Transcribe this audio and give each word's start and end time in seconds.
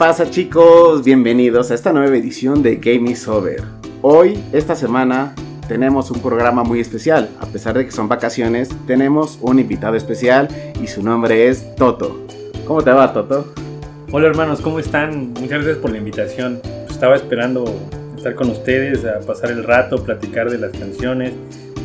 ¿Qué 0.00 0.06
pasa 0.06 0.30
chicos? 0.30 1.04
Bienvenidos 1.04 1.70
a 1.70 1.74
esta 1.74 1.92
nueva 1.92 2.16
edición 2.16 2.62
de 2.62 2.76
Game 2.76 3.10
is 3.10 3.28
Over. 3.28 3.62
Hoy, 4.00 4.42
esta 4.50 4.74
semana, 4.74 5.34
tenemos 5.68 6.10
un 6.10 6.22
programa 6.22 6.64
muy 6.64 6.80
especial. 6.80 7.28
A 7.38 7.44
pesar 7.44 7.76
de 7.76 7.84
que 7.84 7.90
son 7.90 8.08
vacaciones, 8.08 8.70
tenemos 8.86 9.38
un 9.42 9.58
invitado 9.58 9.96
especial 9.96 10.48
y 10.82 10.86
su 10.86 11.02
nombre 11.02 11.48
es 11.48 11.76
Toto. 11.76 12.18
¿Cómo 12.66 12.80
te 12.80 12.90
va, 12.92 13.12
Toto? 13.12 13.52
Hola 14.10 14.28
hermanos, 14.28 14.62
¿cómo 14.62 14.78
están? 14.78 15.34
Muchas 15.34 15.50
gracias 15.50 15.76
por 15.76 15.90
la 15.90 15.98
invitación. 15.98 16.62
Estaba 16.88 17.14
esperando 17.16 17.66
estar 18.16 18.34
con 18.34 18.48
ustedes, 18.48 19.04
a 19.04 19.20
pasar 19.20 19.50
el 19.50 19.64
rato, 19.64 20.02
platicar 20.02 20.50
de 20.50 20.56
las 20.56 20.72
canciones. 20.72 21.34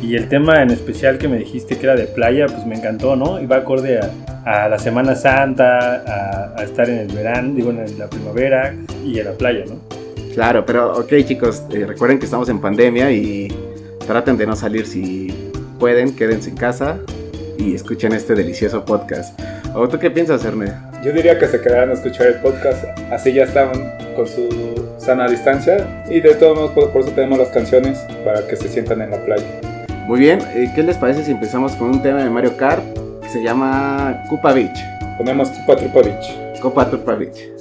Y 0.06 0.14
el 0.14 0.28
tema 0.28 0.62
en 0.62 0.70
especial 0.70 1.18
que 1.18 1.26
me 1.26 1.36
dijiste 1.36 1.76
que 1.76 1.84
era 1.84 1.96
de 1.96 2.06
playa, 2.06 2.46
pues 2.46 2.64
me 2.64 2.76
encantó, 2.76 3.16
¿no? 3.16 3.40
Iba 3.42 3.56
acorde 3.56 3.98
a, 4.44 4.68
la 4.68 4.78
Semana 4.78 5.16
Santa, 5.16 6.54
a, 6.56 6.62
estar 6.62 6.88
en 6.88 6.98
el 6.98 7.08
verano, 7.08 7.54
digo, 7.54 7.70
en 7.70 7.98
la 7.98 8.08
primavera 8.08 8.72
y 9.04 9.18
en 9.18 9.24
la 9.24 9.32
playa, 9.32 9.64
¿no? 9.66 9.80
Claro, 10.32 10.64
pero 10.64 10.96
ok 10.96 11.12
chicos, 11.26 11.64
eh, 11.72 11.84
recuerden 11.84 12.20
que 12.20 12.26
estamos 12.26 12.48
en 12.48 12.60
pandemia 12.60 13.10
y 13.10 13.48
traten 14.06 14.36
de 14.36 14.46
no 14.46 14.54
salir 14.54 14.86
si 14.86 15.50
pueden, 15.80 16.14
quédense 16.14 16.50
en 16.50 16.56
casa 16.56 16.98
y 17.58 17.74
escuchen 17.74 18.12
este 18.12 18.36
delicioso 18.36 18.84
podcast. 18.84 19.36
¿O 19.74 19.88
tú 19.88 19.98
qué 19.98 20.12
piensas, 20.12 20.44
Erne? 20.44 20.72
Yo 21.02 21.10
diría 21.10 21.36
que 21.36 21.48
se 21.48 21.60
quedaran 21.60 21.90
a 21.90 21.94
escuchar 21.94 22.28
el 22.28 22.34
podcast, 22.34 22.84
así 23.10 23.32
ya 23.32 23.42
estaban 23.42 23.92
con 24.14 24.28
su 24.28 24.94
sana 24.98 25.26
distancia 25.26 26.04
y 26.08 26.20
de 26.20 26.34
todos 26.36 26.56
modos 26.56 26.90
por, 26.92 27.02
eso 27.02 27.10
tenemos 27.10 27.40
las 27.40 27.48
canciones 27.48 27.98
para 28.24 28.46
que 28.46 28.54
se 28.54 28.68
sientan 28.68 29.02
en 29.02 29.10
la 29.10 29.18
playa. 29.24 29.75
Muy 30.06 30.20
bien, 30.20 30.38
eh, 30.54 30.70
¿qué 30.72 30.84
les 30.84 30.96
parece 30.96 31.24
si 31.24 31.32
empezamos 31.32 31.72
con 31.72 31.90
un 31.90 32.00
tema 32.00 32.22
de 32.22 32.30
Mario 32.30 32.56
Kart 32.56 32.80
que 33.22 33.28
se 33.28 33.42
llama 33.42 34.22
Koopa 34.28 34.52
Beach? 34.52 34.78
Ponemos 35.18 35.48
Koopa 35.48 35.74
Trupa 35.74 36.02
Beach. 36.02 36.60
Koopa 36.60 36.88
Trupa 36.88 37.16
Beach. 37.16 37.55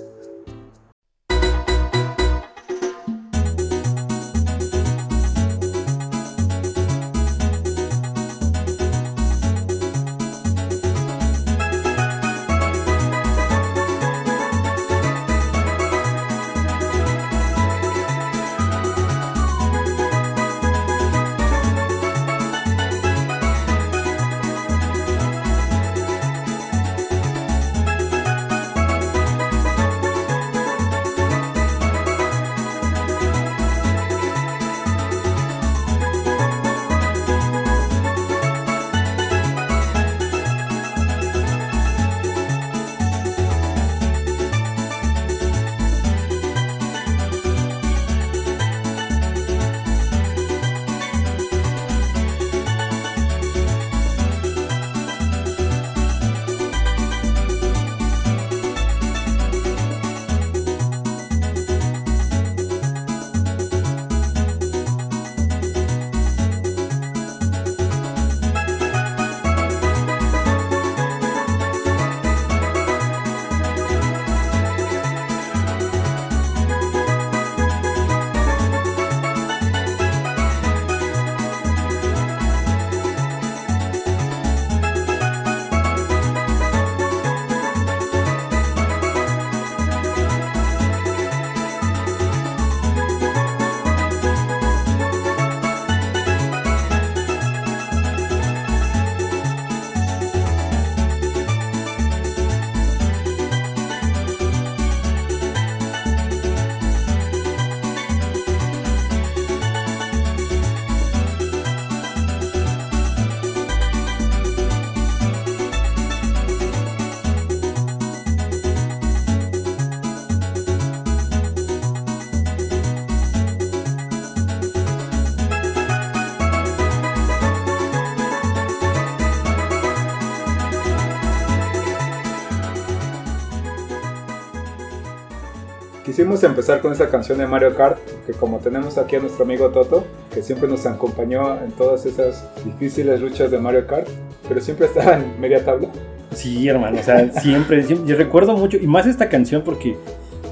Quisimos 136.16 136.42
empezar 136.46 136.80
con 136.80 136.94
esa 136.94 137.10
canción 137.10 137.40
de 137.40 137.46
Mario 137.46 137.76
Kart, 137.76 137.98
que 138.26 138.32
como 138.32 138.60
tenemos 138.60 138.98
aquí 138.98 139.18
a 139.18 139.20
nuestro 139.20 139.44
amigo 139.44 139.68
Toto, 139.72 140.06
que 140.34 140.42
siempre 140.42 140.70
nos 140.70 140.86
acompañó 140.86 141.62
en 141.62 141.74
todas 141.74 142.06
esas 142.06 142.48
difíciles 142.64 143.20
luchas 143.20 143.52
de 143.52 143.60
Mario 143.60 143.86
Kart, 143.86 144.08
pero 144.48 144.62
siempre 144.62 144.86
estaba 144.86 145.18
en 145.18 145.38
media 145.42 145.66
tabla. 145.66 145.90
Sí, 146.34 146.70
hermano, 146.70 147.02
o 147.02 147.04
sea, 147.04 147.30
siempre, 147.42 147.86
yo 147.86 148.16
recuerdo 148.16 148.56
mucho, 148.56 148.78
y 148.78 148.88
más 148.88 149.06
esta 149.06 149.28
canción 149.28 149.62
porque, 149.64 149.98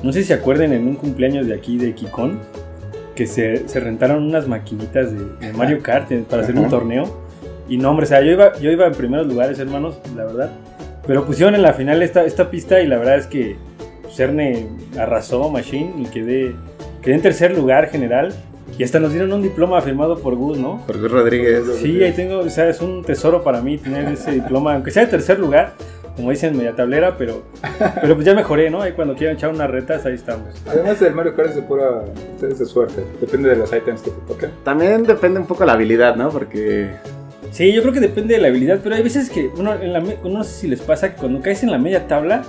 no 0.03 0.11
sé 0.11 0.23
si 0.23 0.27
se 0.27 0.33
acuerden 0.33 0.73
en 0.73 0.85
un 0.85 0.95
cumpleaños 0.95 1.47
de 1.47 1.53
aquí 1.53 1.77
de 1.77 1.95
Kikon, 1.95 2.39
que 3.15 3.25
se, 3.25 3.65
se 3.69 3.79
rentaron 3.79 4.21
unas 4.21 4.49
maquinitas 4.49 5.13
de, 5.13 5.53
Mario 5.53 5.81
Kart 5.81 6.11
para 6.29 6.41
hacer 6.41 6.57
un 6.57 6.67
torneo, 6.67 7.05
y 7.69 7.77
no, 7.77 7.89
hombre, 7.89 8.03
o 8.03 8.09
sea, 8.09 8.21
yo 8.21 8.31
iba, 8.31 8.59
yo 8.59 8.69
iba 8.69 8.85
en 8.85 8.93
primeros 8.95 9.27
lugares, 9.27 9.57
hermanos, 9.59 9.97
la 10.13 10.25
verdad, 10.25 10.51
pero 11.07 11.25
pusieron 11.25 11.55
en 11.55 11.61
la 11.61 11.71
final 11.71 12.03
esta, 12.03 12.25
esta 12.25 12.51
pista 12.51 12.81
y 12.81 12.87
la 12.87 12.97
verdad 12.97 13.17
es 13.17 13.27
que 13.27 13.55
Cerne 14.13 14.67
arrasó 14.97 15.49
Machine 15.49 15.93
y 15.97 16.05
quedé, 16.05 16.55
quedé 17.01 17.15
en 17.15 17.21
tercer 17.21 17.55
lugar 17.57 17.89
general. 17.89 18.33
Y 18.77 18.83
hasta 18.83 18.99
nos 18.99 19.11
dieron 19.11 19.31
un 19.33 19.43
diploma 19.43 19.79
firmado 19.81 20.17
por 20.17 20.35
Gus, 20.35 20.57
¿no? 20.57 20.81
Por 20.87 20.99
Gus 20.99 21.11
Rodríguez. 21.11 21.63
Sí, 21.79 22.01
ahí 22.01 22.11
tengo, 22.11 22.39
o 22.39 22.49
sea, 22.49 22.69
es 22.69 22.81
un 22.81 23.03
tesoro 23.03 23.43
para 23.43 23.61
mí 23.61 23.77
tener 23.77 24.11
ese 24.11 24.31
diploma, 24.31 24.73
aunque 24.73 24.89
sea 24.89 25.05
de 25.05 25.11
tercer 25.11 25.37
lugar, 25.37 25.73
como 26.15 26.31
dicen, 26.31 26.57
media 26.57 26.75
tablera, 26.75 27.15
pero, 27.17 27.43
pero 28.01 28.15
pues 28.15 28.25
ya 28.25 28.33
mejoré, 28.33 28.71
¿no? 28.71 28.81
Ahí 28.81 28.93
cuando 28.93 29.15
quieran 29.15 29.35
echar 29.35 29.51
unas 29.51 29.69
retas, 29.69 30.05
ahí 30.07 30.15
estamos. 30.15 30.47
Además, 30.67 30.99
el 31.03 31.13
Mario 31.13 31.35
Kart 31.35 31.49
es 31.49 31.55
de 31.55 31.61
pura 31.61 32.03
es 32.41 32.57
de 32.57 32.65
suerte, 32.65 33.03
depende 33.21 33.49
de 33.49 33.57
los 33.57 33.71
ítems 33.71 34.01
que 34.01 34.09
te 34.09 34.21
toquen. 34.27 34.51
También 34.63 35.03
depende 35.03 35.39
un 35.39 35.45
poco 35.45 35.65
la 35.65 35.73
habilidad, 35.73 36.15
¿no? 36.15 36.29
Porque 36.29 36.89
Sí, 37.51 37.71
yo 37.71 37.83
creo 37.83 37.93
que 37.93 37.99
depende 37.99 38.33
de 38.33 38.41
la 38.41 38.47
habilidad, 38.47 38.79
pero 38.81 38.95
hay 38.95 39.03
veces 39.03 39.29
que 39.29 39.51
uno, 39.55 39.75
en 39.75 39.93
la, 39.93 39.99
no 39.99 40.43
sé 40.43 40.61
si 40.61 40.67
les 40.67 40.81
pasa 40.81 41.13
que 41.13 41.17
cuando 41.19 41.39
caes 41.39 41.61
en 41.61 41.69
la 41.69 41.77
media 41.77 42.07
tabla 42.07 42.41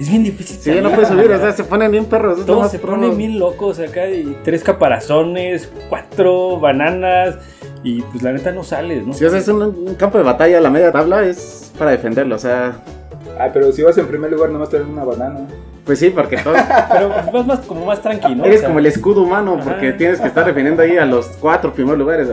es 0.00 0.08
bien 0.08 0.24
difícil. 0.24 0.58
Sí, 0.58 0.74
ya 0.74 0.80
no 0.80 0.90
puedes 0.90 1.08
subir, 1.08 1.30
o 1.30 1.38
sea, 1.38 1.52
se 1.52 1.62
ponen 1.62 1.92
bien 1.92 2.06
perros. 2.06 2.44
Todos 2.46 2.70
se 2.70 2.78
ponen 2.78 3.16
bien 3.16 3.38
locos 3.38 3.78
acá, 3.78 4.08
y 4.08 4.36
tres 4.42 4.64
caparazones, 4.64 5.70
cuatro 5.88 6.58
bananas, 6.58 7.36
y 7.84 8.00
pues 8.02 8.22
la 8.22 8.32
neta 8.32 8.50
no 8.50 8.64
sales, 8.64 9.06
¿no? 9.06 9.12
Si 9.12 9.24
haces 9.26 9.46
un, 9.48 9.62
un 9.62 9.94
campo 9.96 10.16
de 10.16 10.24
batalla, 10.24 10.60
la 10.60 10.70
media 10.70 10.90
tabla 10.90 11.24
es 11.24 11.70
para 11.78 11.90
defenderlo, 11.90 12.36
o 12.36 12.38
sea. 12.38 12.80
Ah, 13.38 13.50
pero 13.52 13.70
si 13.72 13.82
vas 13.82 13.96
en 13.98 14.06
primer 14.06 14.32
lugar, 14.32 14.50
nomás 14.50 14.70
te 14.70 14.78
dan 14.78 14.88
una 14.88 15.04
banana. 15.04 15.46
Pues 15.84 15.98
sí, 15.98 16.10
porque 16.10 16.36
todo. 16.36 16.54
Pero 16.92 17.08
vas 17.08 17.46
más, 17.46 17.60
como 17.60 17.86
más 17.86 18.02
tranquilo. 18.02 18.44
Eres 18.44 18.62
como 18.62 18.78
el 18.78 18.86
escudo 18.86 19.22
humano, 19.22 19.58
porque 19.62 19.92
tienes 19.92 20.20
que 20.20 20.28
estar 20.28 20.44
defendiendo 20.44 20.82
ahí 20.82 20.96
a 20.96 21.06
los 21.06 21.26
cuatro 21.40 21.72
primeros 21.72 21.98
lugares. 21.98 22.28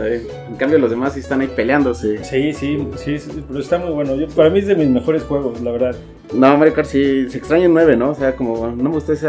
En 0.48 0.56
cambio, 0.56 0.78
los 0.78 0.90
demás 0.90 1.14
sí 1.14 1.20
están 1.20 1.40
ahí 1.40 1.48
peleándose. 1.48 2.24
Sí, 2.24 2.52
sí, 2.52 2.86
sí, 2.96 3.44
pero 3.48 3.60
está 3.60 3.78
muy 3.78 3.90
bueno. 3.90 4.14
Yo, 4.16 4.28
para 4.28 4.50
mí 4.50 4.58
es 4.58 4.66
de 4.66 4.74
mis 4.74 4.88
mejores 4.88 5.22
juegos, 5.22 5.60
la 5.60 5.72
verdad. 5.72 5.96
No, 6.32 6.56
Mario 6.56 6.74
Kart 6.74 6.88
sí, 6.88 7.28
se 7.30 7.38
extraña 7.38 7.64
el 7.66 7.72
9, 7.72 7.96
¿no? 7.96 8.10
O 8.10 8.14
sea, 8.14 8.36
como 8.36 8.66
no 8.66 8.82
me 8.84 8.90
gusta 8.90 9.14
ese 9.14 9.28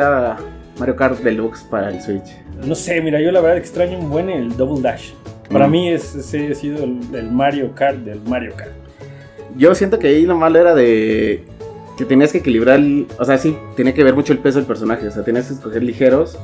Mario 0.77 0.95
Kart 0.95 1.19
Deluxe 1.19 1.63
para 1.63 1.89
el 1.89 2.01
Switch. 2.01 2.36
No 2.66 2.75
sé, 2.75 3.01
mira, 3.01 3.21
yo 3.21 3.31
la 3.31 3.39
verdad 3.42 3.57
extraño 3.57 3.98
un 3.98 4.10
buen 4.10 4.30
el 4.30 4.56
Double 4.56 4.81
Dash. 4.81 5.12
Para 5.50 5.68
mm. 5.68 5.71
mí 5.71 5.89
ese 5.89 6.51
ha 6.51 6.56
sido 6.56 6.83
el, 6.83 7.00
el 7.13 7.31
Mario 7.31 7.74
Kart 7.74 7.98
del 8.00 8.19
Mario 8.21 8.54
Kart. 8.56 8.71
Yo 9.57 9.74
siento 9.75 9.98
que 9.98 10.07
ahí 10.07 10.25
lo 10.25 10.36
malo 10.36 10.60
era 10.60 10.75
de 10.75 11.44
que 11.99 12.05
tenías 12.05 12.31
que 12.31 12.39
equilibrar, 12.39 12.79
el- 12.79 13.05
o 13.19 13.25
sea, 13.25 13.37
sí, 13.37 13.55
tenía 13.75 13.93
que 13.93 14.03
ver 14.03 14.15
mucho 14.15 14.33
el 14.33 14.39
peso 14.39 14.57
del 14.57 14.65
personaje, 14.65 15.07
o 15.07 15.11
sea, 15.11 15.23
tenías 15.23 15.47
que 15.47 15.53
escoger 15.53 15.83
ligeros 15.83 16.37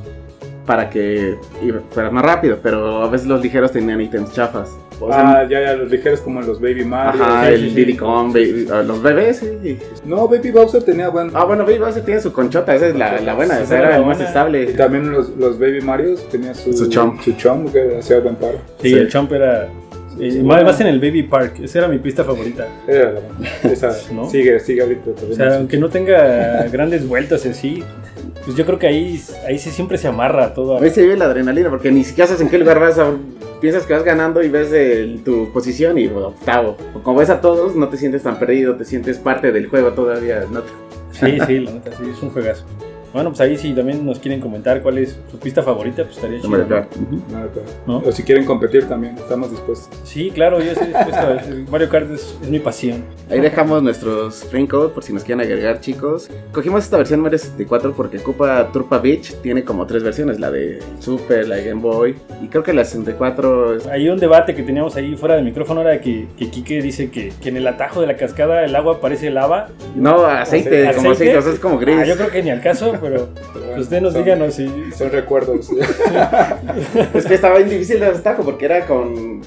para 0.66 0.90
que 0.90 1.36
fueras 1.90 2.12
más 2.12 2.24
rápido, 2.24 2.58
pero 2.62 3.02
a 3.02 3.08
veces 3.08 3.26
los 3.26 3.40
ligeros 3.42 3.70
tenían 3.72 4.00
ítems 4.00 4.32
chafas. 4.32 4.70
O 4.98 5.12
sea, 5.12 5.40
ah, 5.40 5.48
ya, 5.48 5.60
ya, 5.60 5.74
los 5.74 5.90
ligeros 5.90 6.20
como 6.20 6.40
los 6.40 6.58
Baby 6.60 6.84
Mario. 6.84 7.22
ajá, 7.22 7.46
sí, 7.46 7.52
el 7.52 7.60
sí, 7.60 7.68
sí. 7.68 7.74
Diddy 7.76 7.96
Kong, 7.96 8.32
Baby- 8.32 8.66
ah, 8.72 8.82
los 8.82 9.02
bebés, 9.02 9.36
sí. 9.62 9.78
No, 10.06 10.26
Baby 10.26 10.50
Bowser 10.50 10.82
tenía 10.82 11.08
buen. 11.10 11.30
Ah, 11.34 11.44
bueno, 11.44 11.64
Baby 11.64 11.78
Bowser 11.78 12.02
tiene 12.04 12.20
su 12.20 12.32
conchota, 12.32 12.74
esa 12.74 12.86
es 12.88 12.96
la, 12.96 13.20
la 13.20 13.34
buena, 13.34 13.56
Sí, 13.58 13.62
esa 13.64 13.78
era 13.78 13.98
la 13.98 14.04
más 14.06 14.20
estable. 14.20 14.70
Y 14.70 14.74
también 14.74 15.12
los, 15.12 15.28
los 15.36 15.58
Baby 15.58 15.82
Marios 15.82 16.26
tenía 16.30 16.54
su, 16.54 16.72
Su 16.72 16.88
chomp. 16.88 17.20
Su 17.20 17.32
chomp 17.32 17.72
que 17.72 17.98
hacía 17.98 18.20
buen 18.20 18.36
paro. 18.36 18.58
Sí, 18.80 18.88
Sí. 18.88 18.94
el 18.94 19.08
Chomp 19.08 19.32
era. 19.32 19.68
Eh, 20.20 20.42
más, 20.42 20.64
más 20.64 20.80
en 20.80 20.86
el 20.88 20.98
Baby 21.00 21.22
Park, 21.24 21.60
esa 21.62 21.78
era 21.80 21.88
mi 21.88 21.98
pista 21.98 22.24
favorita. 22.24 22.66
Era 22.86 23.12
la. 23.12 23.70
Esa 23.70 23.96
¿No? 24.12 24.28
sigue, 24.30 24.58
sigue 24.60 24.82
ahorita 24.82 25.10
O 25.30 25.34
sea, 25.34 25.56
aunque 25.56 25.76
no 25.78 25.88
tenga 25.88 26.64
grandes 26.68 27.06
vueltas 27.06 27.44
y 27.46 27.48
así, 27.50 27.84
pues 28.44 28.56
yo 28.56 28.64
creo 28.64 28.78
que 28.78 28.86
ahí, 28.86 29.20
ahí 29.46 29.58
sí 29.58 29.70
siempre 29.70 29.98
se 29.98 30.08
amarra 30.08 30.54
todo. 30.54 30.76
A 30.76 30.80
veces 30.80 30.94
se 30.96 31.02
vive 31.02 31.16
la 31.16 31.24
adrenalina, 31.26 31.68
porque 31.70 31.90
ni 31.90 32.04
siquiera 32.04 32.26
sabes 32.28 32.42
en 32.42 32.48
qué 32.48 32.58
lugar 32.58 32.78
vas, 32.80 32.98
a- 32.98 33.12
piensas 33.60 33.84
que 33.84 33.92
vas 33.94 34.04
ganando 34.04 34.42
y 34.42 34.48
ves 34.48 34.72
el- 34.72 35.22
tu 35.24 35.52
posición 35.52 35.98
y 35.98 36.06
bueno, 36.08 36.28
octavo. 36.28 36.76
Como 37.02 37.18
ves 37.18 37.30
a 37.30 37.40
todos, 37.40 37.74
no 37.74 37.88
te 37.88 37.96
sientes 37.96 38.22
tan 38.22 38.38
perdido, 38.38 38.76
te 38.76 38.84
sientes 38.84 39.18
parte 39.18 39.50
del 39.52 39.66
juego 39.68 39.92
todavía. 39.92 40.44
No 40.50 40.60
te- 40.62 40.70
Sí, 41.12 41.38
sí, 41.46 41.60
la 41.60 41.70
neta, 41.72 41.90
sí, 41.96 42.02
es 42.14 42.22
un 42.22 42.28
juegazo. 42.30 42.64
Bueno, 43.16 43.30
pues 43.30 43.40
ahí 43.40 43.56
si 43.56 43.72
también 43.72 44.04
nos 44.04 44.18
quieren 44.18 44.42
comentar 44.42 44.82
cuál 44.82 44.98
es 44.98 45.18
su 45.30 45.38
pista 45.38 45.62
favorita, 45.62 46.02
pues 46.04 46.16
estaría 46.16 46.38
chido. 46.38 46.58
¿no? 46.58 46.66
Claro. 46.66 46.86
¿No? 47.86 47.98
O 48.00 48.12
si 48.12 48.22
quieren 48.22 48.44
competir 48.44 48.86
también, 48.86 49.16
estamos 49.16 49.50
dispuestos. 49.50 49.88
Sí, 50.04 50.30
claro, 50.30 50.60
yo 50.60 50.72
estoy 50.72 50.88
dispuesto 50.88 51.26
Mario 51.70 51.88
Kart 51.88 52.10
es, 52.10 52.36
es 52.42 52.50
mi 52.50 52.58
pasión. 52.58 53.02
Ahí 53.30 53.40
dejamos 53.40 53.82
nuestros 53.82 54.44
friend 54.44 54.68
code 54.68 54.90
por 54.90 55.02
si 55.02 55.14
nos 55.14 55.24
quieren 55.24 55.40
agregar, 55.40 55.80
chicos. 55.80 56.28
Cogimos 56.52 56.84
esta 56.84 56.98
versión 56.98 57.20
Mario 57.20 57.38
64 57.38 57.94
porque 57.94 58.18
ocupa 58.18 58.70
Turpa 58.70 58.98
Beach. 58.98 59.34
Tiene 59.40 59.64
como 59.64 59.86
tres 59.86 60.02
versiones: 60.02 60.38
la 60.38 60.50
de 60.50 60.80
Super, 61.00 61.48
la 61.48 61.56
de 61.56 61.70
Game 61.70 61.80
Boy. 61.80 62.16
Y 62.42 62.48
creo 62.48 62.62
que 62.62 62.74
la 62.74 62.84
64 62.84 63.76
es. 63.76 63.86
Hay 63.86 64.10
un 64.10 64.18
debate 64.18 64.54
que 64.54 64.62
teníamos 64.62 64.94
ahí 64.94 65.16
fuera 65.16 65.36
del 65.36 65.44
micrófono, 65.46 65.80
era 65.80 66.02
que, 66.02 66.28
que 66.36 66.50
Quique 66.50 66.82
dice 66.82 67.10
que, 67.10 67.32
que 67.40 67.48
en 67.48 67.56
el 67.56 67.66
atajo 67.66 68.02
de 68.02 68.08
la 68.08 68.18
cascada 68.18 68.62
el 68.62 68.76
agua 68.76 69.00
parece 69.00 69.30
lava. 69.30 69.68
No, 69.94 70.26
aceite, 70.26 70.92
como 70.94 71.12
aceite, 71.12 71.38
o 71.38 71.40
sea, 71.40 71.52
es 71.54 71.58
como 71.58 71.78
gris. 71.78 71.96
Ah, 71.98 72.04
yo 72.04 72.16
creo 72.16 72.28
que 72.28 72.42
ni 72.42 72.50
al 72.50 72.60
caso, 72.60 72.92
pero 73.08 73.28
pues 73.52 73.64
bueno, 73.66 73.80
ustedes 73.82 74.02
nos 74.02 74.12
son- 74.12 74.24
digan 74.24 74.38
¿no? 74.38 74.50
si... 74.50 74.68
Son 74.96 75.10
recuerdos. 75.10 75.68
Es 77.14 77.26
que 77.26 77.34
estaba 77.34 77.56
bien 77.58 77.68
difícil 77.70 77.96
el 78.02 78.14
atajo 78.14 78.42
porque 78.42 78.64
era 78.64 78.86
con 78.86 79.40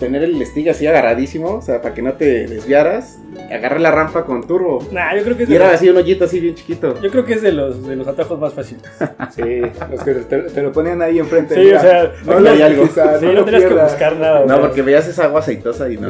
tener 0.00 0.22
el 0.24 0.44
stick 0.46 0.68
así 0.68 0.86
agarradísimo, 0.86 1.56
o 1.56 1.62
sea, 1.62 1.80
para 1.82 1.94
que 1.94 2.02
no 2.02 2.14
te 2.14 2.46
desviaras. 2.48 3.18
Agarrar 3.50 3.80
la 3.80 3.90
rampa 3.92 4.24
con 4.24 4.44
turbo. 4.46 4.84
Nah, 4.90 5.14
yo 5.16 5.22
creo 5.22 5.36
que 5.36 5.42
es 5.44 5.50
Y 5.50 5.54
era 5.54 5.66
los, 5.66 5.74
así 5.74 5.88
un 5.88 5.96
hoyito 5.96 6.24
así 6.24 6.40
bien 6.40 6.54
chiquito. 6.56 7.00
yo 7.00 7.10
creo 7.10 7.24
que 7.24 7.34
es 7.34 7.42
de 7.42 7.52
los, 7.52 7.86
de 7.86 7.94
los 7.96 8.08
atajos 8.08 8.38
más 8.40 8.52
fáciles. 8.54 8.82
Sí, 9.34 9.60
los 9.90 10.02
que 10.02 10.14
te, 10.14 10.38
te 10.42 10.62
lo 10.62 10.72
ponían 10.72 11.00
ahí 11.02 11.18
enfrente. 11.20 11.54
Sí, 11.54 11.72
o 11.72 11.80
sea, 11.80 12.12
no 12.24 12.36
hay 12.50 12.62
algo. 12.62 12.86
Sí, 12.86 13.26
no 13.32 13.44
tenías 13.44 13.64
que 13.64 13.74
buscar 13.74 14.16
nada. 14.16 14.40
No, 14.40 14.48
sea, 14.48 14.60
porque 14.60 14.82
veías 14.82 15.06
esa 15.06 15.24
agua 15.24 15.40
aceitosa 15.40 15.88
y 15.88 15.96
no. 15.98 16.08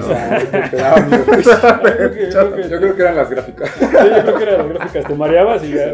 Te 0.70 0.76
daba 0.76 1.00
miedo. 1.02 1.24
yo 1.26 1.32
creo 1.34 2.12
que- 2.12 2.30
yo 2.30 2.30
creo 2.30 2.54
que- 2.56 2.68
Yo 2.68 2.78
creo 2.80 2.96
que 2.96 3.02
eran 3.02 3.16
las 3.16 3.28
gráficas. 3.30 3.70
sí, 3.78 3.84
yo 3.90 4.22
creo 4.22 4.36
que 4.36 4.42
eran 4.44 4.58
las 4.58 4.68
gráficas, 4.68 5.04
te 5.06 5.14
mareabas 5.14 5.64
y 5.64 5.72
ya... 5.74 5.92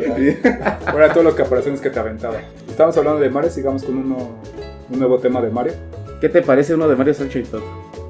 Ahora 0.86 1.08
todos 1.10 1.24
los 1.24 1.34
caparazones 1.34 1.80
que 1.80 1.90
te 1.90 1.98
aventaban. 1.98 2.40
Estamos 2.68 2.96
hablando 2.96 3.20
de 3.20 3.30
Mario, 3.30 3.50
sigamos 3.50 3.82
con 3.84 3.96
uno, 3.96 4.36
un 4.90 4.98
nuevo 4.98 5.18
tema 5.18 5.40
de 5.42 5.50
Mario. 5.50 5.72
¿Qué 6.20 6.28
te 6.28 6.42
parece 6.42 6.74
uno 6.74 6.88
de 6.88 6.96
Mario 6.96 7.14
Sunshine 7.14 7.44
Top? 7.46 7.62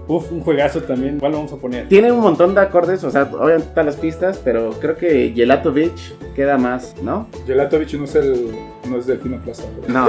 Uf, 0.09 0.31
un 0.31 0.41
juegazo 0.41 0.83
también, 0.83 1.19
¿cuál 1.19 1.33
lo 1.33 1.39
vamos 1.39 1.53
a 1.53 1.57
poner? 1.57 1.89
Tiene 1.89 2.13
un 2.13 2.21
montón 2.21 2.55
de 2.55 2.61
acordes, 2.61 3.03
o 3.03 3.11
sea, 3.11 3.23
obviamente 3.23 3.67
están 3.69 3.87
las 3.87 3.97
pistas, 3.97 4.41
pero 4.45 4.71
creo 4.81 4.97
que 4.97 5.33
Gelato 5.35 5.73
Beach 5.73 6.15
queda 6.37 6.57
más, 6.59 6.95
¿no? 7.03 7.27
Gelatovich 7.45 7.95
no 7.95 8.05
es 8.05 8.15
el 8.15 8.51
no 8.89 8.99
es 8.99 9.07
Delfino 9.07 9.39
Plaza. 9.39 9.65
¿verdad? 9.83 10.07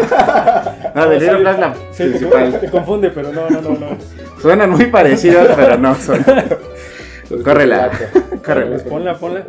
No. 0.94 1.02
No, 1.02 1.10
de 1.10 1.20
Little 1.20 1.38
Blast 1.40 1.60
la 1.60 1.74
Sí, 1.92 2.04
principal. 2.04 2.60
te 2.60 2.70
confunde, 2.70 3.10
pero 3.10 3.32
no, 3.32 3.50
no, 3.50 3.60
no, 3.62 3.70
no. 3.72 3.88
Suenan 4.40 4.70
muy 4.70 4.86
parecidos, 4.86 5.48
pero 5.56 5.78
no 5.80 5.96
son. 5.96 6.24
Córrela. 7.44 7.90
Gelato. 7.90 8.42
Córrela. 8.46 8.70
Pues 8.70 8.84
ponla, 8.84 9.18
ponla. 9.18 9.46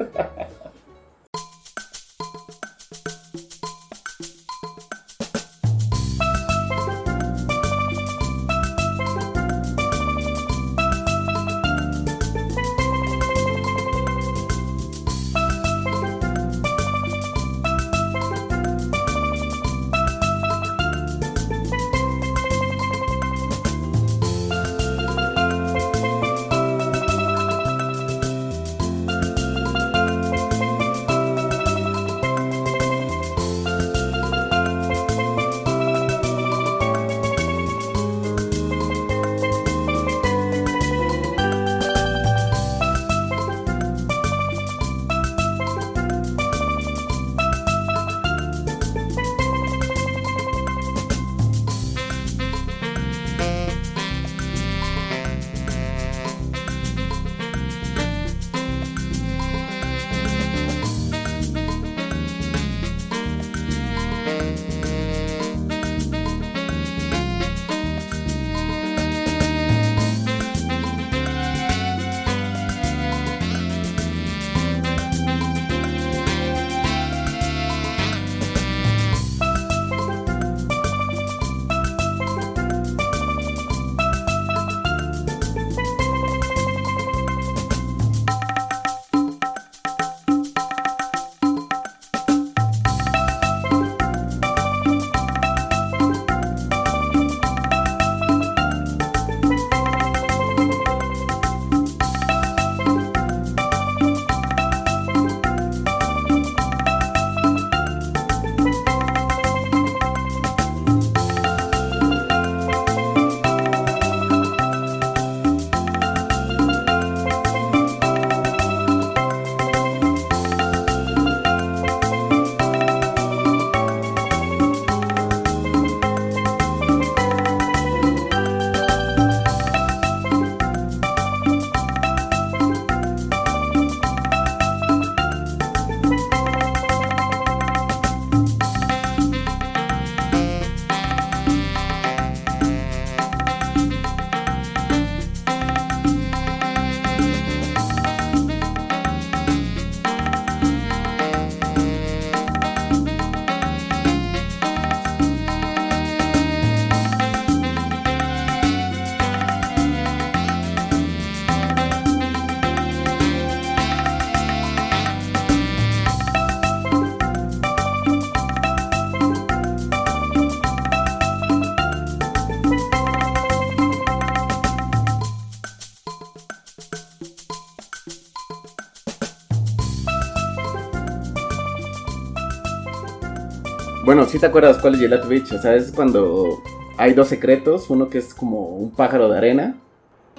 Si 184.39 184.43
te 184.43 184.47
acuerdas 184.47 184.79
cuál 184.79 184.95
es 184.95 185.01
Gelato 185.01 185.27
Beach, 185.27 185.51
o 185.53 185.61
sea, 185.61 185.75
es 185.75 185.91
cuando 185.91 186.63
hay 186.97 187.13
dos 187.13 187.27
secretos, 187.27 187.91
uno 187.91 188.09
que 188.09 188.19
es 188.19 188.33
como 188.33 188.69
un 188.69 188.93
pájaro 188.93 189.29
de 189.29 189.37
arena. 189.37 189.75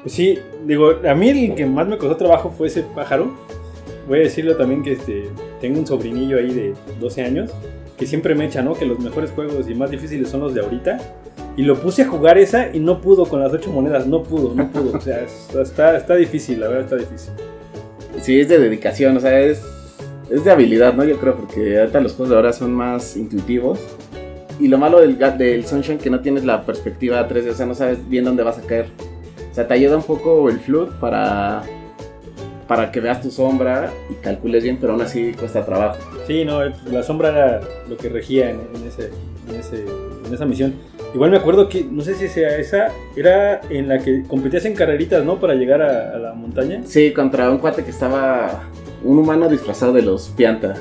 Pues 0.01 0.13
sí, 0.13 0.39
digo, 0.65 0.93
a 1.05 1.13
mí 1.15 1.27
el 1.27 1.53
que 1.53 1.65
más 1.65 1.85
me 1.85 1.97
costó 1.97 2.15
trabajo 2.15 2.49
fue 2.49 2.67
ese 2.67 2.83
pájaro. 2.83 3.29
Voy 4.07 4.19
a 4.19 4.21
decirlo 4.21 4.55
también 4.55 4.83
que 4.83 4.93
este, 4.93 5.29
tengo 5.59 5.79
un 5.79 5.85
sobrinillo 5.85 6.37
ahí 6.37 6.53
de 6.53 6.73
12 7.01 7.23
años 7.25 7.51
que 7.97 8.05
siempre 8.07 8.35
me 8.35 8.45
echa, 8.45 8.61
¿no? 8.61 8.73
Que 8.73 8.85
los 8.85 8.99
mejores 8.99 9.31
juegos 9.31 9.69
y 9.69 9.75
más 9.75 9.91
difíciles 9.91 10.29
son 10.29 10.39
los 10.39 10.53
de 10.53 10.61
ahorita. 10.61 10.97
Y 11.57 11.63
lo 11.63 11.75
puse 11.75 12.03
a 12.03 12.07
jugar 12.07 12.37
esa 12.37 12.73
y 12.73 12.79
no 12.79 13.01
pudo 13.01 13.25
con 13.25 13.41
las 13.41 13.51
ocho 13.51 13.69
monedas, 13.69 14.07
no 14.07 14.23
pudo, 14.23 14.55
no 14.55 14.71
pudo. 14.71 14.97
O 14.97 15.01
sea, 15.01 15.19
es- 15.23 15.53
está, 15.61 15.97
está 15.97 16.15
difícil, 16.15 16.61
la 16.61 16.69
verdad 16.69 16.85
está 16.85 16.95
difícil. 16.95 17.33
Sí, 18.21 18.39
es 18.39 18.47
de 18.47 18.59
dedicación, 18.59 19.17
o 19.17 19.19
sea, 19.19 19.37
es, 19.41 19.61
es 20.29 20.43
de 20.43 20.51
habilidad, 20.51 20.93
¿no? 20.93 21.03
Yo 21.03 21.17
creo, 21.17 21.35
porque 21.35 21.79
ahorita 21.79 21.99
los 21.99 22.13
juegos 22.13 22.29
de 22.29 22.35
ahora 22.35 22.53
son 22.53 22.73
más 22.73 23.17
intuitivos. 23.17 23.79
Y 24.59 24.67
lo 24.67 24.77
malo 24.77 24.99
del, 24.99 25.17
del 25.37 25.65
Sunshine 25.65 25.97
que 25.97 26.09
no 26.09 26.19
tienes 26.19 26.43
la 26.43 26.65
perspectiva 26.65 27.27
3D, 27.27 27.51
o 27.51 27.53
sea, 27.53 27.65
no 27.65 27.75
sabes 27.75 28.07
bien 28.09 28.25
dónde 28.25 28.43
vas 28.43 28.57
a 28.57 28.61
caer. 28.61 28.87
O 29.51 29.55
sea, 29.55 29.67
te 29.67 29.73
ayuda 29.73 29.95
un 29.95 30.03
poco 30.03 30.49
el 30.49 30.59
flood 30.59 30.89
para, 30.99 31.63
para 32.67 32.91
que 32.91 32.99
veas 32.99 33.21
tu 33.21 33.31
sombra 33.31 33.91
y 34.09 34.15
calcules 34.15 34.63
bien, 34.63 34.77
pero 34.79 34.93
aún 34.93 35.01
así 35.01 35.31
cuesta 35.33 35.65
trabajo. 35.65 35.97
Sí, 36.27 36.43
no, 36.43 36.59
la 36.91 37.03
sombra 37.03 37.29
era 37.29 37.61
lo 37.87 37.97
que 37.97 38.09
regía 38.09 38.51
en, 38.51 38.59
en 38.75 38.87
ese, 38.87 39.11
en, 39.49 39.55
ese, 39.55 39.85
en 40.25 40.33
esa 40.33 40.45
misión. 40.45 40.73
Igual 41.13 41.31
me 41.31 41.37
acuerdo 41.37 41.69
que, 41.69 41.85
no 41.85 42.03
sé 42.03 42.13
si 42.13 42.27
sea 42.27 42.57
esa, 42.57 42.89
era 43.15 43.61
en 43.69 43.87
la 43.87 43.99
que 43.99 44.23
competías 44.23 44.65
en 44.65 44.75
carreritas, 44.75 45.23
¿no? 45.25 45.39
Para 45.39 45.55
llegar 45.55 45.81
a, 45.81 46.15
a 46.15 46.17
la 46.19 46.33
montaña. 46.33 46.81
Sí, 46.85 47.13
contra 47.13 47.49
un 47.49 47.57
cuate 47.57 47.83
que 47.83 47.91
estaba 47.91 48.69
un 49.03 49.17
humano 49.19 49.47
disfrazado 49.47 49.93
de 49.93 50.01
los 50.01 50.29
Pianta, 50.29 50.75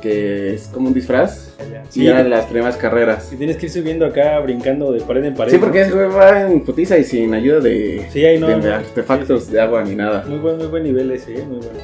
que 0.00 0.54
es 0.54 0.68
como 0.68 0.88
un 0.88 0.94
disfraz. 0.94 1.48
Sí, 1.90 2.04
y 2.04 2.06
era 2.06 2.22
de 2.22 2.28
las 2.28 2.46
primeras 2.46 2.76
carreras. 2.76 3.32
y 3.32 3.36
tienes 3.36 3.56
que 3.56 3.66
ir 3.66 3.72
subiendo 3.72 4.06
acá, 4.06 4.38
brincando 4.40 4.92
de 4.92 5.00
pared 5.00 5.24
en 5.24 5.34
pared. 5.34 5.50
Sí, 5.50 5.56
¿no? 5.58 5.64
porque 5.64 5.82
ese 5.82 5.92
güey 5.92 6.08
va 6.08 6.42
en 6.50 6.60
putiza 6.62 6.96
y 6.98 7.04
sin 7.04 7.34
ayuda 7.34 7.60
de, 7.60 8.06
Sí, 8.12 8.24
ahí 8.24 8.38
no. 8.38 8.46
de 8.46 8.56
no. 8.56 8.74
artefactos 8.74 9.44
sí. 9.44 9.52
de 9.52 9.60
agua 9.60 9.82
ni 9.84 9.94
nada. 9.96 10.24
Muy 10.28 10.38
buen, 10.38 10.56
muy 10.56 10.66
buen 10.68 10.84
nivel 10.84 11.10
ese, 11.10 11.34
¿eh? 11.38 11.44
muy 11.44 11.56
bueno. 11.58 11.78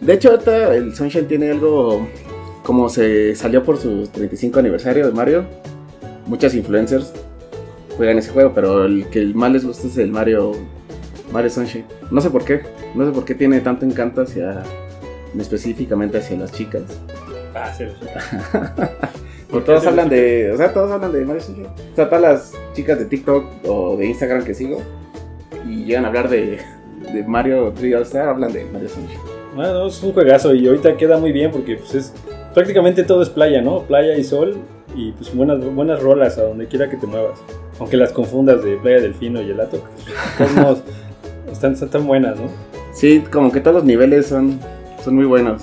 De 0.00 0.12
hecho, 0.14 0.30
ahorita 0.30 0.74
el 0.74 0.94
Sunshine 0.94 1.26
tiene 1.26 1.50
algo 1.50 2.06
como 2.62 2.88
se 2.88 3.34
salió 3.36 3.62
por 3.62 3.76
su 3.78 4.06
35 4.08 4.58
aniversario 4.58 5.06
de 5.06 5.12
Mario. 5.12 5.44
Muchas 6.26 6.54
influencers 6.54 7.12
juegan 7.96 8.18
ese 8.18 8.30
juego, 8.30 8.52
pero 8.54 8.86
el 8.86 9.06
que 9.08 9.24
más 9.34 9.52
les 9.52 9.64
gusta 9.64 9.86
es 9.86 9.98
el 9.98 10.10
Mario 10.10 10.52
Mario 11.32 11.50
Sunshine. 11.50 11.84
No 12.10 12.20
sé 12.20 12.30
por 12.30 12.44
qué, 12.44 12.62
no 12.94 13.04
sé 13.06 13.12
por 13.12 13.24
qué 13.24 13.34
tiene 13.34 13.60
tanto 13.60 13.84
encanto 13.84 14.22
hacia 14.22 14.62
específicamente 15.40 16.18
hacia 16.18 16.36
las 16.36 16.52
chicas. 16.52 16.82
Ah, 17.54 17.72
sí, 17.72 17.84
sí. 18.00 18.06
Porque 19.50 19.66
todos 19.66 19.86
hablan 19.86 20.08
de, 20.08 20.50
o 20.52 20.56
sea, 20.56 20.72
todos 20.72 20.90
hablan 20.90 21.12
de 21.12 21.24
Mario 21.24 21.42
Sunshine. 21.42 21.66
O 21.66 21.94
sea, 21.94 22.06
todas 22.06 22.22
las 22.22 22.52
chicas 22.74 22.98
de 22.98 23.04
TikTok 23.04 23.44
o 23.68 23.96
de 23.96 24.06
Instagram 24.06 24.42
que 24.42 24.54
sigo 24.54 24.82
y 25.68 25.84
llegan 25.84 26.04
a 26.04 26.08
hablar 26.08 26.28
de, 26.28 26.58
de 27.12 27.22
Mario 27.22 27.72
3 27.76 27.94
All 27.94 28.02
Star, 28.02 28.28
hablan 28.28 28.52
de 28.52 28.64
Mario 28.64 28.88
Sunshine. 28.88 29.20
No, 29.54 29.62
no, 29.62 29.86
es 29.86 30.02
un 30.02 30.12
juegazo 30.12 30.54
y 30.54 30.66
ahorita 30.66 30.96
queda 30.96 31.18
muy 31.18 31.30
bien 31.30 31.52
porque 31.52 31.76
pues 31.76 31.94
es 31.94 32.12
prácticamente 32.52 33.04
todo 33.04 33.22
es 33.22 33.30
playa, 33.30 33.62
¿no? 33.62 33.82
Playa 33.82 34.16
y 34.16 34.24
sol 34.24 34.56
y 34.96 35.12
pues 35.12 35.34
buenas, 35.34 35.64
buenas 35.64 36.02
rolas 36.02 36.38
a 36.38 36.42
donde 36.42 36.66
quiera 36.66 36.88
que 36.90 36.96
te 36.96 37.06
muevas. 37.06 37.38
Aunque 37.78 37.96
las 37.96 38.12
confundas 38.12 38.64
de 38.64 38.76
Playa 38.76 39.00
Delfino 39.00 39.40
y 39.42 39.48
de 39.48 39.54
todos 39.54 40.52
modos, 40.56 40.82
están, 41.50 41.72
están 41.72 41.90
tan 41.90 42.06
buenas, 42.06 42.38
¿no? 42.38 42.48
Sí, 42.92 43.22
como 43.30 43.50
que 43.50 43.60
todos 43.60 43.76
los 43.76 43.84
niveles 43.84 44.26
son, 44.26 44.60
son 45.04 45.14
muy 45.16 45.24
buenos. 45.26 45.62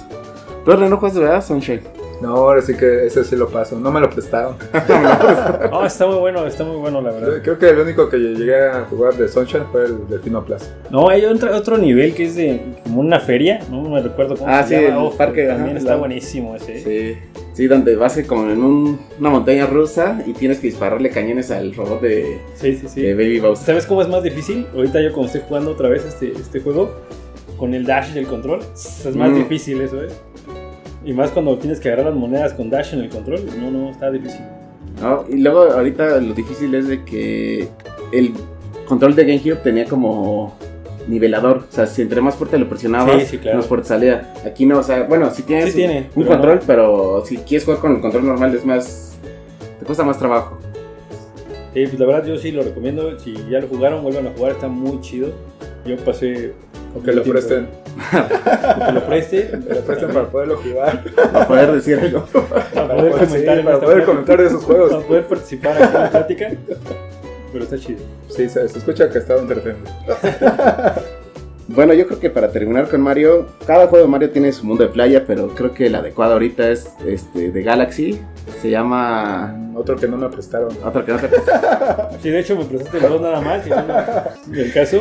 Pero 0.65 0.87
no 0.87 0.97
juegas 0.97 1.15
de 1.15 1.21
verdad, 1.21 1.43
Sunshine. 1.43 1.81
No, 2.21 2.35
ahora 2.35 2.61
sí 2.61 2.75
que 2.75 3.07
ese 3.07 3.23
sí 3.23 3.35
lo 3.35 3.49
paso. 3.49 3.79
No 3.79 3.91
me 3.91 3.99
lo 3.99 4.07
prestaron. 4.09 4.55
Oh, 5.71 5.83
está 5.85 6.05
muy 6.05 6.17
bueno, 6.17 6.45
está 6.45 6.63
muy 6.63 6.77
bueno, 6.77 7.01
la 7.01 7.11
verdad. 7.11 7.41
Creo 7.41 7.57
que 7.57 7.69
el 7.69 7.79
único 7.79 8.09
que 8.09 8.17
llegué 8.17 8.55
a 8.69 8.85
jugar 8.89 9.15
de 9.15 9.27
Sunshine 9.27 9.63
fue 9.71 9.85
el 9.85 10.07
Delfino 10.07 10.43
Plaza. 10.45 10.67
No, 10.91 11.09
hay 11.09 11.25
otro, 11.25 11.55
otro 11.55 11.77
nivel 11.79 12.13
que 12.13 12.25
es 12.25 12.35
de 12.35 12.61
como 12.83 12.99
una 13.01 13.19
feria, 13.19 13.59
no 13.71 13.81
me 13.81 14.01
recuerdo 14.01 14.35
cómo 14.37 14.47
Ah, 14.51 14.61
se 14.63 14.77
sí, 14.77 14.85
llama. 14.85 15.07
el 15.07 15.13
parque, 15.17 15.45
también 15.47 15.69
ajá, 15.71 15.77
está 15.79 15.95
buenísimo 15.95 16.55
ese. 16.55 16.79
Sí, 16.83 17.17
sí, 17.53 17.67
donde 17.67 17.95
vas 17.95 18.19
como 18.27 18.49
en 18.51 18.63
un- 18.63 18.99
una 19.19 19.29
montaña 19.31 19.65
rusa 19.65 20.21
y 20.27 20.33
tienes 20.33 20.59
que 20.59 20.67
dispararle 20.67 21.09
cañones 21.09 21.49
al 21.49 21.73
robot 21.73 22.01
de, 22.01 22.39
Sí, 22.55 22.75
sí, 22.75 22.87
sí. 22.87 23.01
de 23.01 23.13
Baby 23.15 23.39
Bowser. 23.39 23.65
¿Sabes 23.65 23.85
cómo 23.87 24.01
es 24.03 24.07
más 24.09 24.21
difícil? 24.21 24.67
Ahorita 24.75 25.01
yo 25.01 25.11
como 25.13 25.25
estoy 25.25 25.41
jugando 25.47 25.71
otra 25.71 25.89
vez 25.89 26.05
este, 26.05 26.33
este 26.33 26.59
juego, 26.59 26.91
con 27.61 27.75
el 27.75 27.85
dash 27.85 28.15
y 28.15 28.17
el 28.17 28.25
control, 28.25 28.59
es 28.73 29.15
más 29.15 29.29
Mm. 29.29 29.35
difícil 29.35 29.81
eso, 29.81 30.03
¿eh? 30.03 30.07
Y 31.05 31.13
más 31.13 31.29
cuando 31.29 31.55
tienes 31.59 31.79
que 31.79 31.89
agarrar 31.89 32.07
las 32.07 32.15
monedas 32.15 32.53
con 32.53 32.71
dash 32.71 32.95
en 32.95 33.01
el 33.01 33.09
control, 33.09 33.39
no, 33.59 33.69
no, 33.69 33.91
está 33.91 34.09
difícil. 34.09 34.41
¿no? 34.99 35.23
Y 35.29 35.37
luego 35.37 35.61
ahorita 35.71 36.19
lo 36.21 36.33
difícil 36.33 36.73
es 36.73 36.87
de 36.87 37.03
que 37.05 37.67
el 38.11 38.33
control 38.87 39.13
de 39.15 39.25
GameCube 39.25 39.57
tenía 39.63 39.85
como 39.85 40.55
nivelador. 41.07 41.65
O 41.69 41.71
sea, 41.71 41.85
si 41.85 42.01
entre 42.01 42.19
más 42.19 42.33
fuerte 42.35 42.57
lo 42.57 42.67
presionabas, 42.67 43.21
Sí, 43.21 43.27
sí, 43.29 43.37
claro. 43.37 43.57
más 43.57 43.67
fuerte 43.67 43.87
salía. 43.89 44.33
Aquí 44.43 44.65
no, 44.65 44.79
o 44.79 44.83
sea, 44.83 45.03
bueno, 45.03 45.29
si 45.29 45.43
tienes 45.43 45.67
Sí 45.69 45.75
tiene, 45.77 46.09
un 46.15 46.23
pero 46.23 46.27
control, 46.29 46.55
no. 46.55 46.61
pero 46.65 47.23
si 47.27 47.37
quieres 47.37 47.63
jugar 47.65 47.79
con 47.79 47.95
el 47.95 48.01
control 48.01 48.25
normal 48.25 48.55
es 48.55 48.65
más... 48.65 49.17
Te 49.79 49.85
cuesta 49.85 50.03
más 50.03 50.17
trabajo. 50.17 50.57
Sí, 51.75 51.83
pues 51.85 51.99
la 51.99 52.05
verdad 52.07 52.25
yo 52.25 52.37
sí 52.37 52.51
lo 52.51 52.63
recomiendo, 52.63 53.17
si 53.19 53.33
ya 53.51 53.59
lo 53.59 53.67
jugaron, 53.67 54.01
vuelvan 54.03 54.25
a 54.27 54.31
jugar, 54.31 54.53
está 54.53 54.67
muy 54.67 54.99
chido. 55.01 55.29
Yo 55.85 55.95
pasé... 55.97 56.53
O 56.95 57.01
que 57.03 57.11
lo 57.13 57.21
tiempo- 57.21 57.31
presten. 57.31 57.67
Que 58.85 58.91
lo 58.91 59.05
preste. 59.05 59.49
Que 59.67 59.73
lo 59.75 59.81
presten 59.81 60.09
para 60.09 60.25
poderlo 60.27 60.57
jugar. 60.57 61.03
Para 61.33 61.47
poder 61.47 61.71
decir 61.71 61.99
algo. 61.99 62.25
Para 62.25 62.95
poder 62.95 63.11
comentar 63.13 63.57
en 63.59 63.65
para 63.65 63.79
poder 63.79 64.03
comentar 64.05 64.37
de 64.41 64.47
esos 64.47 64.63
juegos. 64.63 64.91
Para 64.91 65.03
poder 65.07 65.25
participar 65.27 65.71
aquí 65.83 65.95
en 65.95 66.01
la 66.03 66.09
plática. 66.09 66.51
Pero 67.53 67.63
está 67.65 67.77
chido. 67.77 67.99
Sí, 68.29 68.47
se, 68.49 68.67
se 68.67 68.77
escucha 68.79 69.09
que 69.09 69.17
estaba 69.19 69.41
entretenido. 69.41 69.85
Bueno, 71.73 71.93
yo 71.93 72.05
creo 72.07 72.19
que 72.19 72.29
para 72.29 72.51
terminar 72.51 72.89
con 72.89 73.01
Mario, 73.01 73.47
cada 73.65 73.87
juego 73.87 74.05
de 74.05 74.11
Mario 74.11 74.29
tiene 74.31 74.51
su 74.51 74.65
mundo 74.65 74.83
de 74.83 74.89
playa, 74.89 75.23
pero 75.25 75.47
creo 75.49 75.73
que 75.73 75.85
el 75.87 75.95
adecuado 75.95 76.33
ahorita 76.33 76.69
es 76.69 76.89
este 77.05 77.51
de 77.51 77.63
Galaxy. 77.63 78.19
Se 78.61 78.69
llama... 78.69 79.57
Otro 79.75 79.95
que 79.95 80.07
no 80.07 80.17
me 80.17 80.27
prestaron. 80.29 80.69
Otro 80.83 81.05
que 81.05 81.13
no 81.13 81.19
te- 81.19 81.29
Sí, 82.21 82.29
de 82.29 82.39
hecho 82.39 82.57
me 82.57 82.65
prestaste 82.65 82.99
los 82.99 83.09
dos 83.11 83.21
nada 83.21 83.39
más. 83.41 83.65
Y 83.65 83.69
no, 83.69 84.59
el 84.59 84.73
caso, 84.73 84.97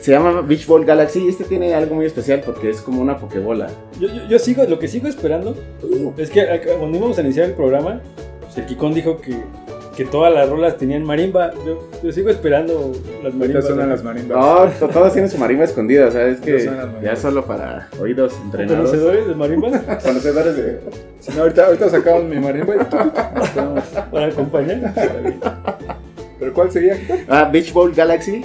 Se 0.00 0.12
llama 0.12 0.40
Beach 0.40 0.66
Ball 0.66 0.86
Galaxy. 0.86 1.28
Este 1.28 1.44
tiene 1.44 1.74
algo 1.74 1.94
muy 1.96 2.06
especial 2.06 2.40
porque 2.46 2.70
es 2.70 2.80
como 2.80 3.02
una 3.02 3.18
pokebola. 3.18 3.68
Yo, 4.00 4.08
yo, 4.08 4.26
yo 4.26 4.38
sigo, 4.38 4.64
lo 4.64 4.78
que 4.78 4.88
sigo 4.88 5.06
esperando 5.06 5.54
es 6.16 6.30
que 6.30 6.40
acá, 6.40 6.70
cuando 6.78 6.96
íbamos 6.96 7.18
a 7.18 7.20
iniciar 7.20 7.46
el 7.46 7.52
programa, 7.52 8.00
pues 8.40 8.56
el 8.56 8.64
Kikón 8.64 8.94
dijo 8.94 9.20
que, 9.20 9.32
que 9.96 10.04
todas 10.04 10.32
las 10.32 10.48
rolas 10.48 10.76
tenían 10.76 11.04
marimba. 11.04 11.52
Yo, 11.66 11.88
yo 12.02 12.12
sigo 12.12 12.30
esperando 12.30 12.92
las 13.22 13.34
marimbas. 13.34 13.66
suenan 13.66 13.88
las 13.90 14.02
marimbas. 14.04 14.38
No, 14.38 14.68
to- 14.78 14.88
todos 14.88 15.12
tienen 15.12 15.30
su 15.30 15.36
marimba 15.38 15.64
escondida. 15.64 16.06
O 16.06 16.10
sea, 16.10 16.26
es 16.28 16.40
que 16.40 16.52
No 16.52 16.58
son 16.60 16.76
las 16.76 16.86
marimbas. 16.86 17.02
ya 17.04 17.16
solo 17.16 17.44
para 17.44 17.88
oídos 18.00 18.34
entrenados. 18.44 18.90
¿Conocedores 18.90 19.26
de 19.28 19.34
marimbas? 19.34 19.82
Conocedores 20.04 20.56
de... 20.56 20.80
Si 21.20 21.32
no, 21.32 21.42
ahorita, 21.42 21.66
ahorita 21.66 21.88
sacamos 21.90 22.24
mi 22.24 22.36
marimba 22.38 22.74
y... 22.76 22.78
Para 24.10 24.26
acompañar. 24.26 24.94
¿Pero 26.38 26.54
cuál 26.54 26.70
sería? 26.70 26.96
Ah, 27.28 27.48
Beach 27.52 27.72
Ball 27.72 27.92
Galaxy. 27.92 28.42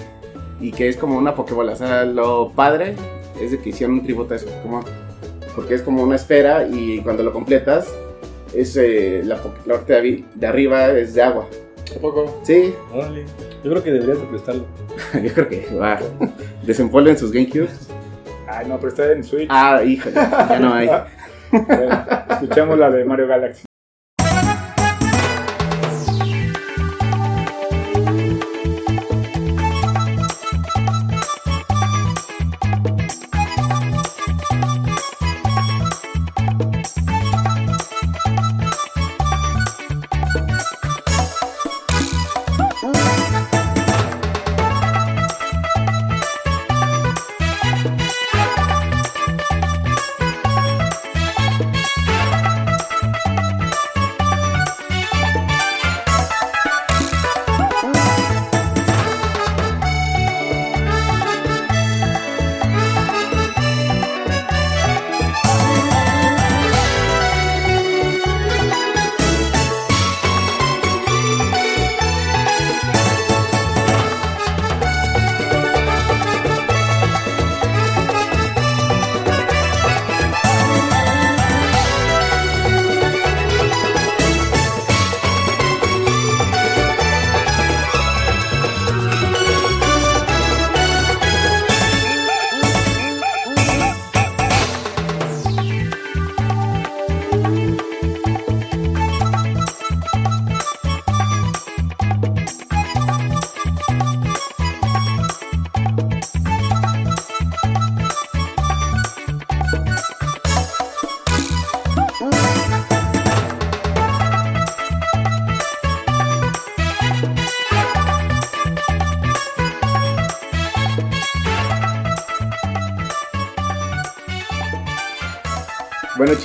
Y 0.59 0.71
que 0.71 0.89
es 0.89 0.97
como 0.97 1.17
una 1.17 1.35
pokebola. 1.35 1.73
O 1.73 1.75
sea, 1.75 2.03
lo 2.05 2.51
padre 2.55 2.95
es 3.41 3.51
de 3.51 3.59
que 3.59 3.69
hicieron 3.69 3.97
un 3.99 4.03
tributo 4.03 4.33
a 4.33 4.37
ese 4.37 4.45
Pokémon. 4.47 4.83
Porque 5.55 5.75
es 5.75 5.81
como 5.81 6.03
una 6.03 6.15
esfera 6.15 6.67
y 6.67 6.99
cuando 7.01 7.23
lo 7.23 7.31
completas, 7.31 7.87
es, 8.55 8.77
eh, 8.77 9.21
la, 9.23 9.37
parte 9.37 10.23
de, 10.35 10.47
arriba 10.47 10.89
es 10.91 11.13
de 11.13 11.21
agua. 11.21 11.47
¿A 11.95 11.99
poco? 11.99 12.41
Sí, 12.43 12.73
Órale. 12.91 13.25
Yo 13.63 13.71
creo 13.71 13.83
que 13.83 13.91
deberías 13.91 14.19
de 14.19 14.25
prestarlo. 14.25 14.65
yo 15.23 15.33
creo 15.33 15.49
que 15.49 15.67
va. 15.75 15.99
Desempolven 16.63 17.17
sus 17.17 17.31
GameCubes. 17.31 17.89
Ay, 18.47 18.67
no, 18.67 18.77
pero 18.77 18.89
está 18.89 19.11
en 19.11 19.23
Switch. 19.23 19.47
Ah, 19.49 19.83
híjole, 19.83 20.15
ya 20.15 20.59
no 20.59 20.73
hay. 20.73 20.89
Bueno, 21.51 22.05
escuchamos 22.31 22.77
la 22.77 22.89
de 22.89 23.05
Mario 23.05 23.27
Galaxy. 23.27 23.64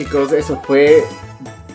Chicos, 0.01 0.33
eso 0.33 0.59
fue 0.65 1.05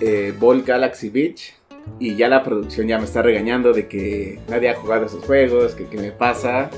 eh, 0.02 0.34
Ball 0.40 0.64
Galaxy 0.64 1.10
Beach. 1.10 1.54
Y 2.00 2.16
ya 2.16 2.28
la 2.28 2.42
producción 2.42 2.88
ya 2.88 2.98
me 2.98 3.06
está 3.06 3.22
regañando 3.22 3.72
de 3.72 3.88
que 3.88 4.40
nadie 4.48 4.72
ha 4.72 4.74
jugado 4.74 5.06
esos 5.06 5.24
juegos, 5.24 5.76
que 5.76 5.86
qué 5.86 5.98
me 5.98 6.12
pasa. 6.12 6.72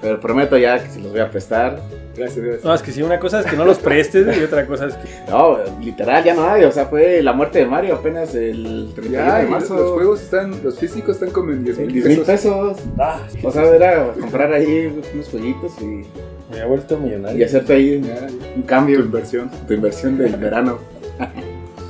Pero 0.00 0.18
prometo 0.18 0.56
ya 0.56 0.82
que 0.82 0.88
se 0.88 1.00
los 1.00 1.12
voy 1.12 1.20
a 1.20 1.30
prestar. 1.30 1.82
Gracias, 2.20 2.44
gracias. 2.44 2.64
No, 2.64 2.74
es 2.74 2.82
que 2.82 2.92
sí, 2.92 3.02
una 3.02 3.18
cosa 3.18 3.40
es 3.40 3.46
que 3.46 3.56
no 3.56 3.64
los 3.64 3.78
prestes 3.78 4.36
y 4.38 4.42
otra 4.44 4.66
cosa 4.66 4.86
es 4.86 4.94
que. 4.94 5.08
No, 5.30 5.58
literal, 5.80 6.22
ya 6.24 6.34
no 6.34 6.48
hay. 6.48 6.64
O 6.64 6.72
sea, 6.72 6.86
fue 6.86 7.22
la 7.22 7.32
muerte 7.32 7.58
de 7.60 7.66
Mario 7.66 7.94
apenas 7.96 8.34
el 8.34 8.90
31 8.94 9.10
Ya, 9.10 9.38
de 9.38 9.44
y 9.46 9.50
marzo. 9.50 9.74
los 9.74 9.90
juegos 9.92 10.20
están, 10.22 10.54
los 10.62 10.78
físicos 10.78 11.16
están 11.16 11.30
como 11.30 11.52
en 11.52 11.64
10 11.64 11.78
en 11.78 11.86
mil 11.86 11.94
10 11.94 12.06
mil 12.06 12.18
pesos. 12.20 12.26
pesos. 12.26 12.76
Ah, 12.98 13.20
O 13.42 13.50
sea, 13.50 13.64
era 13.74 14.12
comprar 14.20 14.52
ahí 14.52 14.86
unos 15.12 15.28
jueguitos 15.28 15.72
y, 15.80 16.04
me 16.52 16.60
ha 16.60 16.66
vuelto 16.66 16.94
y 16.94 17.04
millonario. 17.04 17.46
hacerte 17.46 17.72
ahí 17.74 17.96
un 17.96 18.62
tu 18.62 18.66
cambio, 18.66 18.98
inversión. 19.00 19.50
tu 19.66 19.72
inversión 19.74 20.18
del 20.18 20.36
verano. 20.36 20.78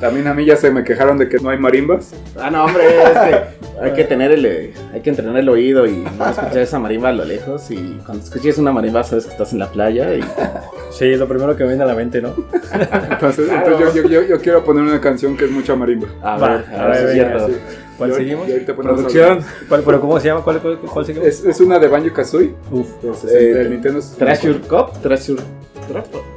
También 0.00 0.26
a 0.28 0.34
mí 0.34 0.46
ya 0.46 0.56
se 0.56 0.70
me 0.70 0.82
quejaron 0.82 1.18
de 1.18 1.28
que 1.28 1.36
no 1.38 1.50
hay 1.50 1.58
marimbas. 1.58 2.12
Ah, 2.38 2.50
no, 2.50 2.64
hombre, 2.64 2.84
es 2.86 3.10
que 3.10 3.40
hay 3.82 3.92
que 3.92 4.04
tener 4.04 4.32
el, 4.32 4.72
hay 4.94 5.00
que 5.02 5.10
entrenar 5.10 5.36
el 5.36 5.48
oído 5.48 5.86
y 5.86 5.98
no 6.18 6.26
escuchar 6.30 6.58
esa 6.58 6.78
marimba 6.78 7.10
a 7.10 7.12
lo 7.12 7.24
lejos. 7.26 7.70
Y 7.70 7.98
cuando 8.06 8.24
escuches 8.24 8.56
una 8.58 8.72
marimba, 8.72 9.04
sabes 9.04 9.26
que 9.26 9.32
estás 9.32 9.52
en 9.52 9.58
la 9.58 9.70
playa. 9.70 10.14
Y 10.14 10.20
Sí, 10.90 11.04
es 11.12 11.18
lo 11.18 11.28
primero 11.28 11.54
que 11.56 11.62
me 11.64 11.68
viene 11.70 11.84
a 11.84 11.86
la 11.86 11.94
mente, 11.94 12.20
¿no? 12.22 12.34
Entonces, 13.10 13.46
Claro. 13.48 13.72
entonces 13.78 13.94
yo, 13.94 14.08
yo, 14.08 14.22
yo, 14.22 14.28
yo 14.28 14.40
quiero 14.40 14.64
poner 14.64 14.82
una 14.82 15.00
canción 15.00 15.36
que 15.36 15.44
es 15.44 15.50
mucha 15.50 15.76
marimba. 15.76 16.08
a 16.22 16.36
ver, 16.38 16.64
a 16.74 16.84
a 16.84 16.88
ver 16.88 17.06
es 17.06 17.12
cierto. 17.12 17.46
Sí. 17.48 17.54
¿Cuál 17.98 18.14
seguimos? 18.14 18.48
Producción, 18.76 19.40
¿Cuál, 19.68 19.82
¿Pero 19.84 20.00
cómo 20.00 20.18
se 20.18 20.28
llama? 20.28 20.40
¿Cuál, 20.42 20.58
cuál, 20.60 20.78
cuál 20.78 21.04
seguimos? 21.04 21.28
Es, 21.28 21.44
es 21.44 21.60
una 21.60 21.78
de 21.78 21.86
Banjo 21.88 22.12
Kazooie. 22.14 22.54
Uf. 22.70 22.88
de 23.02 23.12
60, 23.14 23.38
Eh, 23.38 23.54
del 23.54 23.70
Nintendo 23.70 24.00
64. 24.00 24.18
Treasure 24.26 24.60
Cup, 24.66 25.02
Treasure. 25.02 25.42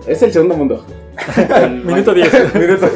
Es 0.05 0.21
el 0.21 0.33
segundo 0.33 0.55
mundo. 0.55 0.85
El- 1.61 1.83
Minuto 1.85 2.13
10. 2.13 2.55
Minuto. 2.55 2.89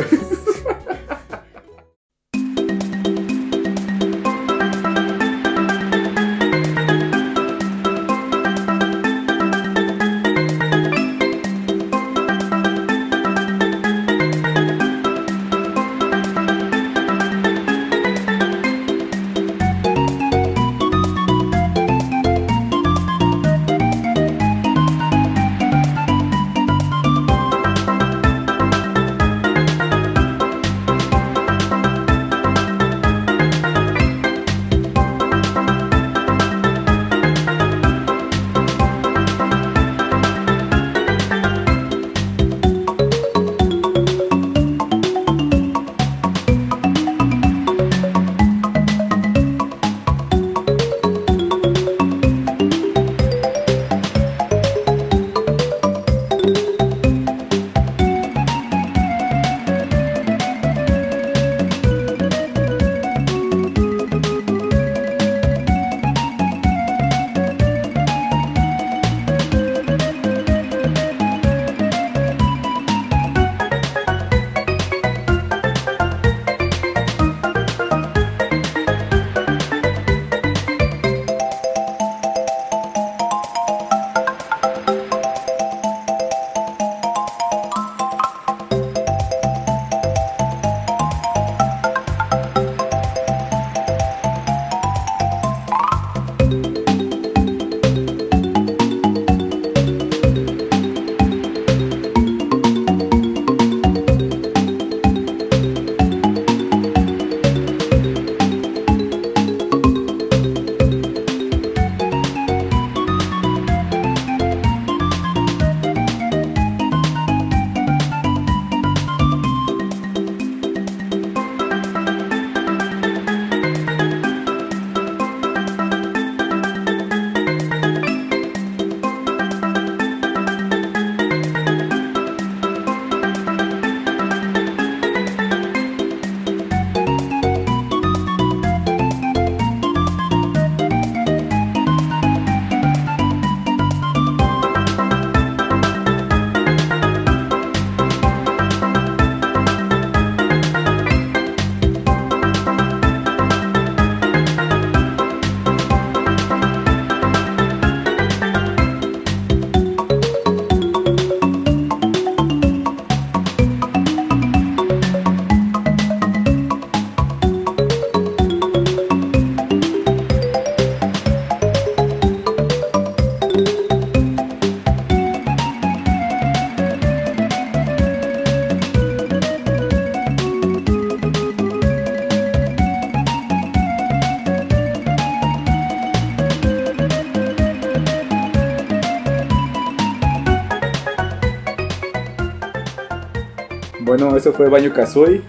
Bueno, 194.27 194.39
eso 194.39 194.51
fue 194.51 194.67
Banjo 194.67 194.93
Kazooie. 194.93 195.41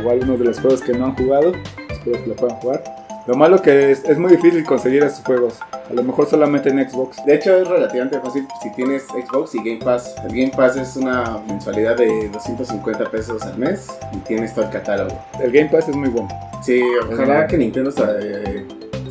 Igual 0.00 0.18
uno 0.24 0.36
de 0.36 0.46
los 0.46 0.58
juegos 0.58 0.80
que 0.80 0.92
no 0.92 1.04
han 1.04 1.14
jugado. 1.14 1.52
Espero 1.88 2.20
que 2.24 2.26
lo 2.26 2.34
puedan 2.34 2.56
jugar. 2.56 2.82
Lo 3.28 3.36
malo 3.36 3.62
que 3.62 3.92
es, 3.92 4.04
es 4.04 4.18
muy 4.18 4.32
difícil 4.32 4.64
conseguir 4.64 5.04
esos 5.04 5.24
juegos. 5.24 5.60
A 5.88 5.92
lo 5.92 6.02
mejor 6.02 6.26
solamente 6.26 6.70
en 6.70 6.90
Xbox. 6.90 7.24
De 7.24 7.36
hecho, 7.36 7.56
es 7.56 7.68
relativamente 7.68 8.18
fácil 8.18 8.44
si 8.60 8.72
tienes 8.72 9.04
Xbox 9.04 9.54
y 9.54 9.58
Game 9.58 9.78
Pass. 9.78 10.12
El 10.24 10.36
Game 10.36 10.50
Pass 10.56 10.74
es 10.74 10.96
una 10.96 11.38
mensualidad 11.46 11.96
de 11.98 12.28
250 12.30 13.08
pesos 13.12 13.40
al 13.42 13.58
mes 13.58 13.86
y 14.12 14.16
tienes 14.26 14.52
todo 14.52 14.64
el 14.64 14.72
catálogo. 14.72 15.16
El 15.40 15.52
Game 15.52 15.68
Pass 15.70 15.88
es 15.88 15.94
muy 15.94 16.08
bueno. 16.08 16.28
Sí, 16.62 16.82
ojalá 17.08 17.46
que 17.46 17.56
Nintendo 17.56 17.92
se, 17.92 18.02
eh, 18.02 18.55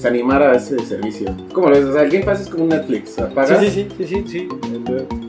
se 0.05 0.09
animara 0.09 0.51
a 0.51 0.55
ese 0.55 0.77
servicio. 0.85 1.35
¿Cómo 1.51 1.67
lo 1.69 1.75
ves? 1.75 1.85
O 1.85 1.93
sea, 1.93 2.03
el 2.03 2.11
Game 2.11 2.23
Pass 2.23 2.41
es 2.41 2.49
como 2.49 2.65
un 2.65 2.69
Netflix. 2.69 3.15
Pagas. 3.33 3.59
Sí, 3.59 3.69
sí, 3.71 3.87
sí, 3.97 4.05
sí, 4.05 4.05
sí, 4.07 4.23
sí. 4.27 4.47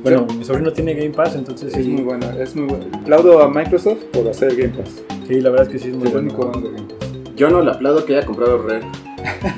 Bueno, 0.03 0.27
mi 0.37 0.45
sobrino 0.45 0.71
tiene 0.71 0.93
Game 0.93 1.11
Pass, 1.15 1.35
entonces 1.35 1.75
Es 1.75 1.83
sí. 1.83 1.91
muy 1.91 2.03
bueno, 2.03 2.27
es 2.39 2.55
muy 2.55 2.67
bueno. 2.67 2.85
Aplaudo 2.93 3.41
a 3.43 3.49
Microsoft 3.49 4.05
por 4.13 4.29
hacer 4.29 4.51
el 4.51 4.57
Game 4.57 4.75
Pass. 4.77 5.03
Sí, 5.27 5.41
la 5.41 5.49
verdad 5.49 5.67
es 5.67 5.73
que 5.73 5.79
sí 5.79 5.89
es 5.89 5.97
muy 5.97 6.09
Es 6.09 6.13
bueno. 6.13 6.53
Yo 7.37 7.49
no 7.49 7.63
le 7.63 7.71
aplaudo 7.71 8.05
que 8.05 8.17
haya 8.17 8.27
comprado 8.27 8.59
Red. 8.59 8.83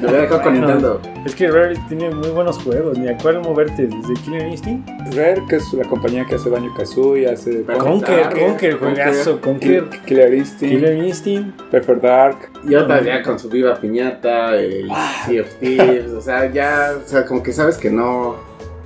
Lo 0.01 0.09
hubiera 0.09 0.23
dejado 0.23 0.43
con 0.43 0.53
Bueno. 0.53 0.67
Nintendo. 0.69 1.01
Es 1.25 1.35
que 1.35 1.49
Rare 1.51 1.75
tiene 1.89 2.11
muy 2.11 2.29
buenos 2.29 2.59
juegos, 2.63 2.99
ni 2.99 3.09
a 3.09 3.17
cuál 3.19 3.41
moverte, 3.41 3.87
desde 3.87 4.15
Killer 4.25 4.47
Instinct. 4.49 4.89
Rare, 5.15 5.43
que 5.49 5.57
es 5.57 5.73
la 5.73 5.85
compañía 5.85 6.25
que 6.25 6.37
hace 6.37 6.49
Banjo 6.49 6.75
Kazooie, 6.77 7.29
hace 7.31 7.63
Conker, 7.65 8.17
Dark, 8.17 8.29
Conker, 8.39 8.49
Conker. 8.49 8.79
juegazo, 8.79 9.41
Conker, 9.41 9.85
Killer 10.07 10.35
Instinct, 10.35 10.75
Killer 10.75 10.97
Instinct. 11.05 11.63
Perfect 11.71 12.03
Dark. 12.03 12.37
Y 12.69 12.75
otra 12.75 13.03
ya 13.03 13.23
con 13.23 13.39
su 13.39 13.49
Viva 13.49 13.75
Piñata, 13.77 14.57
el 14.57 14.89
Sea 15.27 15.43
of 15.43 15.49
Thieves, 15.61 16.13
o 16.13 16.21
sea, 16.21 16.51
ya, 16.53 16.93
o 17.05 17.09
sea, 17.09 17.25
como 17.27 17.43
que 17.43 17.53
sabes 17.53 17.77
que 17.77 17.91
no. 17.91 18.37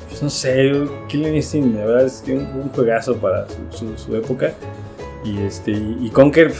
Pues 0.09 0.23
no 0.23 0.29
sé, 0.31 0.73
Killer 1.09 1.35
Instinct, 1.35 1.77
la 1.79 1.87
verdad 1.87 2.07
es 2.07 2.23
que 2.25 2.33
un, 2.33 2.41
un 2.61 2.69
juegazo 2.71 3.17
para 3.17 3.47
su, 3.49 3.79
su- 3.79 3.99
su 3.99 4.17
época. 4.17 4.53
Y 5.25 5.41
este 5.43 5.71
y, 5.71 5.99
y 6.03 6.11
Conker, 6.11 6.51
yo 6.51 6.55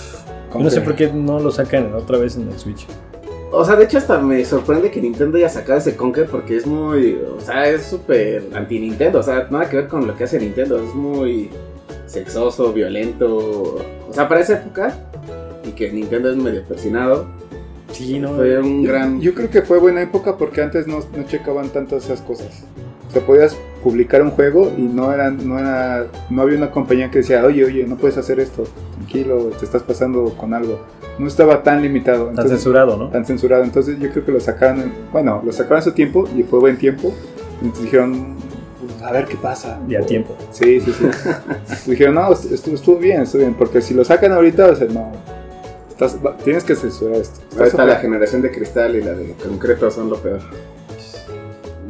no 0.61 0.71
sé 0.71 0.77
Conker. 0.77 0.85
por 0.85 0.95
qué 0.95 1.13
no 1.13 1.41
lo 1.41 1.51
sacan 1.51 1.93
otra 1.95 2.17
vez 2.19 2.37
en 2.37 2.49
el 2.49 2.59
Switch. 2.59 2.87
O 3.53 3.65
sea, 3.65 3.77
de 3.77 3.85
hecho, 3.85 3.99
hasta 3.99 4.19
me 4.19 4.43
sorprende 4.45 4.91
que 4.91 5.01
Nintendo 5.01 5.37
haya 5.37 5.49
sacado 5.49 5.79
ese 5.79 5.95
Conker 5.95 6.27
porque 6.27 6.57
es 6.57 6.67
muy. 6.67 7.21
O 7.37 7.41
sea, 7.41 7.69
es 7.69 7.83
súper 7.83 8.45
anti-Nintendo. 8.55 9.21
O 9.21 9.23
sea, 9.23 9.47
nada 9.51 9.69
que 9.69 9.77
ver 9.77 9.89
con 9.89 10.07
lo 10.07 10.17
que 10.17 10.25
hace 10.25 10.39
Nintendo. 10.41 10.83
Es 10.83 10.95
muy 10.95 11.51
sexoso, 12.07 12.73
violento. 12.73 13.37
O 14.09 14.13
sea, 14.13 14.29
para 14.29 14.41
esa 14.41 14.55
época, 14.55 14.97
y 15.65 15.73
que 15.73 15.93
Nintendo 15.93 16.31
es 16.31 16.37
medio 16.37 16.63
persinado, 16.65 17.27
Sí, 17.93 18.19
no. 18.19 18.35
fue 18.37 18.59
un 18.59 18.85
gran. 18.85 19.21
Yo 19.21 19.35
creo 19.35 19.51
que 19.51 19.61
fue 19.61 19.79
buena 19.79 20.01
época 20.01 20.39
porque 20.39 20.63
antes 20.63 20.87
no, 20.87 21.01
no 21.15 21.23
checaban 21.25 21.69
tanto 21.69 21.99
esas 21.99 22.23
cosas. 22.23 22.65
O 23.09 23.13
sea, 23.13 23.21
podías 23.27 23.55
publicar 23.83 24.23
un 24.23 24.31
juego 24.31 24.73
y 24.77 24.83
no 24.83 25.13
era, 25.13 25.31
no 25.31 25.59
era, 25.59 26.07
no 26.31 26.43
había 26.43 26.57
una 26.57 26.71
compañía 26.71 27.11
que 27.11 27.19
decía, 27.19 27.45
oye, 27.45 27.65
oye, 27.65 27.85
no 27.87 27.97
puedes 27.97 28.17
hacer 28.17 28.39
esto, 28.41 28.65
tranquilo, 28.97 29.51
te 29.59 29.65
estás 29.65 29.83
pasando 29.83 30.33
con 30.37 30.55
algo. 30.55 30.79
No 31.19 31.27
estaba 31.27 31.63
tan 31.63 31.83
limitado. 31.83 32.21
Tan 32.27 32.31
entonces- 32.31 32.53
censurado, 32.59 32.97
¿no? 32.97 33.09
tan 33.11 33.25
censurado. 33.27 33.65
Entonces 33.65 33.99
yo 33.99 34.11
creo 34.11 34.25
que 34.25 34.33
lo 34.33 34.41
sacaron, 34.41 34.81
en- 34.81 34.93
bueno, 35.13 35.43
lo 35.45 35.53
sacaron 35.53 35.79
a 35.79 35.83
su 35.83 35.93
tiempo 35.93 36.29
y 36.37 36.43
fue 36.43 36.59
buen 36.61 36.79
tiempo. 36.79 37.13
Entonces 37.61 37.85
dijeron, 37.85 38.37
"Pues, 38.81 39.03
a 39.03 39.13
ver 39.13 39.27
qué 39.27 39.37
pasa. 39.37 39.79
Y 39.89 39.95
a 39.95 40.01
tiempo. 40.07 40.35
Sí, 40.51 40.81
sí, 40.81 40.93
sí. 40.93 41.07
dijeron, 41.91 42.15
no, 42.15 42.33
estuvo, 42.33 42.75
estuvo 42.75 42.97
bien, 42.97 43.23
estuvo 43.23 43.41
bien, 43.43 43.55
porque 43.55 43.81
si 43.83 43.95
lo 43.95 44.05
sacan 44.05 44.33
ahorita, 44.33 44.67
va 44.67 44.73
a 44.73 44.77
ser, 44.77 44.93
no, 44.93 45.13
estás- 45.91 46.17
tienes 46.45 46.65
que 46.65 46.75
censurar 46.75 47.17
esto. 47.17 47.41
Ahorita 47.59 47.85
la 47.85 47.97
generación 47.97 48.41
de 48.43 48.51
cristal 48.51 48.97
y 48.97 49.03
la 49.03 49.13
de 49.13 49.35
concreto 49.35 49.91
son 49.91 50.09
lo 50.09 50.17
peor. 50.17 50.41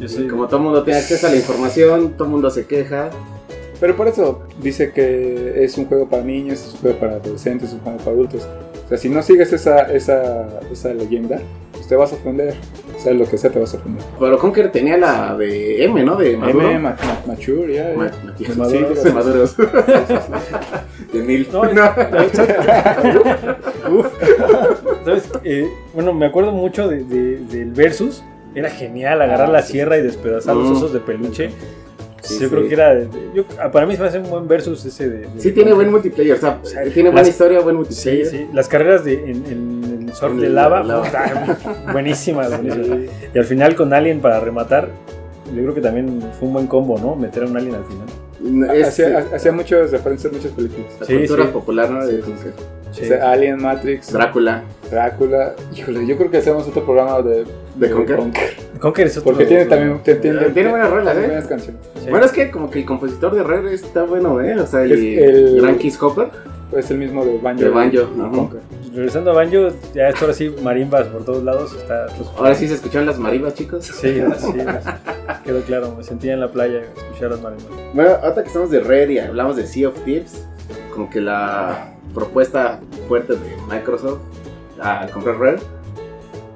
Yo 0.02 0.08
soy 0.08 0.26
Como 0.26 0.46
todo 0.48 0.56
el 0.56 0.62
mundo 0.64 0.82
tiene 0.82 0.98
acceso 0.98 1.28
a 1.28 1.30
la 1.30 1.36
información, 1.36 2.14
todo 2.16 2.24
el 2.24 2.30
mundo 2.32 2.50
se 2.50 2.66
queja. 2.66 3.10
Pero 3.78 3.96
por 3.96 4.08
eso 4.08 4.42
dice 4.60 4.90
que 4.92 5.62
es 5.64 5.78
un 5.78 5.86
juego 5.86 6.08
para 6.08 6.24
niños, 6.24 6.60
es 6.66 6.74
un 6.74 6.80
juego 6.80 6.98
para 6.98 7.12
adolescentes, 7.14 7.68
es 7.68 7.74
un 7.74 7.80
juego 7.80 7.98
para 7.98 8.10
adultos. 8.12 8.48
O 8.84 8.88
sea, 8.88 8.98
si 8.98 9.08
no 9.08 9.22
sigues 9.22 9.52
esa, 9.52 9.82
esa, 9.92 10.48
esa 10.72 10.92
leyenda, 10.92 11.40
pues 11.72 11.86
te 11.86 11.94
vas 11.96 12.12
a 12.12 12.16
ofender. 12.16 12.54
O 12.96 13.00
sea, 13.00 13.12
lo 13.12 13.26
que 13.28 13.38
sea 13.38 13.50
te 13.50 13.58
vas 13.60 13.74
a 13.74 13.78
ofender. 13.78 14.04
Pero 14.20 14.38
Conker 14.38 14.70
tenía 14.72 14.96
la 14.96 15.36
de 15.36 15.84
M, 15.84 16.02
¿no? 16.04 16.16
De 16.16 16.36
Maduro. 16.36 16.68
M, 16.70 16.78
ma- 16.80 16.96
ma- 17.02 17.22
mature, 17.26 17.74
ya. 17.74 17.92
Ma- 17.96 18.10
ma- 18.24 18.34
Sí, 18.38 18.44
sí, 18.44 18.52
Maduros. 18.58 19.02
de 19.04 19.12
Maduros. 19.12 19.56
de 21.12 21.22
mil. 21.22 21.48
No, 21.52 21.62
Uf. 23.90 24.06
¿Sabes? 25.04 25.28
Eh, 25.44 25.68
bueno, 25.94 26.12
me 26.12 26.26
acuerdo 26.26 26.52
mucho 26.52 26.88
de- 26.88 27.04
de- 27.04 27.38
del 27.38 27.70
Versus. 27.72 28.22
Era 28.54 28.70
genial 28.70 29.20
agarrar 29.22 29.48
Ah, 29.48 29.52
la 29.52 29.62
sí. 29.62 29.72
sierra 29.72 29.96
y 29.98 30.02
despedazar 30.02 30.54
los 30.56 30.68
Mm. 30.68 30.72
osos 30.76 30.92
de 30.92 31.00
peluche. 31.00 31.50
Sí, 32.22 32.34
yo 32.34 32.40
sí. 32.40 32.54
creo 32.54 32.68
que 32.68 32.74
era. 32.74 33.00
yo- 33.34 33.44
ah, 33.60 33.70
para 33.72 33.84
mí 33.84 33.96
se 33.96 34.02
me 34.02 34.06
hace 34.08 34.18
un 34.20 34.30
buen 34.30 34.46
Versus 34.46 34.84
ese 34.84 35.08
de. 35.10 35.18
de- 35.26 35.40
Sí, 35.40 35.50
tiene 35.52 35.72
buen 35.72 35.90
multiplayer. 35.90 36.36
O 36.36 36.40
sea, 36.40 36.58
sea, 36.62 36.84
tiene 36.84 37.10
buena 37.10 37.28
historia, 37.28 37.60
buen 37.60 37.74
Sí, 37.74 37.78
multiplayer. 37.78 38.26
sí. 38.26 38.46
Las 38.52 38.68
carreras 38.68 39.04
de, 39.04 39.14
en, 39.14 39.44
en 39.46 40.04
el 40.08 40.14
surf 40.14 40.32
En 40.32 40.40
de 40.40 40.48
lava. 40.50 40.82
lava. 40.84 41.04
buenísimas, 41.92 42.48
buenísimas. 42.50 42.98
Y 43.34 43.38
al 43.38 43.44
final 43.44 43.74
con 43.74 43.92
Alien 43.92 44.20
para 44.20 44.38
rematar. 44.38 44.88
Yo 45.52 45.62
creo 45.62 45.74
que 45.74 45.80
también 45.80 46.22
fue 46.38 46.46
un 46.48 46.54
buen 46.54 46.66
combo, 46.68 46.96
¿no? 46.98 47.16
Meter 47.16 47.42
a 47.42 47.46
un 47.46 47.56
Alien 47.56 47.74
al 47.74 47.84
final. 47.84 48.06
Hacía, 48.85 49.24
hacía 49.35 49.52
muchas 49.52 49.90
referencias 49.90 50.33
a 50.33 50.37
muchas 50.37 50.52
películas. 50.52 50.87
la 51.00 51.07
Sí, 51.07 51.16
cultura 51.18 51.44
sí. 51.44 51.50
popular, 51.52 51.90
¿no? 51.90 52.05
De 52.07 52.16
Sí, 52.16 52.22
sí, 52.24 52.31
Conker. 52.33 52.52
Sí. 52.92 53.02
O 53.05 53.07
sea, 53.07 53.31
Alien, 53.33 53.62
Matrix, 53.62 54.12
Drácula. 54.12 54.64
Drácula. 54.90 55.55
Híjole, 55.74 56.07
yo 56.07 56.16
creo 56.18 56.31
que 56.31 56.37
hacemos 56.38 56.66
otro 56.68 56.85
programa 56.85 57.22
de, 57.22 57.44
¿De 57.76 57.90
Conker? 57.90 58.18
Conker 58.81 59.07
es 59.07 59.16
otro- 59.16 59.31
Porque 59.33 59.46
tiene 59.46 59.64
también. 59.66 60.00
tiene, 60.02 60.50
Tiene 60.50 60.68
buenas 60.70 60.90
rolas, 60.90 61.16
¿eh? 61.16 61.20
buenas 61.26 61.46
canciones. 61.46 61.81
Sí. 62.02 62.11
Bueno, 62.11 62.26
es 62.26 62.33
que 62.33 62.50
como 62.50 62.68
que 62.70 62.81
el 62.81 62.85
compositor 62.85 63.35
de 63.35 63.42
Rare 63.42 63.72
está 63.72 64.02
bueno, 64.02 64.40
¿eh? 64.42 64.59
O 64.61 64.66
sea, 64.66 64.83
el, 64.83 64.92
Es 64.92 64.98
el- 65.28 65.61
Gran 65.62 65.78
Kiss 65.78 66.02
Hopper. 66.02 66.28
Es 66.76 66.90
el 66.90 66.98
mismo 66.98 67.24
de 67.24 67.38
Banjo. 67.38 67.62
De 67.62 67.68
Banjo. 67.68 68.08
Conker. 68.30 68.61
Regresando 68.94 69.30
a 69.30 69.35
Banjo, 69.35 69.68
ya 69.94 70.08
esto 70.08 70.22
ahora 70.22 70.35
sí, 70.35 70.54
marimbas 70.62 71.06
por 71.08 71.24
todos 71.24 71.42
lados. 71.42 71.74
Está, 71.74 72.06
pues, 72.16 72.28
Ahora 72.37 72.54
sí 72.54 72.68
se 72.68 72.74
escucharon 72.74 73.06
las 73.06 73.18
maribas, 73.18 73.54
chicos. 73.54 73.85
Sí, 73.85 74.20
sí, 74.38 74.52
quedó 75.44 75.62
claro. 75.62 75.94
Me 75.96 76.02
sentía 76.02 76.35
en 76.35 76.40
la 76.40 76.50
playa 76.50 76.78
a 76.78 76.82
escuchar 76.82 77.30
las 77.30 77.40
marimbas. 77.40 77.70
Bueno, 77.94 78.11
ahorita 78.22 78.42
que 78.42 78.48
estamos 78.48 78.70
de 78.70 78.80
Rare 78.80 79.12
y 79.12 79.18
hablamos 79.18 79.56
de 79.56 79.66
Sea 79.66 79.88
of 79.88 80.04
Thieves, 80.04 80.46
como 80.94 81.11
que 81.11 81.20
la 81.20 81.94
propuesta 82.14 82.80
fuerte 83.08 83.35
de 83.35 83.56
Microsoft 83.70 84.20
al 84.80 85.11
comprar 85.11 85.38
Rare 85.38 85.58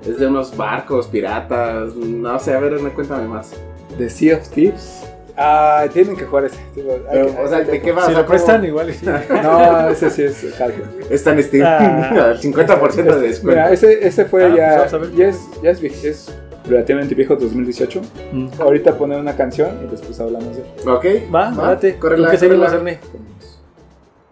es 0.06 0.18
de 0.18 0.26
unos 0.26 0.56
barcos, 0.56 1.08
piratas, 1.08 1.94
no 1.96 2.38
sé, 2.38 2.54
a 2.54 2.60
ver, 2.60 2.80
me 2.80 2.90
cuéntame 2.90 3.26
más. 3.26 3.52
The 3.98 4.08
Sea 4.08 4.36
of 4.36 4.48
Thieves. 4.48 5.04
Ah, 5.38 5.84
tienen 5.92 6.16
que 6.16 6.24
jugar 6.24 6.46
ese. 6.46 6.58
Pero, 6.74 7.04
que- 7.10 7.42
o 7.42 7.48
sea, 7.48 7.60
¿de 7.60 7.80
qué 7.82 7.92
va? 7.92 8.06
Si 8.06 8.12
lo 8.12 8.24
prestan, 8.26 8.56
¿cómo- 8.56 8.68
igual 8.68 8.92
sí. 8.94 9.06
No, 9.42 9.88
ese 9.88 10.10
sí 10.10 10.22
es 10.22 10.54
hardcore. 10.56 10.88
Está 11.10 11.32
en 11.32 11.42
Steam, 11.42 11.64
Ah. 11.66 12.08
al 12.30 12.40
50% 12.40 12.94
de 13.14 13.20
descuento. 13.28 13.48
Mira, 13.60 13.70
ese, 13.70 14.06
ese 14.06 14.24
fue 14.24 14.44
Ah, 14.46 14.48
pues 14.88 14.92
ya. 14.92 15.08
ya, 15.16 15.28
es, 15.28 15.48
ya 15.62 15.70
es, 15.70 15.82
vie- 15.82 16.04
es 16.04 16.34
relativamente 16.66 17.14
viejo, 17.14 17.36
2018. 17.36 18.00
Mm. 18.32 18.48
Ahorita 18.60 18.96
poner 18.96 19.20
una 19.20 19.36
canción 19.36 19.78
y 19.84 19.90
después 19.90 20.18
hablamos 20.20 20.56
de 20.56 20.62
él. 20.62 20.88
Ok, 20.88 21.04
Va, 21.34 21.50
date. 21.50 21.96
córrela, 21.98 22.26
¿Tú 22.26 22.30
qué 22.32 22.38
seguimos. 22.38 22.72
Ernie? 22.72 22.98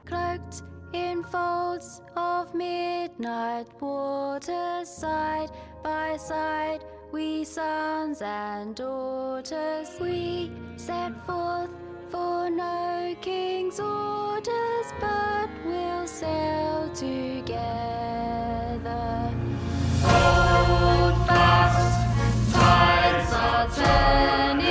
cloaked 0.06 0.62
in 0.92 1.22
folds 1.24 2.02
of 2.16 2.52
midnight 2.54 3.66
waters, 3.80 4.88
side 4.88 5.50
by 5.82 6.18
side, 6.18 6.80
we 7.14 7.44
sons 7.44 8.20
and 8.22 8.74
daughters, 8.74 9.88
we 10.00 10.50
set 10.76 11.12
forth 11.24 11.70
for 12.10 12.50
no 12.50 13.14
king's 13.20 13.78
orders, 13.78 14.86
but 15.00 15.48
we'll 15.64 16.08
sail 16.08 16.90
together. 16.92 17.60
Hold 20.02 21.26
fast, 21.28 22.52
tides 22.52 23.32
are 23.32 23.68
turning, 23.76 24.63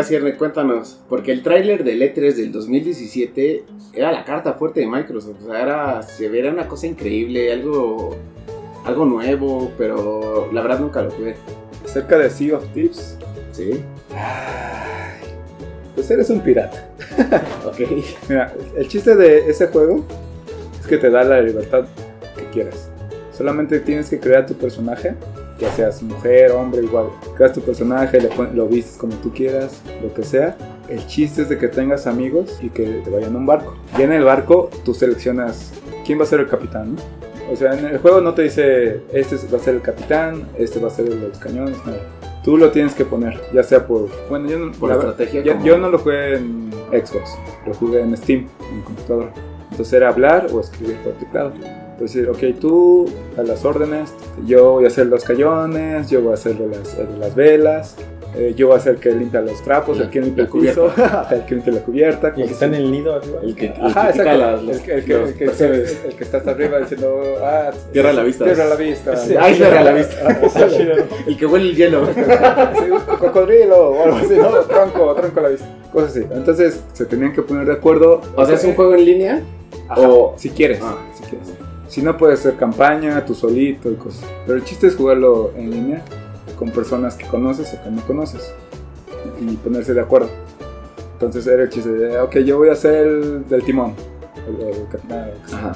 Ahora 0.00 0.08
sí, 0.08 0.32
cuéntanos, 0.38 0.98
porque 1.10 1.30
el 1.30 1.42
tráiler 1.42 1.84
del 1.84 2.00
E3 2.00 2.32
del 2.34 2.52
2017 2.52 3.64
era 3.92 4.10
la 4.10 4.24
carta 4.24 4.54
fuerte 4.54 4.80
de 4.80 4.86
Microsoft, 4.86 5.42
o 5.42 5.52
sea, 5.52 5.60
era, 5.60 6.02
se 6.02 6.26
veía 6.30 6.50
una 6.50 6.66
cosa 6.66 6.86
increíble, 6.86 7.52
algo, 7.52 8.16
algo 8.86 9.04
nuevo, 9.04 9.70
pero 9.76 10.48
la 10.54 10.62
verdad 10.62 10.80
nunca 10.80 11.02
lo 11.02 11.10
jugué. 11.10 11.34
Acerca 11.84 12.16
de 12.16 12.30
Sea 12.30 12.56
of 12.56 12.64
Thieves, 12.72 13.18
Sí, 13.52 13.84
ay, 14.14 15.20
pues 15.94 16.10
eres 16.10 16.30
un 16.30 16.40
pirata. 16.40 16.88
ok. 17.66 17.80
Mira, 18.30 18.54
el 18.78 18.88
chiste 18.88 19.14
de 19.14 19.50
ese 19.50 19.66
juego 19.66 20.06
es 20.80 20.86
que 20.86 20.96
te 20.96 21.10
da 21.10 21.24
la 21.24 21.42
libertad 21.42 21.84
que 22.38 22.44
quieras. 22.46 22.88
Solamente 23.36 23.80
tienes 23.80 24.08
que 24.08 24.18
crear 24.18 24.46
tu 24.46 24.54
personaje, 24.54 25.14
ya 25.60 25.70
seas 25.72 26.02
mujer, 26.02 26.52
hombre, 26.52 26.82
igual. 26.82 27.06
Creas 27.36 27.52
tu 27.52 27.60
personaje, 27.60 28.20
le 28.20 28.30
lo 28.54 28.66
vistes 28.66 28.96
como 28.96 29.14
tú 29.16 29.32
quieras, 29.32 29.80
lo 30.02 30.12
que 30.14 30.22
sea. 30.24 30.56
El 30.88 31.06
chiste 31.06 31.42
es 31.42 31.48
de 31.48 31.58
que 31.58 31.68
tengas 31.68 32.06
amigos 32.06 32.58
y 32.62 32.70
que 32.70 32.84
te 33.04 33.10
vayan 33.10 33.34
a 33.34 33.38
un 33.38 33.46
barco. 33.46 33.76
Y 33.98 34.02
en 34.02 34.12
el 34.12 34.24
barco 34.24 34.70
tú 34.84 34.94
seleccionas 34.94 35.72
quién 36.04 36.18
va 36.18 36.24
a 36.24 36.26
ser 36.26 36.40
el 36.40 36.48
capitán, 36.48 36.94
¿no? 36.96 37.02
O 37.52 37.56
sea, 37.56 37.76
en 37.76 37.84
el 37.84 37.98
juego 37.98 38.20
no 38.20 38.32
te 38.34 38.42
dice, 38.42 39.02
este 39.12 39.36
va 39.52 39.58
a 39.58 39.60
ser 39.60 39.74
el 39.74 39.82
capitán, 39.82 40.48
este 40.56 40.78
va 40.78 40.88
a 40.88 40.90
ser 40.90 41.06
el 41.06 41.20
de 41.20 41.28
los 41.28 41.38
cañones, 41.38 41.76
nada. 41.84 41.98
Tú 42.44 42.56
lo 42.56 42.70
tienes 42.70 42.94
que 42.94 43.04
poner, 43.04 43.38
ya 43.52 43.62
sea 43.62 43.86
por... 43.86 44.08
Bueno, 44.28 44.48
yo 44.48 44.58
no, 44.58 44.72
Por 44.72 44.88
la- 44.88 44.94
estrategia, 44.96 45.42
yo, 45.42 45.52
como- 45.54 45.64
yo 45.66 45.78
no 45.78 45.90
lo 45.90 45.98
jugué 45.98 46.36
en 46.36 46.70
Xbox, 46.90 47.36
lo 47.66 47.74
jugué 47.74 48.00
en 48.00 48.16
Steam, 48.16 48.46
en 48.72 48.82
computadora. 48.82 49.32
Entonces 49.70 49.92
era 49.94 50.08
hablar 50.08 50.46
o 50.52 50.60
escribir 50.60 50.96
por 50.98 51.12
teclado. 51.14 51.52
Entonces, 52.00 52.26
ok, 52.28 52.58
tú 52.58 53.06
a 53.36 53.42
las 53.42 53.62
órdenes, 53.62 54.14
yo 54.46 54.72
voy 54.72 54.84
a 54.84 54.88
hacer 54.88 55.04
los 55.06 55.22
cañones, 55.22 56.08
yo 56.08 56.22
voy 56.22 56.30
a 56.30 56.34
hacer 56.34 56.56
las, 56.58 56.96
las 57.18 57.34
velas, 57.34 57.94
eh, 58.34 58.54
yo 58.56 58.68
voy 58.68 58.76
a 58.78 58.80
ser 58.80 58.94
el 58.94 59.00
que 59.00 59.10
limpia 59.10 59.42
los 59.42 59.60
trapos, 59.62 59.98
La- 59.98 60.04
el 60.04 60.10
que 60.10 60.20
limpia 60.22 60.44
la 60.44 60.50
el 60.50 60.60
piso, 60.66 60.90
el 61.30 61.44
que 61.44 61.54
limpia 61.56 61.72
la 61.74 61.80
cubierta. 61.82 62.32
Y 62.34 62.40
el 62.40 62.46
que 62.46 62.52
está 62.54 62.64
en 62.66 62.74
el 62.76 62.90
nido 62.90 63.14
arriba. 63.16 63.40
El 63.42 63.54
que, 63.54 63.66
el 63.66 63.72
que 63.74 63.82
Ajá, 63.82 64.08
exacto. 64.08 64.38
las- 64.38 64.62
los- 64.62 64.76
el, 64.76 64.82
que, 64.82 64.92
el 64.94 65.04
que- 65.04 65.14
los 65.18 65.28
el 65.28 65.34
que- 65.36 66.08
el 66.08 66.14
que 66.16 66.24
está 66.24 66.38
hasta 66.38 66.50
arriba 66.52 66.78
diciendo, 66.78 67.20
ah, 67.42 67.70
Tierra 67.92 68.10
a 68.10 68.12
la 68.14 68.22
vista. 68.22 68.44
Tierra 68.46 68.64
a 68.64 68.68
la 68.68 68.76
vista. 68.76 69.16
Sí, 69.18 69.34
ahí 69.38 69.54
cierra 69.56 69.82
la 69.84 69.92
vista. 69.92 70.40
El 71.26 71.36
que 71.36 71.44
huele 71.46 71.68
el 71.70 71.76
hielo. 71.76 72.06
Sí, 72.16 73.16
cocodrilo 73.18 73.90
o 73.90 74.04
algo 74.04 74.16
así, 74.16 74.34
¿no? 74.36 74.48
Tronco, 74.60 75.14
tronco 75.16 75.40
a 75.40 75.42
la 75.42 75.48
vista. 75.50 75.66
Cosas 75.92 76.10
así. 76.16 76.26
Entonces 76.32 76.80
se 76.94 77.04
tenían 77.04 77.34
que 77.34 77.42
poner 77.42 77.66
de 77.66 77.74
acuerdo. 77.74 78.22
O 78.36 78.46
sea, 78.46 78.54
es 78.54 78.64
un 78.64 78.74
juego 78.74 78.94
en 78.94 79.04
línea. 79.04 79.42
Ajá, 79.88 80.08
o- 80.08 80.34
si 80.38 80.48
quieres, 80.50 80.80
Ah. 80.82 80.96
si 81.14 81.24
quieres. 81.24 81.48
Si 81.90 82.02
no 82.02 82.16
puede 82.16 82.36
ser 82.36 82.56
campaña, 82.56 83.24
tú 83.26 83.34
solito 83.34 83.90
y 83.90 83.96
cosas. 83.96 84.24
Pero 84.46 84.56
el 84.58 84.64
chiste 84.64 84.86
es 84.86 84.94
jugarlo 84.96 85.50
en 85.56 85.70
línea 85.70 86.04
con 86.56 86.70
personas 86.70 87.16
que 87.16 87.26
conoces 87.26 87.74
o 87.74 87.82
que 87.82 87.90
no 87.90 88.00
conoces 88.06 88.54
y 89.40 89.56
ponerse 89.56 89.92
de 89.92 90.00
acuerdo. 90.00 90.28
Entonces 91.14 91.46
era 91.46 91.64
el 91.64 91.68
chiste 91.68 91.90
de, 91.90 92.18
ok, 92.20 92.36
yo 92.38 92.58
voy 92.58 92.68
a 92.68 92.74
ser 92.76 93.06
el 93.06 93.48
del 93.48 93.62
timón, 93.64 93.94
el, 94.48 94.68
el 94.68 94.88
capitán. 94.88 95.30
Ajá. 95.52 95.72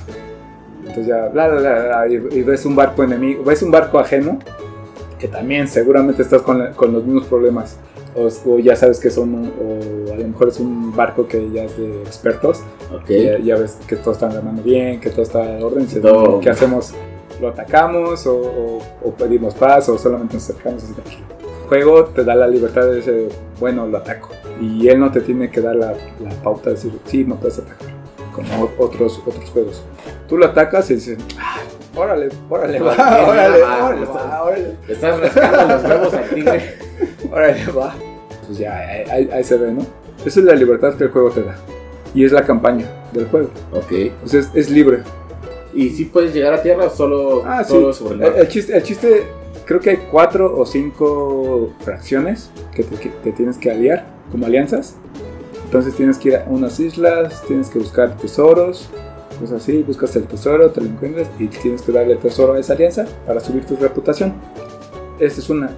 Entonces 0.80 1.06
ya, 1.06 1.28
bla, 1.28 1.48
bla, 1.48 1.60
bla, 1.60 1.84
bla, 1.86 2.08
y, 2.08 2.14
y 2.38 2.42
ves 2.42 2.64
un 2.64 2.76
barco 2.76 3.02
enemigo, 3.02 3.42
ves 3.42 3.62
un 3.62 3.70
barco 3.70 3.98
ajeno, 3.98 4.38
que 5.18 5.26
también 5.28 5.66
seguramente 5.66 6.22
estás 6.22 6.42
con, 6.42 6.58
la- 6.60 6.70
con 6.72 6.92
los 6.92 7.04
mismos 7.04 7.24
problemas. 7.26 7.76
O, 8.16 8.28
o 8.50 8.58
ya 8.60 8.76
sabes 8.76 9.00
que 9.00 9.10
son, 9.10 9.34
o 9.58 10.12
a 10.12 10.16
lo 10.16 10.28
mejor 10.28 10.48
es 10.48 10.60
un 10.60 10.94
barco 10.94 11.26
que 11.26 11.50
ya 11.50 11.64
es 11.64 11.76
de 11.76 12.02
expertos, 12.02 12.60
Ok. 12.94 13.08
ya, 13.10 13.38
ya 13.38 13.56
ves 13.56 13.76
que 13.88 13.96
todo 13.96 14.12
está 14.12 14.26
andando 14.26 14.62
bien, 14.62 15.00
que 15.00 15.10
todo 15.10 15.22
está 15.22 15.56
en 15.56 15.62
orden, 15.62 15.86
Todo. 16.00 16.38
¿qué 16.40 16.50
hacemos? 16.50 16.94
¿Lo 17.40 17.48
atacamos 17.48 18.24
o, 18.28 18.36
o- 18.36 18.82
o 19.02 19.10
pedimos 19.14 19.54
paz 19.54 19.88
o 19.88 19.98
solamente 19.98 20.34
nos 20.34 20.44
acercamos? 20.48 20.84
El 20.84 21.68
juego 21.68 22.04
te 22.04 22.22
da 22.22 22.36
la 22.36 22.46
libertad 22.46 22.82
de 22.82 22.94
decir, 22.96 23.28
bueno, 23.58 23.86
lo 23.88 23.98
ataco. 23.98 24.28
Y 24.60 24.86
él 24.88 25.00
no 25.00 25.10
te 25.10 25.20
tiene 25.20 25.50
que 25.50 25.60
dar 25.60 25.74
la, 25.74 25.94
la 26.20 26.30
pauta 26.42 26.70
de 26.70 26.76
decir, 26.76 26.92
sí, 27.06 27.24
no 27.24 27.34
puedes 27.34 27.58
atacar, 27.58 27.88
como 28.32 28.70
otros, 28.78 29.20
otros 29.26 29.50
juegos. 29.50 29.82
Tú 30.28 30.38
lo 30.38 30.46
atacas 30.46 30.88
y 30.90 30.94
dices, 30.94 31.18
"Ah, 31.40 31.56
órale, 31.96 32.28
órale, 32.48 32.78
va, 32.80 32.92
Órale, 32.92 33.62
órale, 33.64 34.06
órale, 34.06 34.76
Le 34.86 34.92
estás 34.94 35.18
rascando 35.20 35.74
los 35.74 35.84
huevos 35.84 36.14
al 36.14 36.28
tigre. 36.30 36.78
Órale, 37.32 37.64
va. 37.72 37.94
Pues 38.46 38.58
ya, 38.58 38.76
ahí, 38.76 39.28
ahí- 39.32 39.44
se 39.44 39.56
ve, 39.56 39.72
¿no? 39.72 39.82
Esa 40.24 40.40
es 40.40 40.46
la 40.46 40.54
libertad 40.54 40.94
que 40.94 41.04
el 41.04 41.10
juego 41.10 41.30
te 41.30 41.42
da. 41.42 41.56
Y 42.14 42.24
es 42.24 42.32
la 42.32 42.44
campaña 42.44 42.86
del 43.12 43.26
juego. 43.26 43.48
Ok. 43.72 43.92
O 44.24 44.28
sea, 44.28 44.40
es, 44.40 44.50
es 44.54 44.70
libre. 44.70 45.02
¿Y 45.74 45.90
si 45.90 46.04
puedes 46.04 46.32
llegar 46.32 46.54
a 46.54 46.62
tierra 46.62 46.84
o 46.86 46.90
solo, 46.90 47.42
Ah, 47.44 47.64
solo 47.64 47.92
sí. 47.92 47.98
sobre 48.04 48.14
el 48.16 48.22
El, 48.22 48.30
mar? 48.30 48.40
el 48.40 48.48
chiste, 48.48 48.76
el 48.76 48.82
chiste, 48.84 49.24
creo 49.64 49.80
que 49.80 49.90
hay 49.90 49.98
cuatro 50.10 50.56
o 50.56 50.64
cinco 50.66 51.70
fracciones 51.80 52.50
que 52.74 52.84
te, 52.84 52.94
que 52.96 53.08
te 53.08 53.32
tienes 53.32 53.58
que 53.58 53.70
aliar 53.70 54.06
como 54.30 54.46
alianzas. 54.46 54.94
Entonces 55.64 55.94
tienes 55.96 56.18
que 56.18 56.28
ir 56.28 56.36
a 56.36 56.44
unas 56.48 56.78
islas, 56.78 57.42
tienes 57.48 57.68
que 57.68 57.80
buscar 57.80 58.16
tesoros, 58.16 58.88
cosas 59.40 59.60
así, 59.62 59.82
buscas 59.82 60.14
el 60.14 60.24
tesoro, 60.28 60.70
te 60.70 60.80
lo 60.80 60.86
encuentras 60.86 61.26
y 61.40 61.48
tienes 61.48 61.82
que 61.82 61.90
darle 61.90 62.14
tesoro 62.16 62.52
a 62.52 62.60
esa 62.60 62.74
alianza 62.74 63.06
para 63.26 63.40
subir 63.40 63.64
tu 63.64 63.74
reputación. 63.74 64.34
Esta 65.18 65.40
es 65.40 65.50
una. 65.50 65.70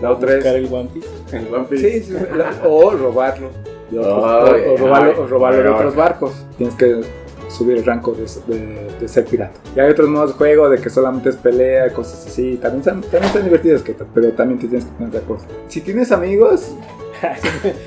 La 0.00 0.12
otra 0.12 0.34
Buscar 0.34 0.56
es... 0.56 0.64
el 0.66 0.72
One 0.74 0.88
Piece. 0.92 1.08
El 1.32 1.54
One 1.54 1.64
Piece. 1.68 2.00
Sí, 2.00 2.02
sí, 2.04 2.16
la- 2.36 2.66
o 2.68 2.90
robarlo. 2.92 3.48
de 3.90 3.98
otros- 3.98 4.24
Ay, 4.24 4.62
o, 4.68 4.72
o 4.72 4.76
robarlo, 4.76 5.10
ay, 5.10 5.16
o 5.18 5.26
robarlo 5.26 5.62
de 5.62 5.68
ay, 5.68 5.74
otros 5.74 5.96
barcos. 5.96 6.32
Tienes 6.56 6.74
que 6.76 7.00
subir 7.48 7.78
el 7.78 7.84
rango 7.84 8.12
de, 8.12 8.22
de- 8.46 8.90
de 9.00 9.08
ser 9.08 9.24
pirata. 9.24 9.58
Y 9.74 9.80
hay 9.80 9.90
otros 9.90 10.08
modos 10.08 10.30
de 10.32 10.36
juego 10.36 10.68
de 10.70 10.78
que 10.80 10.88
solamente 10.90 11.30
es 11.30 11.36
pelea, 11.36 11.92
cosas 11.92 12.26
así. 12.26 12.56
También 12.62 12.80
están, 12.80 13.00
también 13.02 13.24
están 13.24 13.44
divertidos, 13.44 13.82
que, 13.82 13.94
pero 14.14 14.30
también 14.32 14.60
te 14.60 14.68
tienes 14.68 14.84
que 14.86 14.92
poner 14.92 15.12
de 15.12 15.18
acuerdo. 15.18 15.44
Si 15.68 15.80
tienes 15.80 16.12
amigos, 16.12 16.70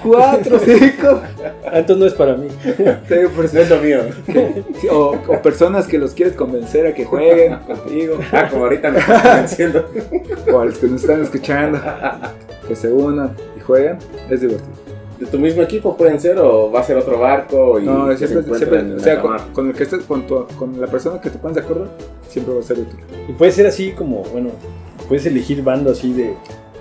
cuatro, 0.01 0.59
cinco, 0.63 1.21
Ah, 1.65 1.79
entonces 1.79 1.97
no 1.97 2.05
es 2.05 2.13
para 2.13 2.35
mí. 2.35 2.47
sí, 2.63 3.15
pues, 3.35 3.53
No 3.53 3.59
es 3.61 3.69
lo 3.69 3.77
mío. 3.79 3.99
sí, 4.79 4.87
o, 4.89 5.15
o 5.27 5.41
personas 5.41 5.87
que 5.87 5.97
los 5.97 6.13
quieres 6.13 6.35
convencer 6.35 6.87
a 6.87 6.93
que 6.93 7.05
jueguen 7.05 7.55
contigo, 7.67 8.17
Ah, 8.31 8.47
como 8.49 8.65
ahorita 8.65 8.91
me 8.91 8.99
estás 8.99 9.49
diciendo. 9.49 9.85
o 10.51 10.59
a 10.59 10.65
los 10.65 10.77
que 10.77 10.87
nos 10.87 11.01
están 11.01 11.21
escuchando, 11.23 11.79
que 12.67 12.75
se 12.75 12.91
unan 12.91 13.31
y 13.57 13.59
jueguen, 13.61 13.97
es 14.29 14.41
divertido. 14.41 14.83
¿De 15.19 15.27
tu 15.27 15.39
mismo 15.39 15.61
equipo 15.61 15.95
pueden 15.95 16.19
ser 16.19 16.37
o 16.39 16.69
va 16.71 16.81
a 16.81 16.83
ser 16.83 16.97
otro 16.97 17.17
barco? 17.19 17.79
Y 17.79 17.85
No, 17.85 18.09
que 18.09 18.17
se 18.17 18.27
siempre, 18.27 18.55
siempre 18.57 18.79
en 18.79 18.95
o 18.95 18.99
sea, 18.99 19.21
con 19.53 19.67
el 19.69 19.73
que 19.73 19.83
estés, 19.83 20.03
con, 20.03 20.27
tu- 20.27 20.45
con 20.57 20.81
la 20.81 20.87
persona 20.87 21.21
que 21.21 21.29
te 21.29 21.37
pones 21.37 21.55
de 21.55 21.61
acuerdo, 21.61 21.87
siempre 22.27 22.53
va 22.53 22.59
a 22.59 22.63
ser 22.63 22.79
útil. 22.79 22.99
Y 23.29 23.33
puede 23.33 23.51
ser 23.51 23.67
así 23.67 23.91
como, 23.91 24.23
bueno, 24.23 24.49
puedes 25.07 25.25
elegir 25.25 25.63
bando 25.63 25.91
así 25.91 26.11
de, 26.13 26.33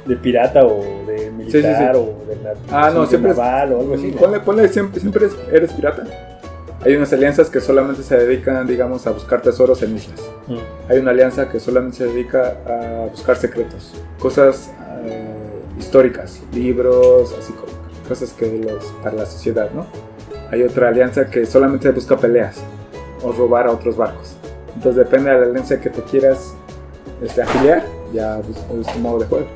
de 0.06 0.16
pirata 0.16 0.64
o 0.66 0.82
de 1.06 1.30
militar 1.30 1.94
sí. 1.94 2.00
o 2.00 2.26
de, 2.28 2.36
na- 2.42 2.54
Ah, 2.70 2.90
no, 2.90 3.06
siempre 3.06 3.30
es- 3.32 3.36
naval 3.36 3.72
o 3.74 3.80
algo 3.80 3.94
así. 3.94 4.10
¿no? 4.12 4.16
Ponle, 4.20 4.40
ponle 4.40 4.68
siempre, 4.68 5.00
siempre 5.00 5.26
eres, 5.26 5.36
eres 5.52 5.72
pirata. 5.72 6.04
Hay 6.84 6.96
unas 6.96 7.12
alianzas 7.12 7.48
que 7.48 7.60
solamente 7.60 8.02
se 8.02 8.16
dedican, 8.16 8.66
digamos, 8.66 9.06
a 9.06 9.12
buscar 9.12 9.40
tesoros 9.40 9.82
en 9.84 9.94
islas. 9.96 10.20
Mm. 10.48 10.56
Hay 10.90 10.98
una 10.98 11.12
alianza 11.12 11.48
que 11.48 11.60
solamente 11.60 11.98
se 11.98 12.06
dedica 12.06 12.56
a 12.66 13.06
buscar 13.08 13.36
secretos, 13.36 13.92
cosas 14.18 14.72
eh, 15.06 15.22
históricas, 15.78 16.40
libros, 16.52 17.34
así 17.38 17.52
como 17.52 17.70
cosas 18.08 18.32
que 18.32 18.58
los, 18.58 18.84
para 19.02 19.14
la 19.14 19.26
sociedad, 19.26 19.70
¿no? 19.72 19.86
Hay 20.50 20.64
otra 20.64 20.88
alianza 20.88 21.30
que 21.30 21.46
solamente 21.46 21.88
busca 21.92 22.16
peleas 22.16 22.56
o 23.22 23.30
robar 23.30 23.68
a 23.68 23.70
otros 23.70 23.96
barcos. 23.96 24.34
Entonces 24.74 24.96
depende 24.96 25.30
de 25.30 25.38
la 25.38 25.46
alianza 25.46 25.80
que 25.80 25.88
te 25.88 26.02
quieras 26.02 26.52
este, 27.22 27.42
afiliar, 27.42 27.84
ya 28.12 28.40
pues, 28.42 28.86
es 28.86 28.92
tu 28.92 28.98
modo 28.98 29.20
de 29.20 29.26
juego. 29.26 29.46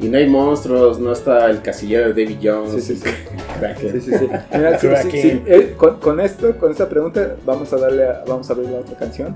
Y 0.00 0.08
no 0.08 0.16
hay 0.16 0.26
monstruos, 0.28 0.98
no 0.98 1.12
está 1.12 1.50
el 1.50 1.60
casillero 1.60 2.12
de 2.12 2.24
David 2.24 2.38
Jones. 2.42 2.72
Sí, 2.72 2.80
sí, 2.80 2.96
sí. 2.96 3.10
Kraken. 3.60 3.92
Sí, 3.92 4.00
sí, 4.00 4.18
sí. 4.18 4.28
Mira, 4.54 4.78
sí, 4.78 4.88
sí, 5.10 5.20
sí, 5.20 5.42
eh, 5.46 5.74
con, 5.76 5.98
con 6.00 6.20
esto, 6.20 6.56
con 6.56 6.70
esta 6.70 6.88
pregunta, 6.88 7.36
vamos 7.44 7.70
a 7.72 7.76
darle, 7.76 8.04
a- 8.08 8.24
vamos 8.26 8.48
a 8.48 8.54
abrir 8.54 8.70
la 8.70 8.78
otra 8.78 8.96
canción. 8.96 9.34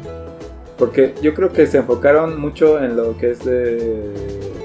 Porque 0.78 1.14
yo 1.22 1.34
creo 1.34 1.50
que 1.52 1.66
se 1.66 1.76
enfocaron 1.78 2.40
mucho 2.40 2.82
en 2.82 2.96
lo 2.96 3.16
que 3.18 3.30
es 3.32 3.44
de, 3.44 3.76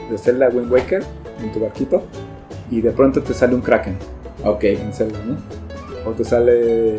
de 0.09 0.17
Zelda 0.17 0.49
Wind 0.49 0.71
Waker, 0.71 1.03
en 1.43 1.51
tu 1.51 1.59
barquito, 1.59 2.01
y 2.71 2.81
de 2.81 2.91
pronto 2.91 3.21
te 3.21 3.33
sale 3.33 3.53
un 3.53 3.61
Kraken 3.61 3.95
Ok. 4.45 4.63
en 4.63 4.93
Zelda, 4.93 5.19
¿no? 5.25 5.37
O 6.09 6.13
te 6.13 6.23
sale, 6.23 6.97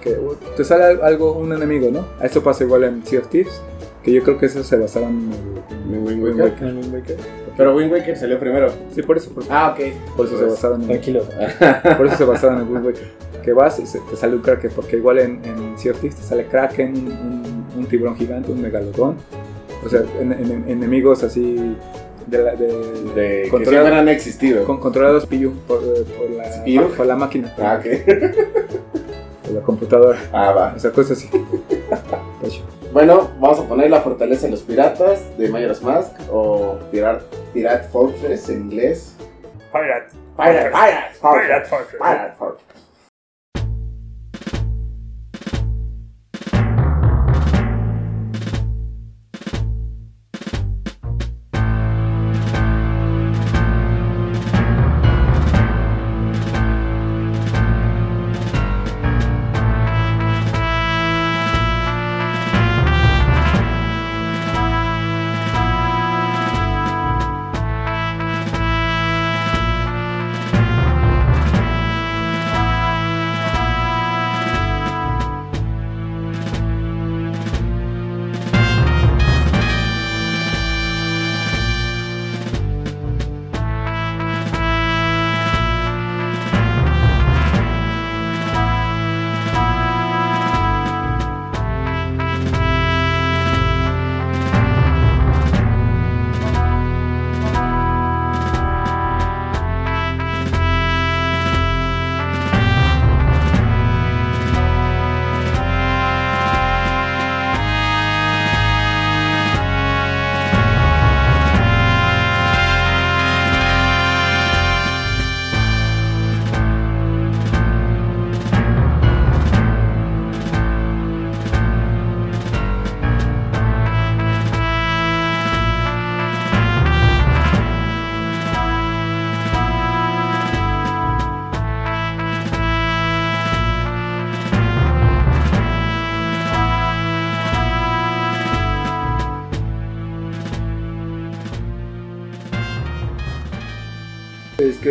que, 0.00 0.14
o 0.14 0.36
te 0.56 0.64
sale 0.64 0.84
al- 0.84 1.02
algo, 1.02 1.32
un 1.32 1.52
enemigo, 1.52 1.90
¿no? 1.90 2.06
Eso 2.22 2.42
pasa 2.42 2.62
igual 2.64 2.84
en 2.84 3.04
Sea 3.04 3.18
of 3.20 3.28
Thieves, 3.28 3.60
que 4.04 4.12
yo 4.12 4.22
creo 4.22 4.38
que 4.38 4.46
eso 4.46 4.62
se 4.62 4.76
basaron 4.76 5.30
en 5.70 5.94
el 5.94 5.96
En 5.96 6.06
Wind 6.06 6.22
Wind 6.24 6.40
Waker. 6.40 6.74
Waker. 6.94 7.16
Pero 7.56 7.74
Wind 7.76 7.92
Waker 7.92 8.16
salió 8.16 8.38
primero. 8.38 8.70
Sí, 8.94 9.02
por 9.02 9.16
eso, 9.16 9.30
por 9.30 9.42
eso, 9.42 9.52
Ah, 9.52 9.70
ok. 9.76 9.84
por 10.16 10.26
eso 10.26 10.36
se 10.36 10.44
Pues, 10.44 10.54
basaron 10.54 10.82
en 10.82 10.88
Tranquilo. 10.88 11.22
Por 11.96 12.06
eso 12.06 12.16
se 12.16 12.24
basaron 12.24 12.60
en 12.62 12.72
Wind 12.72 12.86
Waker. 12.86 13.08
Que 13.42 13.52
vas 13.52 13.78
y 13.78 13.86
se- 13.86 14.00
te 14.00 14.16
sale 14.16 14.36
un 14.36 14.42
Kraken, 14.42 14.70
porque 14.74 14.96
igual 14.96 15.18
en, 15.18 15.40
en 15.44 15.78
Sea 15.78 15.92
of 15.92 16.00
Thieves 16.00 16.18
te 16.20 16.22
sale 16.26 16.46
Kraken, 16.46 16.94
un, 17.76 17.86
tiburón 17.86 18.16
gigante, 18.16 18.50
un 18.52 18.60
megalodón. 18.62 19.16
O 19.84 19.88
sea, 19.88 20.02
en- 20.20 20.32
en- 20.32 20.64
enemigos 20.68 21.22
así 21.22 21.74
de 22.26 22.38
la, 22.42 22.54
de, 22.54 22.66
De 22.66 23.42
que 23.44 23.48
controlado- 23.50 23.86
siempre 23.86 23.98
han 23.98 24.08
existido. 24.08 24.64
con- 24.64 24.78
controlados 24.78 25.26
pillo 25.26 25.52
por, 25.66 25.78
eh, 25.82 26.04
por 26.16 26.30
la, 26.30 26.96
por 26.96 27.06
la 27.06 27.16
máquina, 27.16 27.54
Ah, 27.58 27.78
ok. 27.80 27.86
por 29.44 29.52
la 29.54 29.60
computadora. 29.62 30.18
Ah, 30.32 30.52
va. 30.52 30.74
O 30.76 30.78
sea, 30.78 30.90
cosas 30.92 31.18
así. 31.18 31.28
Bueno, 32.92 33.30
vamos 33.38 33.60
a 33.60 33.68
poner 33.68 33.88
la 33.88 34.00
fortaleza 34.00 34.46
de 34.46 34.50
los 34.50 34.62
piratas 34.62 35.38
de 35.38 35.48
Majora's 35.48 35.80
Mask 35.80 36.10
o 36.28 36.76
Pirat, 36.90 37.22
Pirate 37.54 37.86
Fortress 37.88 38.48
en 38.48 38.62
inglés. 38.62 39.14
Pirate. 39.72 40.10
Pirate, 40.36 40.70
Pirate, 40.70 41.14
Pirate 41.20 41.68
Fortress. 41.68 42.00
Pirate 42.00 42.36
Fortress. 42.36 42.66
Es 42.68 42.69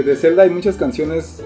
de 0.03 0.15
Zelda 0.15 0.43
hay 0.43 0.49
muchas 0.49 0.75
canciones 0.75 1.41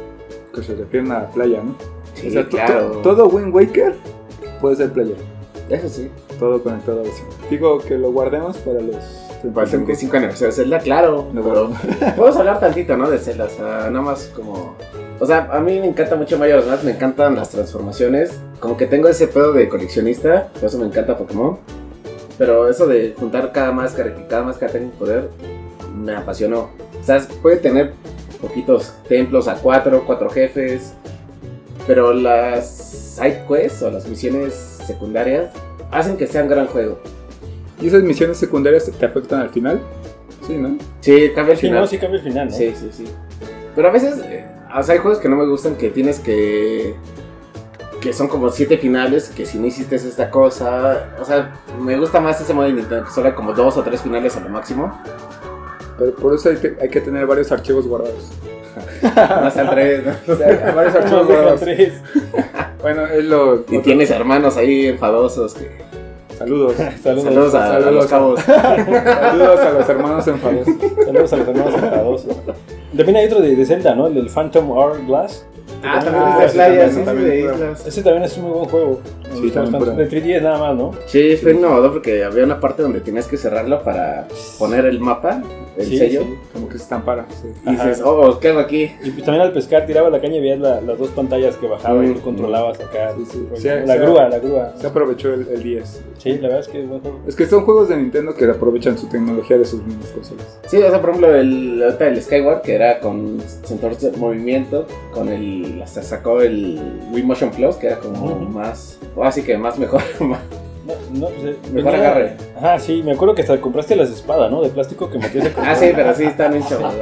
que 0.54 0.64
se 0.64 0.76
refieren 0.76 1.12
a 1.12 1.20
la 1.22 1.30
playa, 1.32 1.62
¿no? 1.64 1.76
Sí, 2.16 2.28
o 2.28 2.32
sea, 2.32 2.48
claro. 2.48 2.92
to- 2.92 3.02
todo 3.02 3.28
Wind 3.28 3.54
Waker 3.54 3.96
puede 4.62 4.76
ser 4.76 4.92
playa. 4.92 5.16
Eso 5.70 5.90
sí. 5.90 6.10
Todo 6.40 6.62
conectado 6.62 7.02
a 7.02 7.04
eso. 7.04 7.24
Digo 7.50 7.80
que 7.80 7.98
lo 7.98 8.12
guardemos 8.12 8.58
para 8.58 8.82
los 8.82 8.96
Para 9.54 9.66
el 9.66 9.70
35 9.72 10.18
aniversario 10.18 10.48
de 10.48 10.54
Zelda, 10.54 10.80
claro. 10.80 11.28
No, 11.34 11.42
pero 11.44 11.70
podemos 12.16 12.38
hablar 12.38 12.60
tantito, 12.60 12.96
¿no? 12.98 13.10
De 13.10 13.18
Zelda, 13.18 13.46
o 13.46 13.50
sea, 13.50 13.66
nada 13.90 14.02
más 14.02 14.32
como... 14.36 14.76
O 15.20 15.26
sea, 15.26 15.48
a 15.52 15.60
mí 15.60 15.80
me 15.80 15.88
encanta 15.88 16.16
mucho 16.16 16.38
Mario 16.38 16.62
Bros. 16.66 16.84
me 16.84 16.92
encantan 16.92 17.36
las 17.36 17.50
transformaciones. 17.50 18.40
Como 18.60 18.76
que 18.78 18.88
tengo 18.88 19.08
ese 19.08 19.28
pedo 19.28 19.54
de 19.54 19.70
coleccionista, 19.70 20.50
por 20.54 20.66
eso 20.66 20.78
me 20.80 20.86
encanta 20.86 21.18
Pokémon. 21.18 21.58
Pero 22.38 22.68
eso 22.68 22.88
de 22.88 23.14
juntar 23.18 23.52
cada 23.52 23.72
máscara 23.72 24.10
y 24.20 24.28
cada 24.28 24.44
máscara 24.44 24.72
tenga 24.72 24.86
un 24.86 24.92
poder, 24.92 25.30
me 25.96 26.16
apasionó. 26.16 26.70
O 27.00 27.04
sea, 27.04 27.22
puede 27.42 27.58
tener 27.58 27.94
poquitos 28.44 28.94
templos 29.08 29.48
a 29.48 29.56
cuatro, 29.56 30.04
cuatro 30.06 30.30
jefes. 30.30 30.94
Pero 31.88 32.14
las 32.14 32.70
side 33.18 33.44
quests 33.48 33.82
o 33.82 33.90
las 33.92 34.08
misiones 34.08 34.54
secundarias 34.86 35.52
hacen 35.92 36.18
que 36.18 36.28
sea 36.28 36.44
un 36.44 36.50
gran 36.50 36.68
juego. 36.68 37.00
¿Y 37.82 37.88
esas 37.88 38.04
misiones 38.04 38.38
secundarias 38.38 38.90
te 38.92 39.06
afectan 39.06 39.42
al 39.42 39.50
final? 39.50 39.82
Sí, 40.46 40.58
¿no? 40.58 40.78
Sí, 41.02 41.32
cambia 41.34 41.54
el 41.54 41.60
Sí, 41.60 41.68
final. 41.68 41.82
no, 41.82 41.88
sí 41.88 41.98
cambia 41.98 42.18
el 42.20 42.24
final, 42.24 42.48
¿no? 42.50 42.54
Sí, 42.56 42.74
sí, 42.78 42.90
sí. 42.92 43.06
Pero 43.76 43.88
a 43.88 43.92
veces, 43.92 44.20
eh, 44.26 44.46
o 44.78 44.84
sea, 44.84 44.94
hay 44.94 45.00
juegos 45.00 45.20
que 45.20 45.28
no 45.30 45.36
me 45.36 45.46
gustan 45.48 45.76
que 45.76 45.90
tienes 45.90 46.20
que. 46.20 46.96
que 48.02 48.14
son 48.14 48.28
como 48.28 48.50
siete 48.50 48.78
finales, 48.78 49.30
que 49.36 49.46
si 49.46 49.58
no 49.58 49.66
hiciste 49.68 49.96
esta 49.96 50.30
cosa. 50.30 51.10
O 51.20 51.26
sea, 51.26 51.54
me 51.82 51.98
gusta 51.98 52.20
más 52.20 52.40
ese 52.40 52.54
modo 52.54 52.68
de 52.68 52.74
Nintendo, 52.74 53.06
que 53.06 53.12
solo 53.12 53.28
hay 53.28 53.34
como 53.34 53.54
dos 53.54 53.76
o 53.78 53.84
tres 53.84 54.02
finales 54.02 54.36
a 54.38 54.42
lo 54.42 54.50
máximo. 54.50 54.98
Pero 55.98 56.16
por 56.16 56.34
eso 56.34 56.50
hay 56.50 56.58
que, 56.58 56.76
hay 56.82 56.90
que 56.90 57.02
tener 57.02 57.26
varios 57.26 57.52
archivos 57.52 57.88
guardados. 57.88 58.30
No 59.04 59.10
hasta 59.48 59.62
el 59.62 59.70
tres, 59.70 60.04
¿no? 60.06 60.12
O 60.34 60.36
sea, 60.36 60.74
varios 60.76 60.96
archivos 60.96 61.28
guardados. 61.28 61.60
tres. 61.62 61.94
Bueno, 62.82 63.06
es 63.08 63.24
lo... 63.24 63.64
Y 63.70 63.80
tienes 63.80 64.12
hermanos 64.12 64.58
ahí 64.58 64.88
enfadosos. 64.88 65.54
Que... 65.54 65.72
Saludos. 66.38 66.74
Saludos. 67.02 67.24
Saludos 67.24 67.56
a, 67.56 67.76
a 67.76 67.80
los 67.80 67.86
saludos. 67.86 68.08
cabos. 68.08 68.40
Saludos 68.42 69.60
a 69.62 69.70
los 69.72 69.90
hermanos 69.90 70.28
enfadosos. 70.28 70.76
Saludos 71.06 71.34
a 71.34 71.38
los 71.38 71.48
hermanos 71.48 71.74
enfadosos. 71.76 72.36
También 72.98 73.16
hay 73.16 73.26
otro 73.28 73.40
de, 73.40 73.56
de 73.56 73.66
Zelda, 73.66 73.96
¿no? 73.96 74.08
El 74.08 74.16
del 74.16 74.28
Phantom 74.30 74.70
Hourglass. 74.72 75.46
Ah, 75.82 76.00
Ah, 76.00 76.04
también 76.04 76.24
es 76.28 76.40
de 76.40 76.50
sí, 76.50 76.54
playa, 76.56 76.86
también, 76.86 76.90
sí, 76.92 77.00
sí, 77.00 77.06
también, 77.06 77.28
de. 77.30 77.90
Ese 77.90 78.04
también 78.04 78.24
es 78.24 78.38
un 78.38 78.44
muy 78.44 78.52
buen 78.54 78.66
juego. 78.70 79.02
Me 79.30 79.36
Sí, 79.42 79.52
también. 79.52 79.96
De 79.98 80.10
3DS 80.10 80.42
nada 80.42 80.58
más, 80.58 80.76
¿no? 80.76 80.92
Sí, 81.08 81.38
fue 81.38 81.52
innovador 81.54 81.92
porque 81.94 82.24
había 82.24 82.44
una 82.44 82.60
parte 82.60 82.82
donde 82.84 83.00
tenías 83.02 83.28
que 83.28 83.38
cerrarlo 83.38 83.82
para 83.84 84.28
poner 84.60 84.86
el 84.86 85.00
mapa, 85.00 85.42
el 85.78 85.86
Sí, 85.86 85.98
sello. 85.98 86.22
sí. 86.22 86.28
Como 86.54 86.68
que 86.70 86.78
se 86.78 86.84
estampara. 86.84 87.26
Sí. 87.42 87.48
Y 87.66 87.72
dices, 87.72 88.02
oh, 88.06 88.40
¿qué 88.40 88.50
hago 88.50 88.60
aquí? 88.60 88.92
Y 89.04 89.12
pues 89.12 89.24
también 89.26 89.42
al 89.42 89.52
pescar 89.54 89.86
tiraba 89.86 90.10
la 90.10 90.20
caña 90.22 90.36
y 90.38 90.42
veías 90.42 90.60
la- 90.60 90.82
las 90.82 90.98
dos 90.98 91.10
pantallas 91.10 91.56
que 91.58 91.68
bajaban 91.68 92.06
y 92.06 92.10
Mm. 92.10 92.14
tú 92.16 92.22
controlabas 92.22 92.80
acá. 92.80 93.14
Sí, 93.18 93.26
sí. 93.32 93.48
Rollo, 93.50 93.62
Sí, 93.62 93.68
la 93.88 93.96
grúa, 93.96 94.30
la 94.30 94.40
grúa. 94.40 94.74
Se 94.78 94.88
aprovechó 94.88 95.34
el, 95.34 95.48
el 95.48 95.64
10. 95.64 96.02
Sí, 96.18 96.34
la 96.36 96.42
verdad 96.48 96.60
es 96.60 96.68
que 96.68 96.82
es 96.84 96.88
buen 96.90 97.02
juego. 97.02 97.20
Es 97.28 97.36
que 97.36 97.46
son 97.46 97.66
juegos 97.66 97.90
de 97.90 97.98
Nintendo 97.98 98.34
que 98.36 98.46
aprovechan 98.46 98.98
su 98.98 99.08
tecnología 99.08 99.58
de 99.58 99.66
sus 99.66 99.84
mismas 99.84 100.08
consolas. 100.10 100.60
Sí, 100.68 100.78
o 100.78 100.90
sea, 100.90 101.02
por 101.02 101.10
ejemplo, 101.10 101.36
el, 101.36 101.82
el 102.00 102.22
Skyward, 102.22 102.62
que 102.62 102.76
era 102.76 103.00
con 103.00 103.42
sensores 103.64 104.00
de 104.02 104.12
movimiento, 104.18 104.86
con 105.14 105.28
el. 105.30 105.82
Hasta 105.84 106.02
sacó 106.04 106.42
el 106.42 106.80
Wii 107.12 107.24
Motion 107.24 107.52
Plus, 107.52 107.76
que 107.76 107.88
era 107.88 108.00
como 108.00 108.36
más. 108.40 109.00
O 109.16 109.24
así 109.24 109.44
que 109.44 109.58
más 109.58 109.78
mejor. 109.78 110.02
No, 110.86 110.94
no, 111.30 111.30
Mejor 111.72 111.96
agarre. 111.96 112.34
Ajá, 112.58 112.78
sí, 112.78 113.02
me 113.04 113.14
acuerdo 113.14 113.34
que 113.36 113.42
hasta 113.42 113.60
compraste 113.62 113.96
las 113.96 114.10
espadas, 114.10 114.52
¿no? 114.52 114.62
De 114.62 114.68
plástico 114.70 115.10
que 115.10 115.18
metías 115.18 115.46
en 115.46 115.54
ah, 115.58 115.74
sí, 115.76 115.92
pero 115.96 116.14
sí 116.14 116.26
están 116.26 116.52
bien 116.52 116.66
chavos. 116.68 116.94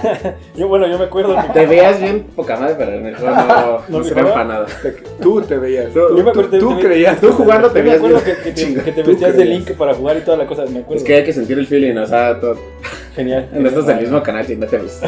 Yo, 0.56 0.68
bueno, 0.68 0.86
yo 0.86 0.98
me 0.98 1.04
acuerdo 1.04 1.36
que 1.36 1.48
Te 1.52 1.66
veías 1.66 2.00
bien 2.00 2.22
poca 2.34 2.56
madre, 2.56 2.76
pero 2.78 2.92
juego 3.18 3.36
no, 3.36 3.78
¿No 3.88 3.98
no 3.98 4.04
se 4.04 4.14
mejoraba? 4.14 4.32
para 4.34 4.44
nada. 4.48 4.66
Te- 4.82 4.92
Tú 5.20 5.42
te 5.42 5.58
veías. 5.58 5.92
Tú- 5.92 6.16
Yo 6.16 6.24
me 6.24 6.30
acuerdo 6.30 6.42
tú, 6.44 6.50
te- 6.50 6.58
tú 6.60 6.76
te- 6.76 6.82
creías. 6.82 7.20
Tú 7.20 7.32
jugando 7.32 7.68
Yo 7.68 7.72
te 7.74 7.78
me 7.80 7.82
veías 7.90 7.96
acuerdo 7.98 8.20
bien. 8.24 8.36
que, 8.36 8.42
que 8.42 8.52
te, 8.52 8.74
que 8.84 8.92
te 8.92 9.02
tú 9.02 9.10
vestías 9.10 9.36
de. 9.36 9.44
Link 9.44 9.70
para 9.72 9.92
jugar 9.94 10.16
y 10.16 10.20
toda 10.20 10.38
la 10.38 10.46
cosa, 10.46 10.62
me 10.64 10.78
acuerdo. 10.78 10.94
Es 10.94 11.02
que 11.04 11.14
hay 11.16 11.24
que 11.24 11.32
sentir 11.34 11.58
el 11.58 11.66
feeling, 11.66 11.96
o 11.98 12.06
sea, 12.06 12.40
todo. 12.40 12.56
Genial. 13.14 13.48
No 13.52 13.68
estás 13.68 13.86
del 13.86 14.00
mismo 14.00 14.22
canal 14.22 14.50
y 14.50 14.56
no 14.56 14.66
te 14.66 14.78
ves. 14.78 15.00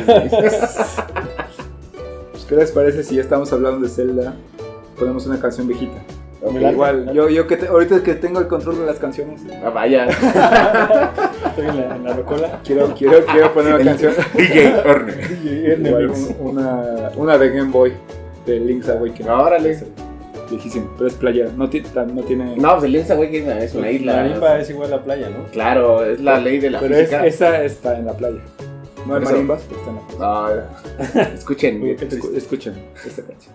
Pues, 2.33 2.45
¿Qué 2.47 2.55
les 2.57 2.71
parece 2.73 3.03
si 3.03 3.15
ya 3.17 3.23
estamos 3.23 3.51
hablando 3.55 3.81
de 3.81 3.89
Zelda? 3.89 4.35
Ponemos 4.99 5.27
una 5.27 5.41
canción 5.41 5.67
viejita. 5.67 5.97
Late. 6.43 6.71
Igual, 6.73 7.13
yo, 7.13 7.29
yo 7.29 7.47
que 7.47 7.57
te- 7.57 7.67
ahorita 7.69 8.03
que 8.03 8.15
tengo 8.15 8.39
el 8.41 8.47
control 8.47 8.79
de 8.79 8.87
las 8.87 8.99
canciones, 8.99 9.43
Ah, 9.65 9.71
vaya. 9.71 10.07
Estoy 11.47 11.67
en 11.67 11.77
la, 11.81 11.97
en 11.97 12.05
la 12.05 12.13
rocola. 12.15 12.61
quiero, 12.65 12.95
quiero, 12.95 13.25
quiero 13.27 13.53
poner 13.53 13.75
una 13.75 13.85
canción. 13.85 14.15
DJ 14.35 14.75
Orne. 14.87 15.15
Igual, 15.89 16.11
un- 16.11 16.37
una, 16.41 17.11
una 17.17 17.39
de 17.39 17.49
Game 17.51 17.71
Boy 17.73 17.93
de 18.47 18.61
Link's 18.61 18.89
Awakening. 18.89 19.29
Órale. 19.31 19.79
Viejísimo, 20.51 20.89
pero 20.97 21.09
es 21.09 21.15
playera. 21.15 21.51
No, 21.57 21.65
no 21.65 22.23
tiene. 22.23 22.57
No, 22.57 22.73
pues 22.73 22.85
el 22.85 22.93
Link's 22.93 23.11
Awakening 23.11 23.51
es 23.51 23.75
una 23.75 23.91
isla. 23.91 24.17
Marimba 24.17 24.59
es 24.61 24.71
igual 24.71 24.93
a 24.95 25.03
playa, 25.05 25.29
¿no? 25.31 25.45
Claro, 25.53 26.05
es 26.05 26.21
la 26.21 26.39
ley 26.41 26.59
de 26.59 26.71
la 26.71 26.81
pero 26.81 26.95
es, 26.95 27.01
física. 27.09 27.27
esa 27.27 27.63
está 27.65 27.99
en 27.99 28.07
la 28.07 28.13
playa. 28.15 28.39
No 29.07 29.17
hay 29.17 29.23
marimbas, 29.23 29.63
pero 29.69 29.81
está 29.81 29.91
en 29.91 29.97
la 29.97 30.03
playa. 30.07 31.25
No, 31.29 31.35
escuchen. 31.35 31.97
Escuchen 32.35 32.75
esta 33.05 33.23
canción. 33.23 33.55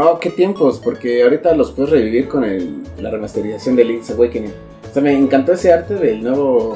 No, 0.00 0.18
qué 0.18 0.30
tiempos, 0.30 0.80
porque 0.82 1.22
ahorita 1.22 1.54
los 1.54 1.72
puedes 1.72 1.90
revivir 1.90 2.26
con 2.26 2.42
el, 2.42 2.84
la 3.02 3.10
remasterización 3.10 3.76
de 3.76 3.84
Link's 3.84 4.10
Awakening. 4.10 4.50
O 4.88 4.94
sea, 4.94 5.02
me 5.02 5.12
encantó 5.12 5.52
ese 5.52 5.74
arte 5.74 5.92
del 5.92 6.22
nuevo 6.22 6.74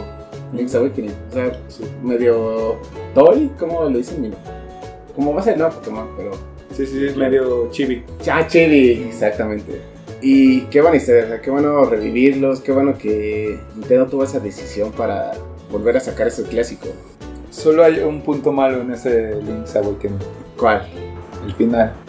Link's 0.53 0.75
Awakening. 0.75 1.14
O 1.31 1.33
sea, 1.33 1.59
medio 2.03 2.77
toy, 3.14 3.51
¿cómo 3.59 3.89
le 3.89 3.97
dicen? 3.97 4.35
Como 5.14 5.33
va 5.33 5.41
a 5.41 5.43
ser 5.43 5.57
nuevo 5.57 5.75
Pokémon, 5.75 6.07
pero... 6.18 6.33
Sí, 6.77 6.85
sí, 6.85 7.03
es 7.03 7.16
medio 7.16 7.70
chibi. 7.70 8.05
Ah, 8.31 8.47
chibi, 8.47 9.07
exactamente. 9.09 9.81
Y 10.20 10.61
qué 10.64 10.83
buena 10.83 10.99
historia, 10.99 11.25
o 11.25 11.29
sea, 11.29 11.41
qué 11.41 11.51
bueno 11.51 11.83
revivirlos, 11.87 12.61
qué 12.61 12.72
bueno 12.72 12.99
que 12.99 13.59
Nintendo 13.75 14.05
tuvo 14.05 14.25
esa 14.25 14.39
decisión 14.39 14.93
para 14.93 15.33
volver 15.72 15.97
a 15.97 16.01
sacar 16.01 16.27
ese 16.27 16.43
clásico. 16.43 16.89
Solo 17.51 17.85
hay 17.85 18.01
un 18.01 18.20
punto 18.20 18.53
malo 18.53 18.83
en 18.83 18.91
ese 18.91 19.37
Link's 19.41 19.75
Awakening. 19.77 20.18
¿Cuál? 20.59 20.87
El 21.47 21.55
final. 21.55 22.03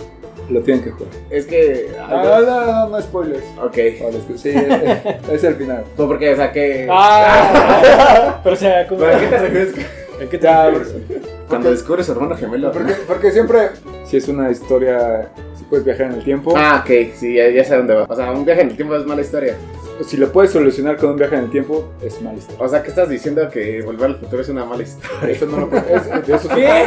Lo 0.50 0.62
tienen 0.62 0.84
que 0.84 0.92
jugar. 0.92 1.10
Es 1.30 1.46
que... 1.46 1.92
No, 1.98 2.42
no, 2.42 2.66
no, 2.66 2.90
no 2.90 3.02
spoilers. 3.02 3.44
Ok. 3.62 3.78
Vale, 4.04 4.18
es 4.18 4.24
que- 4.28 4.38
Sí, 4.38 4.50
es, 4.50 5.30
es 5.32 5.44
el 5.44 5.56
final. 5.56 5.84
Pues 5.96 6.08
porque, 6.08 6.34
o 6.34 6.36
sea, 6.36 6.52
que... 6.52 6.88
Ah, 6.92 8.40
pero 8.44 8.54
o 8.56 8.58
sea, 8.58 8.88
¿cómo- 8.88 9.02
¿Pero 9.02 9.16
a 9.16 9.20
qué 9.20 9.28
te 9.28 9.38
refieres? 9.38 9.74
¿a 10.22 10.30
qué 10.30 10.38
te 10.38 10.72
refieres? 10.72 10.94
Cuando 11.50 11.72
descubres 11.72 12.08
hermano 12.10 12.36
gemelo. 12.36 12.72
Porque, 12.72 12.94
porque 13.08 13.32
siempre, 13.32 13.70
si 14.06 14.18
es 14.18 14.28
una 14.28 14.50
historia, 14.52 15.30
puedes 15.70 15.86
viajar 15.86 16.08
en 16.08 16.14
el 16.14 16.24
tiempo, 16.24 16.54
Ah, 16.56 16.84
ok, 16.84 17.14
sí, 17.16 17.36
ya, 17.36 17.50
ya 17.50 17.64
sé 17.64 17.76
dónde 17.76 17.94
va. 17.96 18.06
O 18.10 18.16
sea, 18.16 18.32
un 18.32 18.46
viaje 18.46 18.62
en 18.62 18.70
el 18.70 18.76
tiempo 18.76 18.96
es 18.96 19.06
mala 19.06 19.22
historia. 19.22 19.56
si 20.06 20.18
lo 20.18 20.30
puedes 20.32 20.52
solucionar 20.52 20.98
con 20.98 21.12
un 21.12 21.16
viaje 21.18 21.36
en 21.36 21.46
el 21.46 21.50
tiempo, 21.50 21.90
es 22.02 22.22
mal 22.22 22.36
historia. 22.38 22.64
O 22.66 22.68
sea, 22.70 22.84
¿qué 22.84 22.90
estás 22.90 23.08
diciendo 23.10 23.48
que 23.50 23.82
volver 23.82 24.06
al 24.08 24.16
futuro 24.18 24.42
es 24.42 24.50
una 24.50 24.66
mala 24.66 24.84
historia? 24.84 25.10
Eso 25.30 25.46
no 25.46 25.58
lo 25.62 25.70
puedes. 25.70 25.86
es- 26.06 26.28
de 26.28 26.36
eso 26.36 26.48
se- 26.50 26.56
¿Qué? 26.56 26.84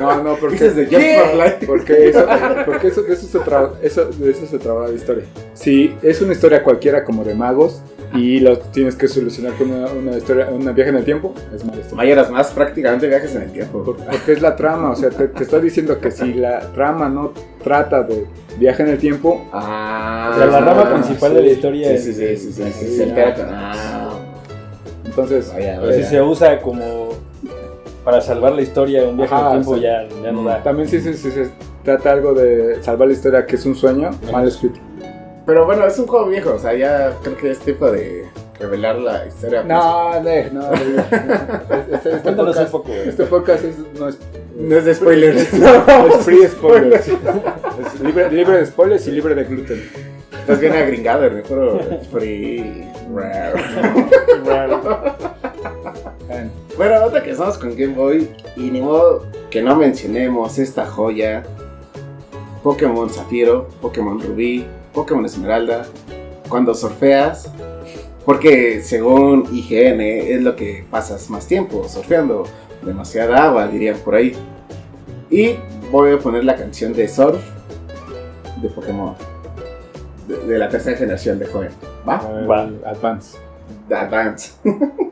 No, 0.00 0.22
no, 0.22 0.36
porque. 0.36 0.54
Dices 0.56 0.74
de 0.76 0.88
¿Qué? 0.88 1.18
Porque 1.66 2.08
eso, 2.08 2.26
porque 2.64 2.88
eso, 2.88 3.02
de 3.02 3.12
eso 3.12 3.26
se 3.26 3.38
traba, 3.40 3.74
eso, 3.82 4.04
de 4.06 4.30
eso 4.30 4.46
se 4.46 4.58
traba 4.58 4.88
la 4.88 4.94
historia. 4.94 5.24
Si 5.54 5.94
es 6.02 6.20
una 6.22 6.32
historia 6.32 6.62
cualquiera 6.64 7.04
como 7.04 7.22
de 7.22 7.34
magos 7.34 7.82
y 8.14 8.40
lo 8.40 8.58
tienes 8.58 8.94
que 8.96 9.08
solucionar 9.08 9.54
con 9.54 9.70
una, 9.70 9.86
una 9.86 10.16
historia, 10.16 10.48
un 10.50 10.64
viaje 10.74 10.90
en 10.90 10.96
el 10.96 11.04
tiempo, 11.04 11.34
es 11.54 11.64
mala 11.64 11.78
historia. 11.78 11.96
Mayoras 11.96 12.30
más 12.30 12.50
prácticamente 12.50 13.08
viajes 13.08 13.34
en 13.34 13.42
el 13.42 13.52
tiempo. 13.52 13.82
Por- 13.84 13.96
Porque 13.96 14.32
es 14.32 14.42
la 14.42 14.54
trama, 14.56 14.90
o 14.90 14.96
sea, 14.96 15.10
te, 15.10 15.28
te 15.28 15.42
estoy 15.44 15.62
diciendo 15.62 15.98
que 16.00 16.10
si 16.10 16.34
la 16.34 16.60
trama 16.72 17.08
no 17.08 17.32
trata 17.62 18.02
de 18.02 18.26
viaje 18.58 18.82
en 18.82 18.88
el 18.90 18.98
tiempo, 18.98 19.46
Ah, 19.52 20.30
O 20.34 20.36
sea, 20.38 20.46
la 20.46 20.60
rama 20.60 20.82
Ah, 20.86 20.92
principal 20.94 21.30
sí. 21.30 21.36
de 21.36 21.42
la 21.42 21.48
historia 21.52 21.88
Sí, 21.98 22.10
es- 22.10 22.16
sí, 22.44 22.52
sí, 22.52 23.12
Ah, 23.16 24.18
entonces 25.04 25.52
vaya, 25.52 25.80
si 25.92 26.02
se 26.04 26.22
usa 26.22 26.60
como 26.60 27.10
para 28.04 28.20
salvar 28.20 28.52
la 28.52 28.62
historia, 28.62 29.04
un 29.04 29.16
viaje 29.16 29.34
Ajá, 29.34 29.50
en 29.52 29.56
el 29.58 29.62
tiempo 29.64 29.80
ya, 29.80 30.08
ya 30.22 30.32
no 30.32 30.42
da. 30.44 30.62
también 30.62 30.88
si, 30.88 31.00
se- 31.00 31.14
si 31.14 31.30
se 31.30 31.50
trata 31.84 32.12
algo 32.12 32.34
de 32.34 32.82
salvar 32.82 33.08
la 33.08 33.14
historia 33.14 33.46
que 33.46 33.56
es 33.56 33.64
un 33.66 33.74
sueño, 33.74 34.10
mal 34.32 34.46
escrito. 34.48 34.78
Pero 35.44 35.66
bueno, 35.66 35.86
es 35.86 35.98
un 35.98 36.06
juego 36.06 36.26
viejo, 36.26 36.54
o 36.54 36.58
sea, 36.58 36.74
ya 36.74 37.16
creo 37.22 37.36
que 37.36 37.50
es 37.50 37.58
tiempo 37.58 37.90
de 37.90 38.28
revelar 38.60 38.96
la 38.96 39.26
historia. 39.26 39.64
No, 39.64 40.20
no, 40.20 40.30
no, 40.52 40.70
no. 40.70 40.72
Este, 41.92 42.16
este 42.16 42.32
podcast, 42.32 42.70
poco. 42.70 42.88
güey. 42.88 43.08
este 43.08 43.24
podcast 43.24 43.64
es, 43.64 43.76
no 43.98 44.08
es, 44.08 44.18
No 44.56 44.76
es 44.76 44.84
de 44.84 44.94
spoilers. 44.94 45.52
es 45.52 46.24
free 46.24 46.46
spoilers. 46.46 47.08
Es 47.08 48.00
libre, 48.00 48.30
libre 48.30 48.58
de 48.58 48.66
spoilers 48.66 49.06
y 49.08 49.10
libre 49.10 49.34
de 49.34 49.44
gluten. 49.44 49.90
Estás 50.38 50.60
bien 50.60 50.74
agringado, 50.74 51.30
me 51.30 51.42
puro 51.42 51.80
free. 52.10 52.88
Bueno, 56.76 57.04
otra 57.04 57.22
que 57.22 57.30
estamos 57.30 57.58
con 57.58 57.76
Game 57.76 57.94
Boy 57.94 58.30
y 58.56 58.70
ni 58.70 58.80
modo 58.80 59.26
que 59.50 59.62
no 59.62 59.76
mencionemos 59.76 60.58
esta 60.58 60.86
joya. 60.86 61.42
Pokémon 62.62 63.10
Zafiro, 63.10 63.68
Pokémon 63.80 64.20
Rubí, 64.20 64.64
Pokémon 64.92 65.24
Esmeralda. 65.24 65.86
Cuando 66.48 66.74
surfeas, 66.74 67.50
porque 68.24 68.82
según 68.82 69.48
IGN 69.52 70.00
es 70.00 70.42
lo 70.42 70.54
que 70.54 70.84
pasas 70.90 71.28
más 71.30 71.46
tiempo 71.46 71.88
surfeando. 71.88 72.44
Demasiada 72.82 73.44
agua, 73.44 73.68
dirían 73.68 73.96
por 73.98 74.14
ahí. 74.16 74.34
Y 75.30 75.54
voy 75.90 76.12
a 76.12 76.18
poner 76.18 76.44
la 76.44 76.56
canción 76.56 76.92
de 76.92 77.08
Surf 77.08 77.40
de 78.60 78.68
Pokémon. 78.68 79.14
De, 80.26 80.36
de 80.38 80.58
la 80.58 80.68
tercera 80.68 80.96
generación 80.96 81.38
de 81.38 81.46
joven. 81.46 81.70
¿Va? 82.08 82.18
Va. 82.48 82.70
Advance. 82.84 83.38
The 83.88 83.94
Advance. 83.94 84.52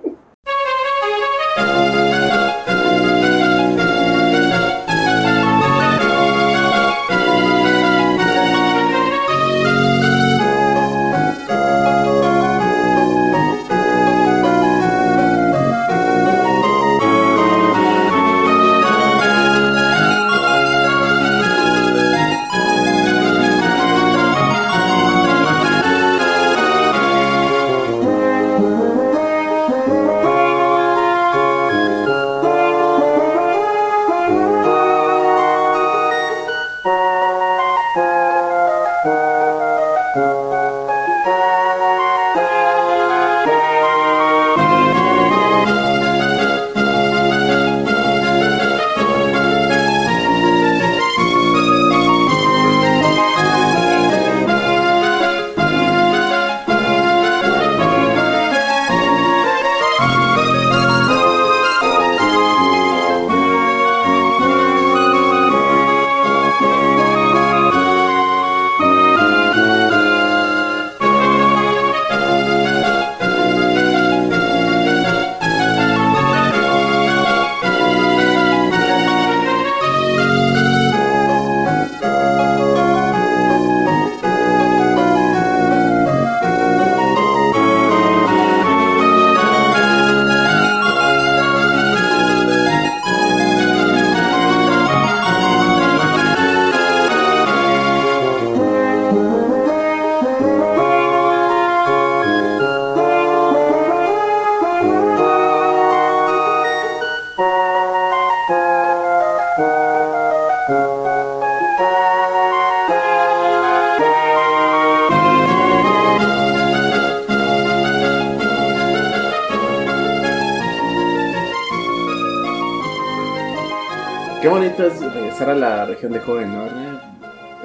región 126.00 126.12
de 126.12 126.20
joven, 126.20 126.54
¿no? 126.54 126.64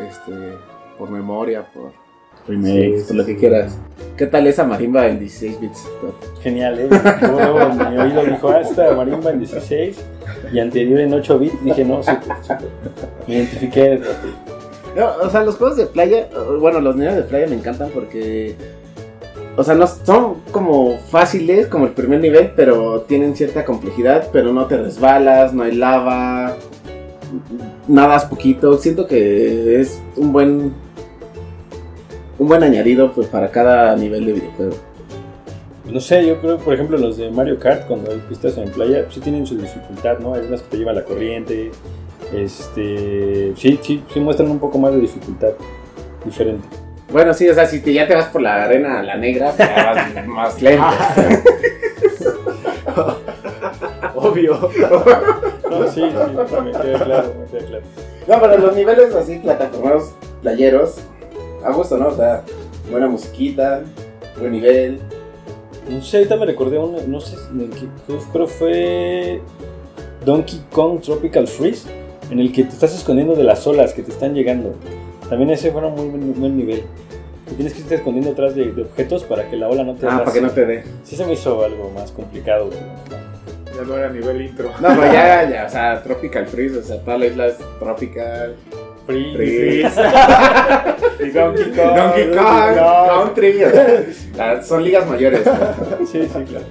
Este, 0.05 0.57
por 0.97 1.09
memoria, 1.09 1.65
por 1.73 1.93
remakes, 2.47 3.03
por 3.03 3.15
lo 3.15 3.25
que 3.25 3.37
quieras. 3.37 3.77
¿Qué 4.17 4.27
tal 4.27 4.45
esa 4.47 4.65
marimba 4.65 5.07
en 5.07 5.19
16 5.19 5.61
bits? 5.61 5.87
Genial, 6.41 6.79
¿eh? 6.79 6.89
Luego 7.21 7.69
mi 7.73 7.97
oído 7.97 8.25
dijo, 8.25 8.49
ah, 8.49 8.59
esta 8.59 8.93
marimba 8.93 9.31
en 9.31 9.39
16 9.39 9.97
y 10.51 10.59
anterior 10.59 10.99
en 10.99 11.13
8 11.13 11.39
bits. 11.39 11.63
Dije, 11.63 11.85
no, 11.85 12.03
súper, 12.03 12.35
súper. 12.41 12.69
Me 13.25 13.35
identifiqué. 13.35 14.01
No, 14.97 15.11
o 15.21 15.29
sea, 15.29 15.43
los 15.43 15.55
juegos 15.55 15.77
de 15.77 15.85
playa, 15.85 16.27
bueno, 16.59 16.81
los 16.81 16.95
niveles 16.97 17.15
de 17.15 17.23
playa 17.23 17.47
me 17.47 17.55
encantan 17.55 17.89
porque, 17.93 18.55
o 19.55 19.63
sea, 19.63 19.75
no 19.75 19.87
son 19.87 20.41
como 20.51 20.97
fáciles 20.97 21.67
como 21.67 21.85
el 21.85 21.91
primer 21.91 22.19
nivel, 22.19 22.51
pero 22.53 23.01
tienen 23.01 23.33
cierta 23.33 23.63
complejidad, 23.63 24.27
pero 24.33 24.51
no 24.51 24.65
te 24.65 24.75
resbalas, 24.75 25.53
no 25.53 25.63
hay 25.63 25.73
lava, 25.73 26.57
nadas 27.87 28.25
poquito. 28.25 28.77
Siento 28.77 29.07
que 29.07 29.79
es 29.81 30.01
un 30.15 30.31
buen 30.33 30.73
un 32.37 32.49
buen 32.49 32.63
añadido 32.63 33.13
pues, 33.13 33.27
para 33.27 33.49
cada 33.49 33.95
nivel 33.95 34.25
de 34.25 34.33
videojuego. 34.33 34.75
No 35.89 35.99
sé, 35.99 36.25
yo 36.25 36.39
creo, 36.41 36.57
por 36.57 36.73
ejemplo, 36.73 36.97
los 36.97 37.15
de 37.15 37.29
Mario 37.29 37.59
Kart, 37.59 37.85
cuando 37.87 38.11
hay 38.11 38.17
pistas 38.27 38.57
en 38.57 38.69
playa, 38.69 39.03
pues 39.03 39.15
sí 39.15 39.21
tienen 39.21 39.45
su 39.45 39.55
dificultad, 39.57 40.17
¿no? 40.19 40.33
Hay 40.33 40.41
unas 40.47 40.61
que 40.63 40.69
te 40.71 40.77
lleva 40.77 40.91
la 40.93 41.03
corriente, 41.05 41.71
este... 42.33 43.53
Sí, 43.55 43.79
sí, 43.81 44.03
sí 44.11 44.19
muestran 44.19 44.49
un 44.49 44.59
poco 44.59 44.79
más 44.79 44.91
de 44.93 44.99
dificultad 44.99 45.51
diferente. 46.25 46.67
Bueno, 47.11 47.33
sí, 47.35 47.47
o 47.47 47.53
sea, 47.53 47.67
si 47.67 47.81
te- 47.81 47.93
ya 47.93 48.07
te 48.07 48.15
vas 48.15 48.25
por 48.25 48.41
la 48.41 48.63
arena, 48.65 49.01
la 49.03 49.15
negra, 49.15 49.53
pues, 49.55 49.69
ya 49.69 49.93
vas 49.93 50.27
más 50.27 50.61
lento. 50.61 50.85
Obvio. 54.15 54.69
No, 55.69 55.87
sí, 55.87 55.93
sí, 55.93 56.01
me 56.01 56.71
queda 56.71 57.03
claro, 57.05 57.33
me 57.39 57.45
queda 57.57 57.65
claro. 57.67 57.83
No, 58.27 58.41
pero 58.41 58.57
los 58.57 58.75
niveles 58.75 59.13
así, 59.15 59.37
plataformeros, 59.39 60.11
playeros, 60.41 60.95
a 61.63 61.71
gusto, 61.71 61.97
¿no? 61.97 62.07
O 62.09 62.15
sea, 62.15 62.43
buena 62.91 63.07
musiquita, 63.07 63.81
buen 64.39 64.51
nivel. 64.51 64.99
No 65.89 66.01
sé, 66.01 66.17
ahorita 66.17 66.35
me 66.37 66.45
recordé 66.47 66.79
uno, 66.79 66.97
no 67.07 67.19
sé, 67.21 67.35
en 67.51 67.69
qué, 67.69 67.87
creo 68.31 68.47
que 68.47 68.53
fue 68.53 69.41
Donkey 70.25 70.61
Kong 70.71 70.99
Tropical 71.01 71.47
Freeze, 71.47 71.87
en 72.31 72.39
el 72.39 72.51
que 72.51 72.63
te 72.63 72.69
estás 72.69 72.95
escondiendo 72.95 73.35
de 73.35 73.43
las 73.43 73.65
olas 73.67 73.93
que 73.93 74.01
te 74.01 74.11
están 74.11 74.33
llegando. 74.33 74.73
También 75.29 75.51
ese 75.51 75.71
fue 75.71 75.85
un 75.85 75.95
muy 75.95 76.33
buen, 76.33 76.57
nivel. 76.57 76.83
Tienes 77.55 77.73
que 77.73 77.81
estar 77.81 77.97
escondiendo 77.99 78.31
atrás 78.31 78.55
de, 78.55 78.71
de 78.71 78.81
objetos 78.81 79.23
para 79.23 79.47
que 79.49 79.55
la 79.55 79.69
ola 79.69 79.83
no 79.83 79.93
te 79.93 80.07
Ah, 80.07 80.19
para 80.19 80.33
que 80.33 80.41
no 80.41 80.49
te 80.49 80.65
dé. 80.65 80.83
Sí 81.03 81.15
se 81.15 81.25
me 81.25 81.33
hizo 81.33 81.63
algo 81.63 81.91
más 81.93 82.11
complicado. 82.11 82.69
pero- 82.71 83.24
Ya 83.75 83.83
no 83.83 83.97
era 83.97 84.09
nivel 84.09 84.41
intro. 84.41 84.69
No, 84.79 84.87
pero 84.89 85.03
ya, 85.11 85.49
ya, 85.49 85.65
o 85.65 85.69
sea, 85.69 86.01
Tropical 86.03 86.47
Freeze, 86.47 86.77
o 86.77 86.83
sea, 86.83 86.99
toda 87.01 87.17
la 87.17 87.25
isla 87.27 87.47
es 87.47 87.57
tropical. 87.79 88.55
Freeze. 89.05 89.35
Freeze. 89.35 90.01
Y 91.17 91.29
Donkey 91.29 91.63
Kong. 91.71 91.95
Donkey 91.95 92.31
Kong, 92.35 92.75
Country, 93.23 93.63
o 93.63 93.69
sea, 94.35 94.61
son 94.61 94.83
ligas 94.83 95.07
mayores. 95.07 95.41
Sí, 96.11 96.21
sí, 96.23 96.43
claro. 96.47 96.65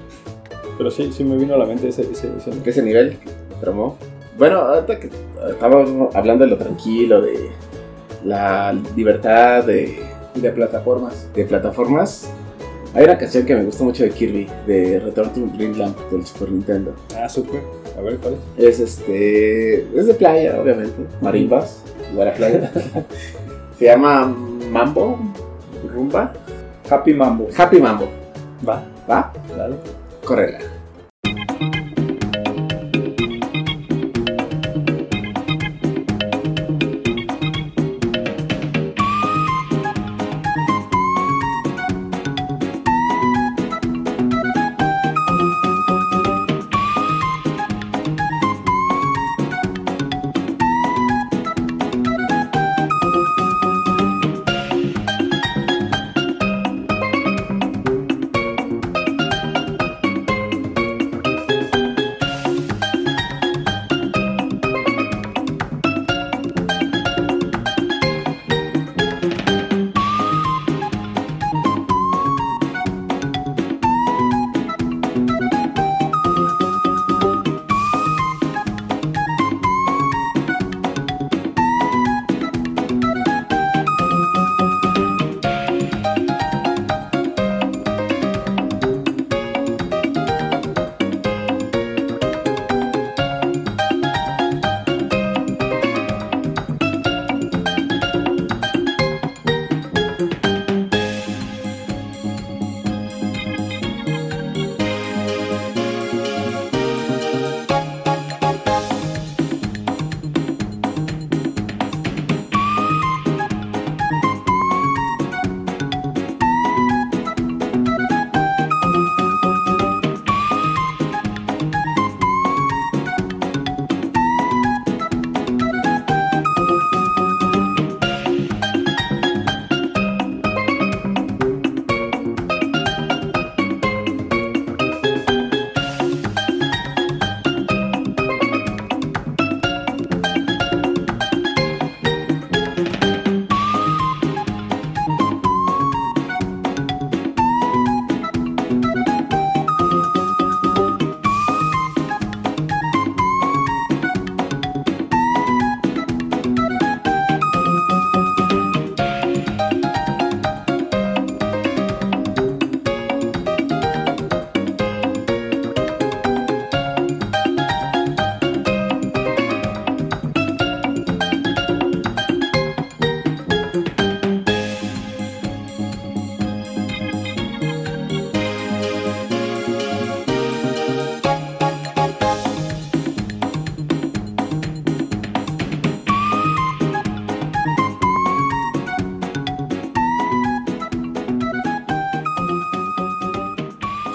Pero 0.76 0.90
sí, 0.90 1.12
sí 1.12 1.24
me 1.24 1.36
vino 1.36 1.54
a 1.54 1.58
la 1.58 1.64
mente 1.66 1.88
ese, 1.88 2.02
ese, 2.02 2.30
ese- 2.36 2.50
ese 2.68 2.82
nivel 2.82 3.16
tromó. 3.60 3.96
Bueno, 4.36 4.58
ahorita 4.58 4.98
que 4.98 5.10
estamos 5.48 6.14
hablando 6.14 6.44
de 6.44 6.50
lo 6.50 6.58
tranquilo, 6.58 7.20
de 7.22 7.50
la 8.24 8.72
libertad 8.96 9.64
de, 9.64 10.02
De 10.34 10.50
plataformas. 10.50 11.28
de 11.34 11.44
plataformas, 11.44 12.28
hay 12.94 13.04
una 13.04 13.18
canción 13.18 13.44
que 13.44 13.54
me 13.56 13.64
gusta 13.64 13.82
mucho 13.82 14.04
de 14.04 14.10
Kirby, 14.10 14.46
de 14.66 15.00
Return 15.00 15.32
to 15.32 15.40
Dreamland 15.56 15.96
del 16.10 16.24
Super 16.24 16.52
Nintendo. 16.52 16.94
Ah, 17.16 17.28
súper. 17.28 17.60
A 17.98 18.00
ver, 18.00 18.18
¿cuál 18.18 18.36
es? 18.56 18.64
Es 18.64 18.80
este. 18.80 19.80
Es 19.98 20.06
de 20.06 20.14
playa, 20.14 20.60
obviamente. 20.60 20.94
Marimbas, 21.20 21.82
lugar 22.12 22.28
a 22.28 22.34
playa. 22.34 22.72
Se 23.78 23.84
llama 23.86 24.26
Mambo, 24.70 25.18
Rumba. 25.92 26.32
Happy 26.88 27.14
Mambo. 27.14 27.48
Happy 27.56 27.80
Mambo. 27.80 28.08
Va, 28.66 28.84
¿Va? 29.10 29.32
dale. 29.56 29.76
Correla. 30.24 30.58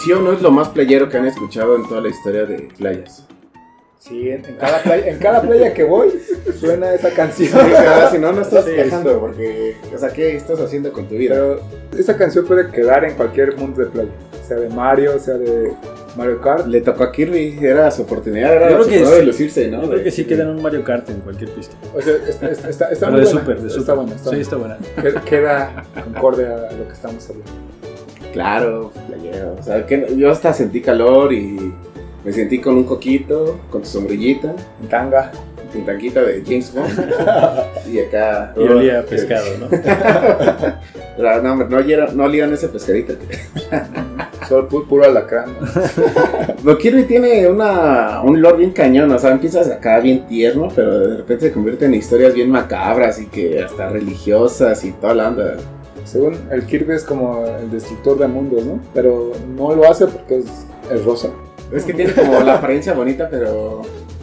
¿Sí 0.10 0.14
o 0.14 0.22
no 0.22 0.34
es 0.34 0.42
lo 0.42 0.50
más 0.50 0.70
playero 0.70 1.08
que 1.08 1.18
han 1.18 1.28
escuchado 1.28 1.76
en 1.76 1.88
toda 1.88 2.02
la 2.02 2.10
historia 2.10 2.44
de 2.44 2.68
playas? 2.76 3.28
Sí, 4.00 4.32
en, 4.32 4.44
en 4.44 4.56
cada 4.56 4.82
playa, 4.82 5.06
en 5.08 5.20
cada 5.20 5.40
playa 5.44 5.72
que 5.72 5.84
voy 5.84 6.10
suena 6.60 6.96
esa 6.96 7.12
canción. 7.12 7.50
Sí, 7.52 7.70
claro, 7.70 8.10
si 8.10 8.18
no, 8.18 8.32
no 8.32 8.42
estás 8.42 8.66
Sí, 8.66 8.72
viajando, 8.72 9.20
porque, 9.20 9.76
o 9.94 9.98
sea, 10.00 10.10
¿qué 10.10 10.36
estás 10.36 10.60
haciendo 10.62 10.92
con 10.94 11.08
tu 11.08 11.14
vida? 11.14 11.36
Pero 11.36 11.60
esa 11.96 12.18
canción 12.18 12.44
puede 12.48 12.72
quedar 12.72 13.06
en 13.06 13.14
cualquier 13.14 13.56
mundo 13.56 13.82
de 13.82 13.86
playa. 13.92 14.10
Sea 14.48 14.58
de 14.58 14.70
Mario, 14.70 15.20
sea 15.20 15.36
de 15.36 15.74
Mario 16.18 16.42
Kart. 16.42 16.66
Le 16.66 16.82
tocó 16.82 17.04
a 17.04 17.12
Kirby, 17.12 17.60
era 17.62 17.92
su 17.92 18.02
oportunidad, 18.02 18.52
era 18.56 18.62
Yo 18.72 18.78
creo 18.78 18.84
su 18.86 18.90
que 18.90 18.96
prueba 19.02 19.16
de 19.16 19.22
sí. 19.22 19.28
lucirse, 19.28 19.68
¿no? 19.68 19.84
Yo 19.84 19.90
creo 19.92 20.04
que 20.06 20.10
sí 20.10 20.26
queda 20.26 20.42
en 20.42 20.50
un 20.50 20.62
Mario 20.64 20.84
Kart 20.84 21.08
en 21.12 21.20
cualquier 21.20 21.52
pista. 21.52 21.76
O 21.96 22.02
sea, 22.02 22.16
está, 22.28 22.50
está, 22.50 22.70
está, 22.72 22.90
está 22.90 23.12
muy 23.12 23.20
de 23.20 23.26
buena. 23.28 23.40
super, 23.42 23.56
de 23.62 23.70
super. 23.70 23.80
Está 23.82 23.94
buena, 23.94 24.16
está 24.16 24.30
sí, 24.32 24.40
está 24.40 24.56
buena. 24.56 24.78
Queda- 25.04 25.22
Queda 25.22 25.84
concorde 26.04 26.48
a 26.48 26.72
lo 26.72 26.88
que 26.88 26.94
estamos 26.94 27.30
hablando. 27.30 27.52
Claro, 28.34 28.92
playero. 29.30 29.56
O 29.60 29.64
sea, 29.64 29.86
que 29.86 30.08
yo 30.18 30.32
hasta 30.32 30.54
sentí 30.54 30.82
calor 30.82 31.32
y 31.34 31.74
me 32.26 32.32
sentí 32.34 32.60
con 32.60 32.76
un 32.76 32.84
coquito, 32.84 33.60
con 33.70 33.82
tu 33.82 33.88
sombrillita. 33.88 34.54
En 34.82 34.88
tanga. 34.90 35.32
un 35.74 35.86
tanquito 35.86 36.22
de 36.22 36.42
James 36.46 36.74
Bond. 36.74 37.14
y 37.94 38.00
acá. 38.00 38.54
Y 38.58 38.62
olía 38.62 39.00
a 39.00 39.04
pescado, 39.04 39.46
¿no? 39.60 39.68
Pero 41.18 41.42
no, 41.44 41.56
no, 41.56 41.78
olieron- 41.78 42.14
no 42.16 42.24
olieron 42.24 42.54
ese 42.54 42.70
pescadito. 42.70 43.14
Solo 44.48 44.68
pu- 44.68 44.88
puro 44.88 45.04
alacrán. 45.06 45.50
No 46.64 46.76
Kirby 46.78 47.04
tiene 47.04 47.46
una, 47.48 48.22
un 48.24 48.42
lore 48.42 48.58
bien 48.58 48.72
cañón, 48.72 49.12
o 49.12 49.20
sea, 49.20 49.32
empiezas 49.32 49.70
acá 49.70 50.00
bien 50.00 50.26
tierno, 50.28 50.70
pero 50.76 51.08
de 51.08 51.18
repente 51.18 51.48
se 51.48 51.52
convierte 51.52 51.86
en 51.86 51.94
historias 51.94 52.34
bien 52.34 52.50
macabras 52.50 53.20
y 53.20 53.28
que 53.28 53.62
hasta 53.62 53.90
religiosas 53.90 54.84
y 54.86 54.92
toda 54.94 55.14
la 55.14 55.28
onda. 55.28 55.54
Según 56.06 56.38
el 56.52 56.66
Kirby 56.66 56.94
es 56.96 57.04
como 57.04 57.46
el 57.46 57.70
destructor 57.72 58.18
de 58.18 58.28
mundos, 58.28 58.66
¿no? 58.66 58.80
Pero 58.94 59.32
no 59.56 59.76
lo 59.76 59.90
hace 59.90 60.08
porque 60.08 60.40
es, 60.40 60.46
es 60.92 61.04
rosa. 61.06 61.30
Es 61.72 61.84
que 61.84 61.94
tiene 61.94 62.14
como 62.14 62.40
la 62.42 62.56
apariencia 62.56 62.94
bonita, 62.94 63.28
pero 63.30 63.82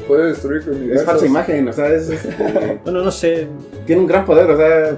Puede 0.09 0.29
destruir 0.29 0.63
universos. 0.69 1.01
es 1.01 1.05
falsa 1.05 1.27
imagen, 1.27 1.69
o 1.69 1.73
sea, 1.73 1.89
es, 1.89 2.09
este, 2.09 2.79
Bueno, 2.85 3.03
no 3.03 3.11
sé. 3.11 3.49
tiene 3.87 4.03
un 4.03 4.07
gran 4.09 4.25
poder, 4.25 4.49
o 4.51 4.57
sea, 4.57 4.97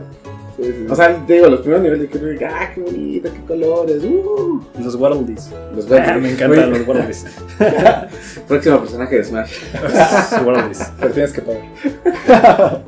Sí, 0.57 0.65
sí, 0.65 0.73
sí. 0.73 0.87
o 0.91 0.95
sea, 0.97 1.25
te 1.25 1.35
digo, 1.35 1.47
los 1.49 1.61
primeros 1.61 1.83
niveles 1.85 2.11
de 2.11 2.19
Kirby, 2.19 2.45
ah, 2.45 2.71
qué 2.75 2.81
bonito, 2.81 3.31
qué 3.33 3.41
colores, 3.47 4.03
uh, 4.03 4.61
Los 4.83 4.97
Waddledees. 4.97 5.51
los 5.75 5.87
Ah, 5.93 6.11
veo. 6.13 6.21
me 6.21 6.33
encantan 6.33 6.71
los 6.71 6.81
Waddledees. 6.89 7.27
Próximo 8.49 8.81
personaje 8.81 9.17
de 9.19 9.25
Smash. 9.25 9.53
Los 9.83 10.47
Waddledees. 10.47 10.93
Pero 11.01 11.13
tienes 11.13 11.33
que 11.33 11.43
pagar. 11.43 12.83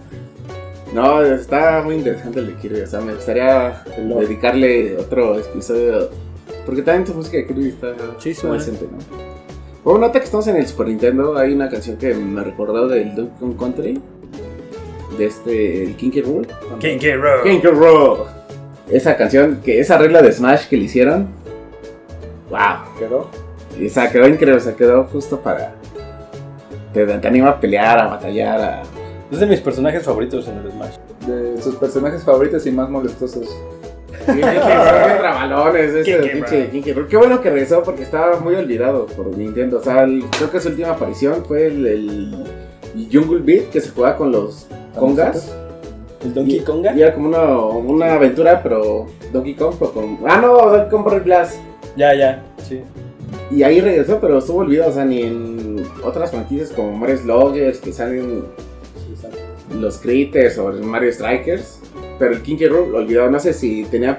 No, 0.92 1.22
está 1.22 1.82
muy 1.84 1.96
interesante 1.96 2.40
el 2.40 2.48
de 2.48 2.54
Kirby, 2.56 2.80
o 2.80 2.86
sea, 2.86 3.00
me 3.00 3.14
gustaría 3.14 3.84
dedicarle 3.96 4.96
otro 4.96 5.38
episodio. 5.38 6.10
Porque 6.66 6.82
también 6.82 7.04
tu 7.04 7.14
música 7.14 7.36
de 7.36 7.46
Kirby 7.46 7.68
está, 7.68 7.90
está 7.90 8.48
bueno. 8.48 8.58
decente, 8.58 8.86
¿no? 8.90 8.98
Bueno, 9.84 10.00
nota 10.00 10.18
que 10.18 10.24
estamos 10.24 10.46
en 10.48 10.56
el 10.56 10.66
Super 10.66 10.88
Nintendo, 10.88 11.36
hay 11.38 11.52
una 11.54 11.68
canción 11.68 11.96
que 11.96 12.12
me 12.12 12.42
recordó 12.42 12.88
del 12.88 13.14
Donkey 13.14 13.38
Kong 13.38 13.56
Country, 13.56 14.00
de 15.16 15.24
este, 15.26 15.84
el 15.84 15.96
Kinky 15.96 16.22
Roll. 16.22 16.46
King 16.80 16.98
K. 16.98 17.16
Rool. 17.16 17.42
Kinky 17.44 17.66
Roll. 17.68 18.18
Esa 18.88 19.16
canción, 19.16 19.60
que 19.64 19.78
esa 19.80 19.96
regla 19.96 20.20
de 20.22 20.32
Smash 20.32 20.66
que 20.68 20.76
le 20.76 20.84
hicieron, 20.84 21.28
wow, 22.50 22.98
Quedó. 22.98 23.30
y, 23.78 23.86
o 23.86 23.90
sea, 23.90 24.10
quedó 24.10 24.26
increíble, 24.26 24.56
o 24.56 24.60
sea, 24.60 24.74
quedó 24.74 25.04
justo 25.04 25.40
para... 25.40 25.74
Te, 26.92 27.06
te 27.06 27.28
anima 27.28 27.50
a 27.50 27.60
pelear, 27.60 27.98
a 28.00 28.06
batallar, 28.08 28.60
a... 28.60 28.82
Es 29.30 29.38
de 29.40 29.46
mis 29.46 29.60
personajes 29.60 30.02
favoritos 30.04 30.48
en 30.48 30.58
el 30.58 30.70
Smash. 30.72 30.96
De 31.26 31.62
sus 31.62 31.76
personajes 31.76 32.22
favoritos 32.24 32.66
y 32.66 32.72
más 32.72 32.88
molestosos. 32.90 33.48
Trabalones. 34.26 36.04
Qué 36.04 37.16
bueno 37.16 37.40
que 37.40 37.50
regresó 37.50 37.82
porque 37.82 38.02
estaba 38.02 38.38
muy 38.40 38.54
olvidado 38.54 39.06
por 39.06 39.36
Nintendo. 39.36 39.78
O 39.78 39.82
sea, 39.82 40.02
el- 40.04 40.24
creo 40.36 40.50
que 40.50 40.60
su 40.60 40.68
última 40.68 40.90
aparición 40.90 41.44
fue 41.44 41.66
el, 41.66 41.86
el 41.86 42.44
Jungle 43.12 43.40
Beat 43.40 43.70
que 43.70 43.80
se 43.80 43.90
jugaba 43.90 44.16
con 44.16 44.32
los 44.32 44.66
congas. 44.98 45.54
¿El 46.24 46.34
Donkey 46.34 46.56
Y- 46.56 46.60
Konga? 46.60 46.94
Y 46.94 47.02
era 47.02 47.14
como 47.14 47.28
una, 47.28 47.56
una 47.56 48.14
aventura, 48.14 48.62
pero 48.62 49.06
Donkey 49.32 49.54
Kong, 49.54 49.74
pero 49.78 49.92
con. 49.92 50.18
Ah, 50.26 50.38
no, 50.40 50.56
Donkey 50.56 50.90
Kong 50.90 51.04
Brawl 51.04 51.20
Blast. 51.22 51.58
Ya, 51.96 52.14
ya. 52.14 52.42
Sí. 52.68 52.82
Y 53.50 53.62
ahí 53.62 53.80
regresó, 53.80 54.18
pero 54.20 54.38
estuvo 54.38 54.58
olvidado. 54.58 54.90
O 54.90 54.94
sea, 54.94 55.04
ni 55.04 55.22
en 55.22 55.82
otras 56.04 56.30
franquicias 56.30 56.70
como 56.70 56.92
Mario 56.92 57.16
Sluggers 57.18 57.78
que 57.78 57.92
salen 57.92 58.44
los 59.74 59.98
Critters 59.98 60.58
o 60.58 60.70
los 60.70 60.80
Mario 60.84 61.12
Strikers. 61.12 61.80
Pero 62.18 62.32
el 62.34 62.42
Kinky 62.42 62.66
Roll 62.66 62.92
lo 62.92 62.98
olvidado. 62.98 63.30
No 63.30 63.38
sé 63.40 63.52
si 63.52 63.84
tenía 63.84 64.18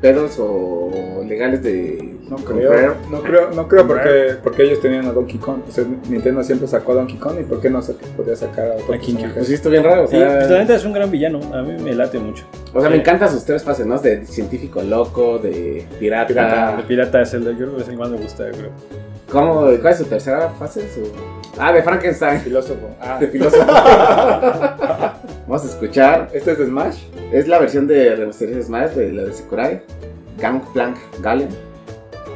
pedos 0.00 0.36
o 0.38 1.22
legales 1.26 1.62
de. 1.62 2.16
No 2.30 2.36
comprar. 2.36 2.68
creo, 2.68 2.94
no 3.10 3.22
creo, 3.22 3.50
no 3.50 3.66
creo 3.66 3.88
porque, 3.88 4.34
porque 4.40 4.62
ellos 4.62 4.80
tenían 4.80 5.04
a 5.06 5.12
Donkey 5.12 5.36
Kong. 5.38 5.62
O 5.68 5.72
sea, 5.72 5.84
Nintendo 6.08 6.44
siempre 6.44 6.68
sacó 6.68 6.92
a 6.92 6.94
Donkey 6.96 7.16
Kong 7.16 7.40
y 7.40 7.42
¿por 7.42 7.60
qué 7.60 7.68
no 7.70 7.82
se 7.82 7.94
podía 7.94 8.36
sacar 8.36 8.68
a 8.70 8.74
otro 8.76 8.96
King 9.00 9.14
personaje? 9.14 9.34
Pues 9.34 9.48
sí, 9.60 9.68
bien 9.68 9.82
raro. 9.82 10.04
O 10.04 10.06
Sí, 10.06 10.14
pues, 10.16 10.28
la 10.28 10.46
sea, 10.46 10.58
neta 10.60 10.76
es 10.76 10.84
un 10.84 10.92
gran 10.92 11.10
villano. 11.10 11.40
A 11.52 11.62
mí 11.62 11.82
me 11.82 11.92
late 11.92 12.20
mucho. 12.20 12.44
o 12.72 12.80
sea 12.80 12.88
me 12.88 12.96
encantan 12.98 13.30
sus 13.30 13.44
tres 13.44 13.64
fases, 13.64 13.84
¿no? 13.84 13.98
De 13.98 14.24
científico 14.26 14.80
loco, 14.80 15.38
de 15.38 15.84
pirata. 15.98 16.28
Pirata. 16.28 16.76
El 16.78 16.84
pirata 16.84 17.22
es 17.22 17.34
el 17.34 17.44
de 17.44 17.50
yo 17.52 17.58
creo 17.58 17.76
que 17.76 17.82
es 17.82 17.88
el 17.88 17.94
que 17.94 18.00
más 18.00 18.10
me 18.10 18.18
gusta, 18.18 18.46
yo 18.46 18.52
creo. 18.58 18.70
¿Cómo? 19.32 19.62
¿Cuál 19.80 19.92
es 19.92 19.98
su 19.98 20.04
tercera 20.04 20.50
fase? 20.50 20.82
Su- 20.82 21.10
Ah, 21.58 21.72
de 21.72 21.82
Frankenstein. 21.82 22.40
Filósofo. 22.40 22.88
Ah, 23.00 23.18
De 23.18 23.26
filósofo. 23.28 23.64
Vamos 25.46 25.64
a 25.64 25.66
escuchar. 25.68 26.28
¿este 26.32 26.52
es 26.52 26.58
de 26.58 26.66
Smash? 26.66 27.02
Es 27.32 27.48
la 27.48 27.58
versión 27.58 27.86
de 27.86 28.14
Remasterized 28.14 28.62
Smash 28.62 28.90
de 28.90 29.12
la 29.12 29.22
de 29.24 29.32
Sakurai. 29.32 29.82
Gangplank 30.38 30.96
Galen. 31.20 31.48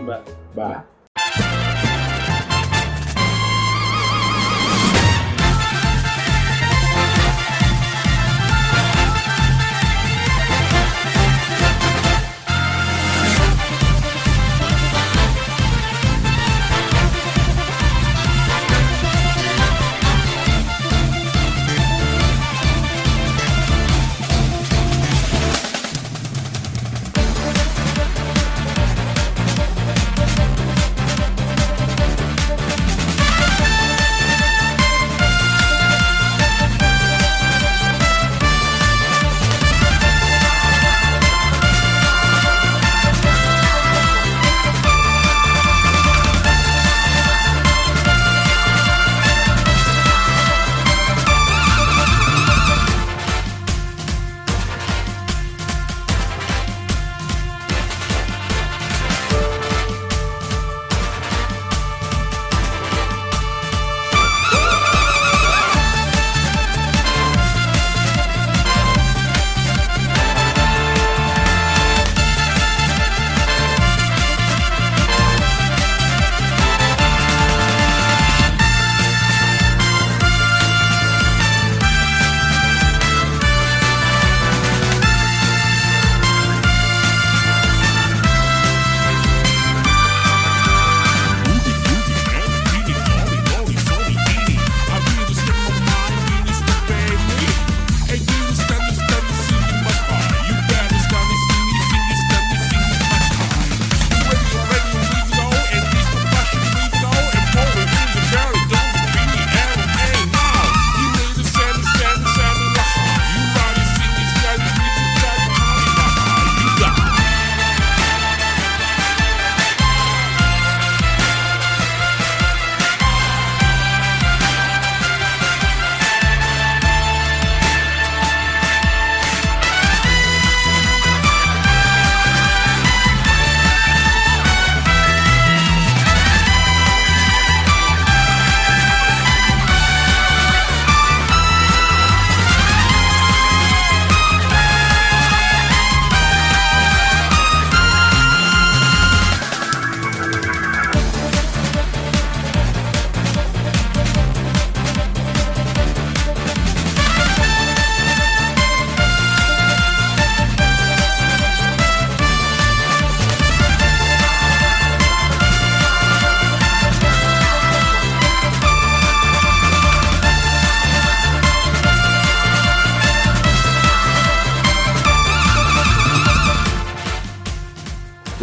Va. 0.08 0.20
Va. 0.58 0.84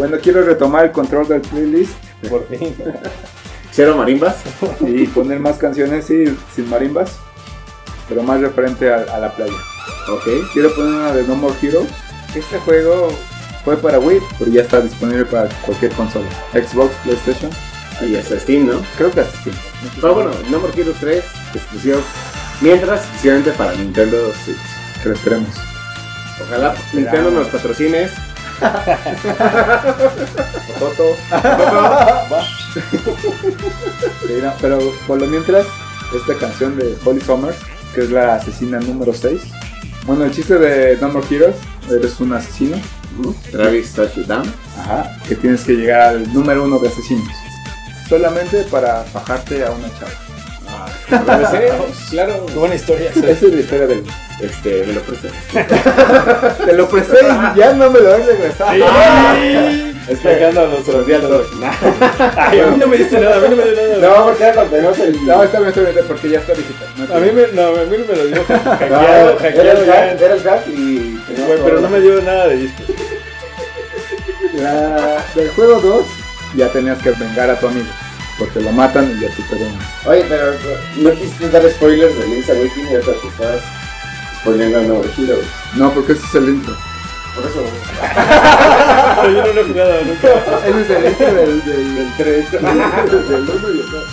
Bueno, 0.01 0.17
quiero 0.19 0.41
retomar 0.41 0.85
el 0.85 0.91
control 0.91 1.27
del 1.27 1.41
playlist 1.41 1.93
Por 2.27 2.47
fin. 2.49 2.75
¿Cero 3.71 3.95
marimbas? 3.95 4.37
y 4.81 5.05
poner 5.05 5.39
más 5.39 5.57
canciones, 5.59 6.05
sí, 6.05 6.25
sin 6.55 6.67
marimbas, 6.71 7.17
pero 8.09 8.23
más 8.23 8.41
referente 8.41 8.91
a, 8.91 8.95
a 9.13 9.19
la 9.19 9.31
playa. 9.35 9.53
Ok. 10.09 10.23
Quiero 10.53 10.73
poner 10.73 10.91
una 10.91 11.13
de 11.13 11.23
No 11.27 11.35
More 11.35 11.53
Heroes. 11.61 11.87
Este 12.33 12.57
juego 12.57 13.09
fue 13.63 13.77
para 13.77 13.99
Wii, 13.99 14.19
pero 14.39 14.49
ya 14.49 14.63
está 14.63 14.81
disponible 14.81 15.23
para 15.25 15.49
cualquier 15.63 15.91
consola. 15.91 16.25
Xbox, 16.51 16.95
PlayStation, 17.03 17.51
Y 18.01 18.15
hasta 18.15 18.39
Steam, 18.39 18.65
¿no? 18.65 18.81
creo 18.97 19.11
que 19.11 19.19
hasta 19.21 19.37
Steam. 19.41 19.55
Pero 20.01 20.15
bueno, 20.15 20.31
No 20.49 20.59
More 20.61 20.73
Heroes 20.81 20.97
3, 20.99 21.23
exclusivo. 21.53 21.99
Mientras, 22.59 23.01
exclusivamente 23.01 23.51
para 23.51 23.75
Nintendo 23.75 24.17
Switch. 24.43 24.57
Que 25.03 25.09
lo 25.09 25.15
esperemos. 25.15 25.49
Ojalá 26.41 26.73
Nintendo 26.91 27.29
nos 27.29 27.47
patrocines. 27.49 28.11
Toto. 30.79 31.15
Sí, 34.25 34.33
no, 34.41 34.53
pero 34.61 34.79
por 35.05 35.19
lo 35.19 35.27
mientras, 35.27 35.65
esta 36.15 36.37
canción 36.39 36.77
de 36.77 36.97
Holly 37.03 37.19
Summers, 37.19 37.57
que 37.93 38.01
es 38.01 38.09
la 38.11 38.35
asesina 38.35 38.79
número 38.79 39.13
6. 39.13 39.41
Bueno, 40.05 40.23
el 40.23 40.31
chiste 40.31 40.57
de 40.57 40.97
No 41.01 41.09
More 41.09 41.25
Heroes, 41.29 41.55
eres 41.89 42.17
un 42.21 42.31
asesino, 42.33 42.77
Travis 43.51 43.91
Touchdown. 43.93 44.51
ajá, 44.79 45.17
que 45.27 45.35
tienes 45.35 45.63
que 45.65 45.73
llegar 45.73 46.01
al 46.15 46.33
número 46.33 46.63
uno 46.63 46.79
de 46.79 46.87
asesinos. 46.87 47.27
Solamente 48.07 48.63
para 48.71 49.03
bajarte 49.13 49.65
a 49.65 49.71
una 49.71 49.89
chava. 49.99 50.11
claro. 52.09 52.45
Qué 52.47 52.53
buena 52.53 52.75
historia. 52.75 53.09
Esa 53.11 53.29
es 53.29 53.41
la 53.43 53.59
historia 53.59 53.87
del... 53.87 54.03
Este, 54.41 54.83
me 54.87 54.93
lo 54.93 55.01
presté. 55.01 55.29
Te 56.65 56.73
lo 56.73 56.89
presté 56.89 57.17
y 57.21 57.59
ya 57.59 57.73
no 57.73 57.91
me 57.91 57.99
lo 57.99 58.13
has 58.15 58.25
regresado. 58.25 58.71
Es 60.09 60.19
que 60.19 60.45
a 60.45 60.51
los 60.51 60.83
troceados. 60.83 61.47
Ay, 62.35 62.59
a 62.59 62.65
mí 62.67 62.77
no 62.77 62.87
me 62.87 62.97
diste 62.97 63.19
nada, 63.19 63.35
a 63.37 63.39
mí 63.39 63.47
no 63.49 63.55
me 63.55 63.63
dio 63.63 63.97
nada. 63.99 64.17
No, 64.19 64.25
porque 64.25 64.43
era 64.43 64.53
cuando 64.53 64.71
tenemos 64.75 64.99
el. 64.99 65.25
No, 65.27 65.43
está 65.43 65.59
bien, 65.59 65.69
está 65.69 65.81
bien, 65.81 66.05
porque 66.07 66.29
ya 66.29 66.39
está 66.39 66.53
digital. 66.53 66.87
No, 66.97 67.15
A 67.15 67.19
mí 67.19 67.31
me, 67.31 67.47
no, 67.53 67.67
a 67.67 67.85
mí 67.85 67.97
me 68.09 68.15
lo 68.15 68.25
dio 68.25 68.43
hackeado, 68.63 69.29
era 69.29 69.39
hackeado 69.39 69.85
ya. 69.85 70.11
era 70.13 70.33
el 70.33 70.41
gag 70.43 70.67
y. 70.69 71.19
Güey, 71.45 71.59
pero 71.63 71.81
no 71.81 71.89
me 71.89 71.99
dio 71.99 72.19
nada 72.23 72.47
de 72.47 72.57
disco. 72.57 72.83
La- 74.55 75.23
del 75.35 75.49
juego 75.51 75.79
2 75.79 76.05
ya 76.55 76.67
tenías 76.69 76.97
que 77.01 77.11
vengar 77.11 77.49
a 77.51 77.59
tu 77.59 77.67
amigo. 77.67 77.87
Porque 78.39 78.59
lo 78.61 78.71
matan 78.71 79.11
y 79.15 79.21
ya 79.21 79.27
te 79.29 79.55
vengas. 79.55 79.87
Oye, 80.05 80.25
pero 80.27 80.53
no 80.97 81.11
quisiste 81.11 81.49
dar 81.49 81.69
spoilers 81.69 82.17
de 82.17 82.27
Link's 82.27 82.49
Awakening 82.49 82.87
y 82.91 82.95
ahorita 82.95 83.11
te 83.21 83.27
estás 83.27 83.61
spoileando 84.41 85.01
a 85.03 85.21
Heroes. 85.21 85.45
No, 85.75 85.91
porque 85.93 86.13
ese 86.13 86.25
es 86.25 86.35
el 86.35 86.49
intro. 86.49 86.75
Por 87.35 87.45
eso. 87.45 87.63
Pero 89.21 89.33
yo 89.35 89.41
no 89.47 89.53
lo 89.53 89.61
he 89.61 89.63
jugado 89.65 89.93
nunca. 90.05 90.27
Ese 90.67 90.81
es 90.81 90.89
el 90.89 91.05
intro 91.11 91.33
del, 91.33 91.65
del, 91.65 91.95
del 91.95 92.13
3. 92.17 92.51
del 92.51 92.65
1 92.65 93.69
y 93.69 93.79
el 93.79 93.91
2. 93.91 94.03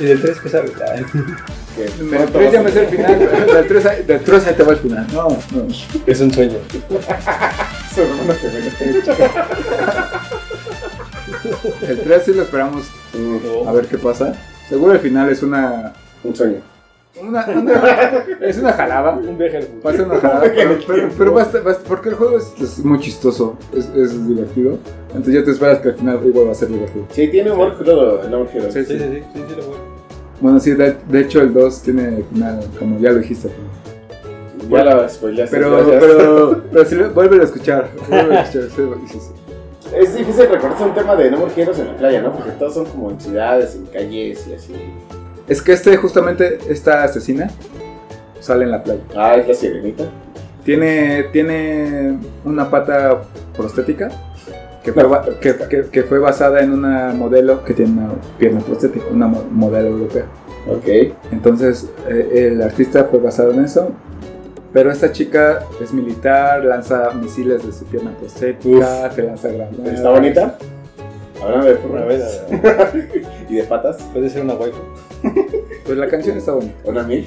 ¿Y 0.00 0.04
del 0.04 0.20
3 0.22 0.38
qué 0.42 0.48
sabes? 0.48 0.70
que 0.70 1.82
Del 1.82 1.90
pronto 2.08 2.32
3 2.38 2.52
ya 2.52 2.62
me 2.62 2.70
sé 2.72 2.80
el 2.80 2.88
final. 2.88 3.18
Del 3.18 3.68
3, 3.68 3.86
ahí- 3.86 4.02
del 4.04 4.20
3 4.24 4.46
ahí 4.46 4.54
te 4.54 4.62
va 4.62 4.72
el 4.72 4.78
final. 4.78 5.06
No, 5.12 5.28
no. 5.50 5.66
Es 6.06 6.20
un 6.20 6.32
sueño. 6.32 6.56
Su 7.94 8.00
hermano 8.02 8.34
que 8.40 8.48
me 8.48 8.60
El 11.88 12.00
3 12.00 12.22
sí 12.24 12.34
lo 12.34 12.42
esperamos 12.42 12.84
Mm, 13.12 13.66
a 13.68 13.72
ver 13.72 13.86
qué 13.86 13.98
pasa. 13.98 14.32
Seguro 14.68 14.92
el 14.92 15.00
final 15.00 15.28
es 15.30 15.42
una. 15.42 15.92
Un 16.22 16.34
sueño. 16.36 16.58
una, 17.20 17.44
una- 17.44 18.24
es 18.40 18.56
una 18.58 18.72
jalada. 18.72 19.12
Un 19.16 19.36
viaje 19.36 19.56
al 19.56 19.62
futuro. 19.64 19.82
Va 19.84 19.90
a 19.90 19.94
ser 19.94 20.06
una 20.06 20.16
jalada, 20.20 20.42
pero, 20.54 20.78
pero, 20.86 21.08
pero 21.18 21.34
va 21.34 21.42
a 21.42 21.44
estar- 21.44 21.66
va 21.66 21.70
a 21.70 21.74
estar- 21.74 21.88
porque 21.88 22.08
el 22.10 22.14
juego 22.14 22.38
es, 22.38 22.52
es 22.60 22.78
muy 22.84 23.00
chistoso, 23.00 23.56
es, 23.76 23.88
es 23.96 24.28
divertido. 24.28 24.78
Entonces 25.08 25.34
ya 25.34 25.44
te 25.44 25.50
esperas 25.50 25.80
que 25.80 25.88
al 25.88 25.94
final 25.96 26.20
igual 26.24 26.46
va 26.48 26.52
a 26.52 26.54
ser 26.54 26.68
divertido. 26.68 27.04
Sí, 27.10 27.26
tiene 27.28 27.50
humor 27.50 27.76
crudo 27.76 28.22
More 28.30 28.48
Heroes. 28.54 28.74
Sí, 28.74 28.84
Sí, 28.84 28.92
sí, 28.92 28.98
sí, 28.98 29.22
sí, 29.34 29.40
sí, 29.48 29.54
lo 29.56 29.62
juego. 29.64 29.84
Bueno, 30.40 30.60
sí, 30.60 30.70
de, 30.70 30.96
de 31.08 31.20
hecho 31.20 31.40
el 31.42 31.52
2 31.52 31.82
tiene 31.82 32.22
final, 32.32 32.64
como 32.78 32.98
ya 33.00 33.10
lo 33.10 33.18
dijiste. 33.18 33.50
Ya 34.70 34.84
lo 34.84 35.08
spoileaste. 35.08 35.56
Pero, 35.56 35.84
pero, 35.98 36.62
pero 36.72 36.84
si 36.84 36.94
vuelve 36.96 37.40
a 37.40 37.44
escuchar. 37.44 37.88
Vuelve 38.08 38.36
a 38.38 38.42
escuchar, 38.42 38.68
sí, 38.76 38.82
sí, 39.12 39.18
sí. 39.18 39.30
Es 39.96 40.14
difícil 40.16 40.48
recordarse 40.48 40.84
un 40.84 40.94
tema 40.94 41.16
de 41.16 41.30
No 41.30 41.38
More 41.38 41.52
Heroes 41.56 41.78
en 41.78 41.88
la 41.88 41.96
playa, 41.96 42.22
¿no? 42.22 42.32
Porque 42.32 42.52
todos 42.52 42.74
son 42.74 42.84
como 42.86 43.10
en 43.10 43.20
ciudades, 43.20 43.74
en 43.74 43.86
calles 43.86 44.46
y 44.48 44.54
así. 44.54 44.72
Es 45.48 45.60
que 45.62 45.72
este, 45.72 45.96
justamente, 45.96 46.58
esta 46.68 47.02
asesina 47.04 47.50
sale 48.40 48.64
en 48.64 48.70
la 48.70 48.82
playa. 48.82 49.00
Ah, 49.16 49.34
es 49.36 49.48
la 49.48 49.54
sirenita. 49.54 50.04
Tiene, 50.64 51.24
tiene 51.32 52.18
una 52.44 52.70
pata 52.70 53.22
prostética 53.56 54.10
que 54.84 54.92
fue, 54.92 55.04
que, 55.40 55.56
que- 55.68 55.84
que 55.90 56.02
fue 56.04 56.18
basada 56.18 56.60
en 56.60 56.72
una 56.72 57.12
modelo 57.12 57.64
que 57.64 57.74
tiene 57.74 57.92
una 57.92 58.12
pierna 58.38 58.60
prostética, 58.60 59.04
una 59.10 59.26
mo- 59.26 59.44
modelo 59.50 59.88
europea. 59.88 60.24
Ok. 60.68 61.14
Entonces, 61.32 61.88
eh, 62.08 62.48
el 62.52 62.62
artista 62.62 63.04
fue 63.10 63.18
basado 63.18 63.50
en 63.52 63.64
eso. 63.64 63.90
Pero 64.72 64.92
esta 64.92 65.10
chica 65.10 65.64
es 65.80 65.92
militar, 65.92 66.64
lanza 66.64 67.10
misiles 67.10 67.66
de 67.66 67.72
su 67.72 67.84
pierna 67.86 68.16
prostética, 68.16 69.10
te 69.10 69.22
lanza 69.24 69.48
granadas. 69.48 69.94
¿Está 69.94 70.10
bonita? 70.10 70.58
Hablando 71.42 71.66
de 71.66 71.74
A 71.74 71.78
furra. 71.78 72.04
ver, 72.04 72.22
a 72.22 72.90
ver. 72.92 73.22
¿Y 73.48 73.54
de 73.56 73.64
patas? 73.64 73.96
Puede 74.12 74.30
ser 74.30 74.42
una 74.42 74.54
waifu. 74.54 74.78
Pues 75.84 75.98
la 75.98 76.08
canción 76.08 76.36
está 76.36 76.52
bonita. 76.52 76.74
¿Una 76.84 77.02
mil? 77.02 77.26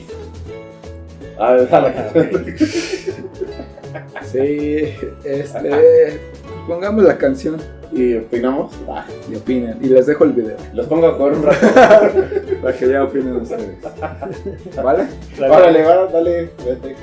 Ah, 1.37 1.55
la 1.55 2.11
Sí, 4.23 4.93
este. 5.25 6.21
Pongamos 6.67 7.03
la 7.03 7.17
canción 7.17 7.57
¿Y 7.91 8.15
opinamos? 8.15 8.73
Ah, 8.89 9.05
y 9.29 9.35
opinen. 9.35 9.77
Y 9.81 9.87
les 9.87 10.07
dejo 10.07 10.23
el 10.23 10.31
video 10.31 10.57
los 10.73 10.87
pongo 10.87 11.07
a 11.07 11.11
jugar 11.13 11.33
un 11.33 11.43
rato. 11.43 11.67
para 12.61 12.77
que 12.77 12.89
ya 12.89 13.03
opinen 13.03 13.35
ustedes. 13.35 13.77
¿Vale? 14.81 15.07
Órale, 15.39 15.83
va, 15.83 16.07
dale, 16.07 16.49
vete. 16.65 16.95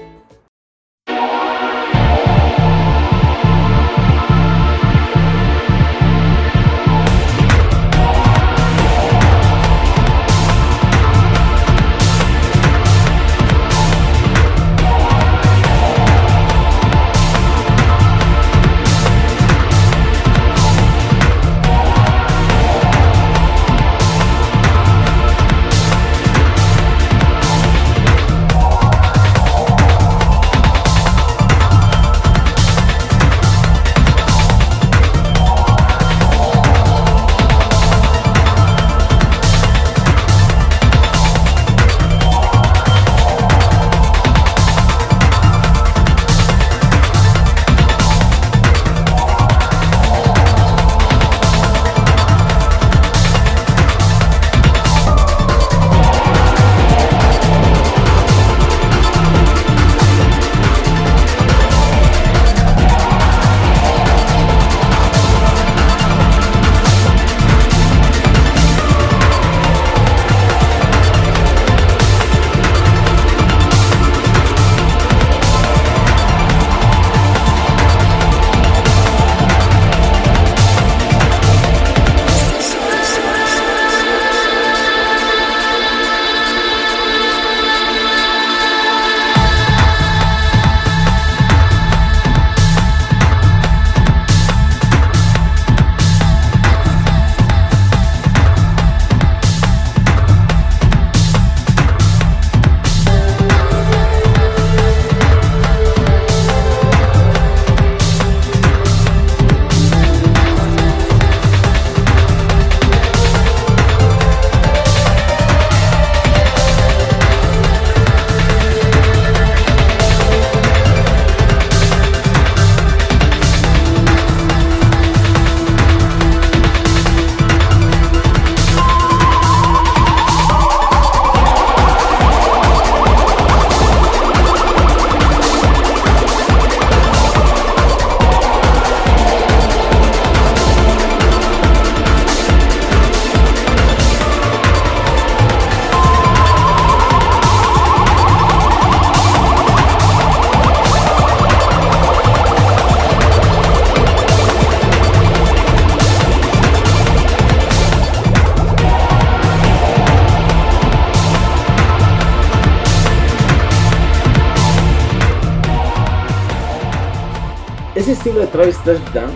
Touchdown 168.99 169.31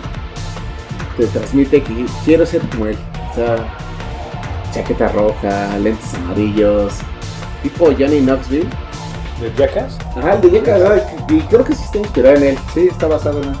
te 1.17 1.27
transmite 1.27 1.81
que 1.81 2.05
quiero 2.25 2.45
ser 2.45 2.61
como 2.69 2.87
él. 2.87 2.97
O 3.31 3.35
sea, 3.35 3.55
chaqueta 4.73 5.07
roja, 5.09 5.77
lentes 5.77 6.13
amarillos, 6.15 6.93
tipo 7.63 7.85
Johnny 7.85 8.19
Knoxville. 8.19 8.69
¿De 9.41 9.51
Jackass? 9.57 9.97
Ajá, 10.15 10.33
el 10.33 10.41
de 10.41 10.51
Jackass, 10.51 11.03
y 11.29 11.39
creo 11.41 11.63
que 11.63 11.75
sí 11.75 11.83
está 11.83 11.97
inspirado 11.99 12.35
en 12.37 12.43
él. 12.43 12.57
Sí, 12.73 12.87
está 12.91 13.07
basado 13.07 13.41
en 13.41 13.49
él. 13.49 13.55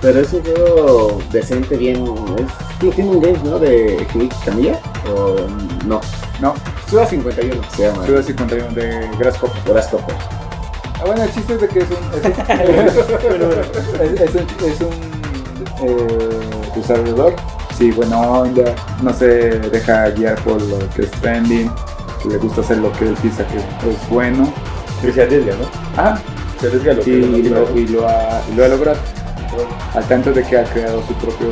Pero 0.00 0.20
es 0.20 0.32
un 0.34 0.42
juego 0.42 1.22
decente, 1.30 1.76
bien. 1.76 2.04
Es, 2.38 2.94
tiene 2.94 3.10
un 3.10 3.20
game, 3.20 3.38
¿no? 3.44 3.58
De 3.58 4.06
Camilla. 4.44 4.78
O 5.10 5.36
no. 5.86 6.00
No, 6.40 6.54
Suda 6.90 7.06
51 7.06 7.62
se 7.74 7.82
llama. 7.84 8.04
Ciudad 8.04 8.22
51 8.22 8.74
de 8.74 9.08
Grasshopper. 9.18 9.62
Grasshopper. 9.66 10.14
Ah, 11.04 11.06
bueno, 11.06 11.22
el 11.24 11.32
chiste 11.34 11.54
es 11.54 11.60
de 11.60 11.68
que 11.68 11.80
es 11.80 11.86
un. 11.90 11.96
Es 12.14 12.24
un, 12.24 12.32
es, 14.00 14.20
es 14.20 14.34
un, 14.34 14.46
es 14.70 14.80
un 14.80 14.92
eh, 15.86 16.40
desarrollador. 16.74 17.34
Sí, 17.76 17.90
buena 17.90 18.18
onda. 18.20 18.74
No 19.02 19.12
se 19.12 19.26
deja 19.58 20.08
guiar 20.10 20.36
por 20.42 20.62
lo 20.62 20.78
que 20.90 21.02
es 21.02 21.10
trending. 21.10 21.70
Que 22.22 22.28
le 22.30 22.38
gusta 22.38 22.62
hacer 22.62 22.78
lo 22.78 22.90
que 22.92 23.08
él 23.08 23.14
piensa 23.20 23.46
que 23.48 23.58
es 23.58 24.08
bueno. 24.08 24.50
Que 25.02 25.12
se 25.12 25.22
arriesga, 25.24 25.52
¿no? 25.56 25.66
Ah, 25.98 26.18
Se 26.58 26.68
arriesga 26.68 26.94
lo 26.94 27.02
que 27.02 27.10
y, 27.10 27.42
lo, 27.42 27.68
¿no? 27.68 27.78
y 27.78 27.86
lo 27.86 28.08
ha, 28.08 28.42
y 28.50 28.54
lo 28.54 28.64
ha 28.64 28.68
logrado. 28.68 28.98
Al 29.94 30.04
tanto 30.08 30.32
de 30.32 30.42
que 30.42 30.56
ha 30.58 30.64
creado 30.64 31.02
su 31.06 31.12
propio, 31.14 31.48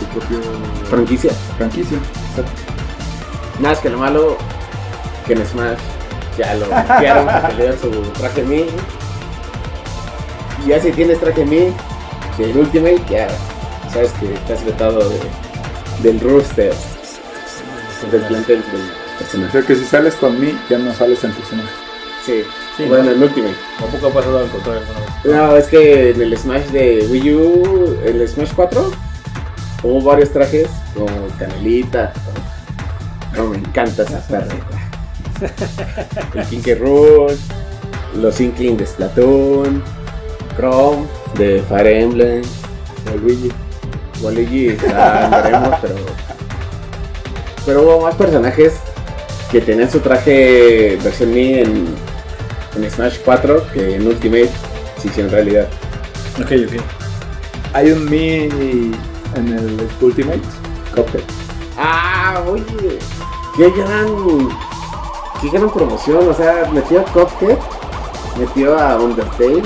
su 0.00 0.06
propio 0.06 0.38
Franquicia. 0.88 1.30
franquicia. 1.58 1.98
Exacto. 2.30 2.50
Nada, 3.60 3.74
es 3.74 3.80
que 3.80 3.90
lo 3.90 3.98
malo 3.98 4.36
que 5.26 5.34
en 5.34 5.46
Smash 5.46 5.78
ya 6.38 6.54
lo 6.54 6.66
bloquearon 6.66 7.26
porque 7.26 7.54
le 7.56 7.62
dieron 7.62 7.78
su 7.80 7.90
traje 8.20 8.42
Mi. 8.44 8.66
Y 10.64 10.68
ya 10.68 10.80
si 10.80 10.90
tienes 10.92 11.20
traje 11.20 11.44
Mi 11.44 11.72
del 12.38 12.56
Ultimate, 12.56 13.00
ya 13.10 13.28
sabes 13.92 14.10
que 14.20 14.32
estás 14.34 14.64
vetado 14.64 15.00
de, 15.08 15.18
del 16.02 16.20
rooster, 16.20 16.72
del 18.12 18.20
plantel 18.22 18.62
del 18.62 18.80
O 18.80 19.18
personaje. 19.18 19.52
sea 19.52 19.62
que 19.62 19.74
si 19.76 19.84
sales 19.84 20.14
con 20.14 20.40
mí, 20.40 20.56
ya 20.70 20.78
no 20.78 20.94
sales 20.94 21.22
en 21.24 21.32
personaje. 21.32 21.68
Sí, 22.24 22.44
Sí, 22.76 22.84
bueno, 22.84 23.04
¿no? 23.04 23.10
el 23.10 23.22
Ultimate. 23.24 23.56
Tampoco 23.80 24.06
ha 24.06 24.10
pasado 24.12 24.38
al 24.38 24.48
contrario 24.50 24.82
alguna 24.82 25.00
vez. 25.00 25.24
No, 25.24 25.56
es 25.56 25.66
que 25.66 26.10
en 26.10 26.22
el 26.22 26.38
Smash 26.38 26.66
de 26.66 27.08
Wii 27.10 27.34
U, 27.34 27.98
el 28.04 28.28
Smash 28.28 28.52
4, 28.54 28.92
hubo 29.82 30.00
varios 30.02 30.30
trajes 30.30 30.68
como 30.94 31.08
Canelita. 31.40 32.12
No, 33.36 33.46
me 33.48 33.56
encanta 33.58 34.02
esa 34.04 34.20
tarjeta. 34.28 34.87
El 36.34 36.44
King 36.46 36.62
los 38.16 38.40
Inkling 38.40 38.76
de 38.76 38.86
Splatoon, 38.86 39.82
Chrome 40.56 41.06
de 41.36 41.62
Fire 41.68 41.86
Emblem. 41.86 42.42
Waluigi 44.22 44.76
ya 44.76 45.40
veremos, 45.42 45.78
pero. 45.80 45.94
Pero 47.64 47.82
hubo 47.82 48.00
más 48.00 48.14
personajes 48.14 48.74
que 49.52 49.60
tenían 49.60 49.90
su 49.90 50.00
traje 50.00 50.98
versión 51.02 51.32
Mi 51.32 51.54
en, 51.54 51.86
en 52.76 52.90
Smash 52.90 53.18
4 53.24 53.66
que 53.72 53.96
en 53.96 54.06
Ultimate 54.06 54.50
se 55.00 55.08
hicieron 55.08 55.30
realidad. 55.30 55.68
Ok, 56.40 56.52
ok. 56.66 56.82
Hay 57.74 57.92
un 57.92 58.08
Mi 58.08 58.48
en 59.34 59.48
el 59.48 59.88
Ultimate, 60.00 60.40
Cuphead. 60.94 61.22
Ah, 61.76 62.42
oye, 62.48 62.98
qué 63.56 63.70
gran, 63.70 64.06
qué 65.40 65.50
gran 65.50 65.70
promoción, 65.70 66.28
o 66.28 66.34
sea, 66.34 66.68
metió 66.72 67.00
a 67.00 67.04
Cuphead, 67.04 67.58
metió 68.38 68.78
a 68.78 68.98
Undertale, 68.98 69.62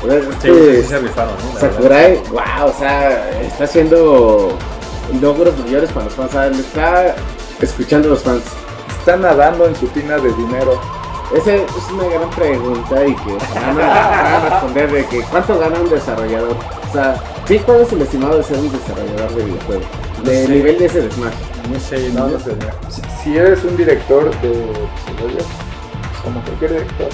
Sí, 0.00 0.08
este 0.08 0.48
sí, 0.48 0.82
sí 0.82 0.88
se 0.88 0.98
rifaron, 0.98 1.34
verdad. 1.36 1.72
Sakurai, 1.72 2.22
wow, 2.30 2.68
o 2.68 2.72
sea, 2.72 3.40
está 3.42 3.64
haciendo 3.64 4.56
logros 5.20 5.58
mayores 5.58 5.90
para 5.92 6.06
los 6.06 6.14
fans, 6.14 6.30
o 6.30 6.32
sea, 6.32 6.48
le 6.48 6.60
está 6.60 7.16
escuchando 7.60 8.08
a 8.08 8.10
los 8.12 8.22
fans. 8.22 8.42
Está 8.98 9.16
nadando 9.16 9.66
en 9.66 9.76
su 9.76 9.86
tina 9.88 10.16
de 10.16 10.32
dinero. 10.32 10.80
Esa 11.34 11.54
es 11.54 11.90
una 11.92 12.04
gran 12.04 12.30
pregunta 12.30 13.06
y 13.06 13.14
que 13.14 13.32
van 13.54 13.80
a, 13.80 13.86
van 13.86 14.26
a 14.26 14.48
responder 14.50 14.90
de 14.90 15.06
que 15.06 15.20
cuánto 15.22 15.58
gana 15.58 15.78
un 15.80 15.90
desarrollador. 15.90 16.56
O 16.88 16.92
sea, 16.92 17.22
sí, 17.46 17.58
¿cuál 17.58 17.82
es 17.82 17.92
el 17.92 18.02
estimado 18.02 18.38
de 18.38 18.42
ser 18.42 18.58
un 18.58 18.72
desarrollador 18.72 19.34
de 19.34 19.44
videojuegos? 19.44 19.86
De 20.24 20.46
Sí. 20.46 20.52
nivel 20.52 20.78
de 20.78 20.86
ese 20.86 21.02
de 21.02 21.10
Smash. 21.10 21.34
No 21.72 21.80
sé, 21.80 22.12
No, 22.12 22.28
no 22.28 22.38
sé. 22.38 22.52
Si, 22.88 23.02
si 23.22 23.36
eres 23.38 23.64
un 23.64 23.76
director 23.76 24.24
de 24.40 24.50
pues 25.18 25.44
como 26.24 26.42
cualquier 26.42 26.72
director, 26.72 27.08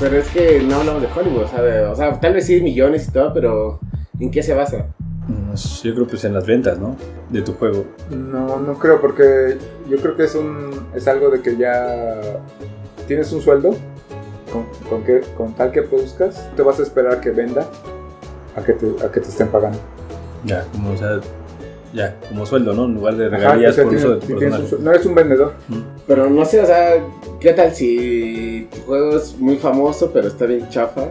Pero 0.00 0.16
es 0.18 0.28
que 0.28 0.60
no 0.62 0.76
hablamos 0.76 1.02
de 1.02 1.08
Hollywood, 1.14 1.42
o 1.42 1.48
sea, 1.48 1.60
de- 1.60 1.84
o 1.86 1.96
sea, 1.96 2.20
tal 2.20 2.32
vez 2.34 2.46
sí 2.46 2.60
millones 2.60 3.08
y 3.08 3.10
todo, 3.10 3.34
pero 3.34 3.80
¿en 4.20 4.30
qué 4.30 4.44
se 4.44 4.54
basa? 4.54 4.86
No 5.26 5.56
sé, 5.56 5.88
Yo 5.88 5.94
creo 5.94 6.06
pues 6.06 6.24
en 6.24 6.34
las 6.34 6.46
ventas, 6.46 6.78
¿no? 6.78 6.94
De 7.30 7.42
tu 7.42 7.52
juego. 7.54 7.84
no, 8.10 8.60
no 8.60 8.78
creo, 8.78 9.00
porque 9.00 9.58
yo 9.90 9.96
creo 9.98 10.16
que 10.16 10.24
es 10.24 10.34
un 10.36 10.70
es 10.94 11.08
algo 11.08 11.30
de 11.30 11.40
que 11.42 11.56
ya 11.56 12.20
tienes 13.08 13.32
un 13.32 13.42
sueldo 13.42 13.70
con, 14.52 14.66
con 14.88 15.02
que, 15.02 15.20
con 15.36 15.52
tal 15.54 15.72
que 15.72 15.82
produzcas, 15.82 16.48
te 16.54 16.62
vas 16.62 16.78
a 16.78 16.82
esperar 16.84 17.14
a 17.14 17.20
que 17.20 17.30
venda 17.30 17.66
a 18.56 18.62
que 18.62 18.74
te, 18.74 18.86
a 19.04 19.10
que 19.10 19.18
te 19.20 19.28
estén 19.28 19.48
pagando. 19.48 19.78
Ya, 20.44 20.64
como, 20.72 20.92
o 20.92 20.96
sea, 20.96 21.18
ya, 21.92 22.16
como 22.28 22.44
sueldo, 22.46 22.74
¿no? 22.74 22.84
En 22.86 22.94
lugar 22.94 23.16
de 23.16 23.26
Ajá, 23.26 23.36
regalías 23.36 23.72
o 23.72 23.74
sea, 23.74 23.84
por 23.84 23.92
tienes- 23.92 24.04
uso 24.04 24.14
de 24.14 24.20
tu 24.20 24.26
si 24.26 24.34
tienes 24.34 24.42
un 24.42 24.50
personaje. 24.50 24.68
sueldo- 24.70 24.84
no 24.84 24.90
eres 24.92 25.06
un 25.06 25.14
vendedor. 25.14 25.52
Pero 26.06 26.30
no 26.30 26.44
sé, 26.44 26.60
o 26.60 26.66
sea, 26.66 26.90
¿qué 27.40 27.52
tal 27.52 27.74
si 27.74 28.68
tu 28.74 28.80
juego 28.82 29.16
es 29.16 29.38
muy 29.38 29.56
famoso, 29.56 30.10
pero 30.12 30.28
está 30.28 30.46
bien 30.46 30.68
chafa? 30.68 31.08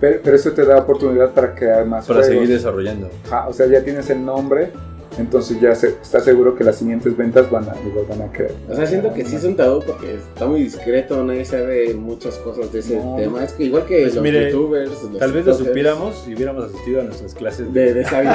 Pero, 0.00 0.20
pero 0.24 0.36
eso 0.36 0.50
te 0.52 0.64
da 0.64 0.78
oportunidad 0.78 1.30
para 1.30 1.54
crear 1.54 1.86
más 1.86 2.06
Para 2.06 2.20
juegos. 2.20 2.34
seguir 2.40 2.48
desarrollando. 2.56 3.08
Ajá, 3.26 3.48
o 3.48 3.52
sea, 3.52 3.66
ya 3.66 3.82
tienes 3.84 4.10
el 4.10 4.24
nombre, 4.24 4.70
entonces 5.18 5.60
ya 5.60 5.74
se, 5.74 5.88
estás 5.88 6.24
seguro 6.24 6.54
que 6.56 6.64
las 6.64 6.76
siguientes 6.76 7.16
ventas 7.16 7.50
van 7.50 7.64
a, 7.68 7.74
igual 7.86 8.06
van 8.08 8.22
a 8.22 8.32
creer. 8.32 8.52
O 8.70 8.74
sea, 8.74 8.86
siento 8.86 9.12
que 9.12 9.24
sí 9.24 9.36
es 9.36 9.44
un 9.44 9.56
tabú 9.56 9.80
porque 9.86 10.14
está 10.14 10.46
muy 10.46 10.62
discreto, 10.64 11.22
nadie 11.24 11.44
sabe 11.44 11.94
muchas 11.94 12.36
cosas 12.36 12.72
de 12.72 12.78
ese 12.80 12.96
No. 12.96 13.16
tema. 13.16 13.44
Es 13.44 13.52
que 13.52 13.64
igual 13.64 13.84
que 13.86 14.02
Pues 14.02 14.14
los 14.14 14.22
mire, 14.24 14.50
youtubers, 14.50 14.90
los 15.04 15.18
Tal 15.18 15.32
vez 15.32 15.46
lo 15.46 15.54
supiéramos 15.54 16.24
y 16.28 16.34
hubiéramos 16.34 16.64
asistido 16.64 17.00
a 17.00 17.04
nuestras 17.04 17.34
clases 17.34 17.72
De 17.72 17.94
desarrollo 17.94 18.30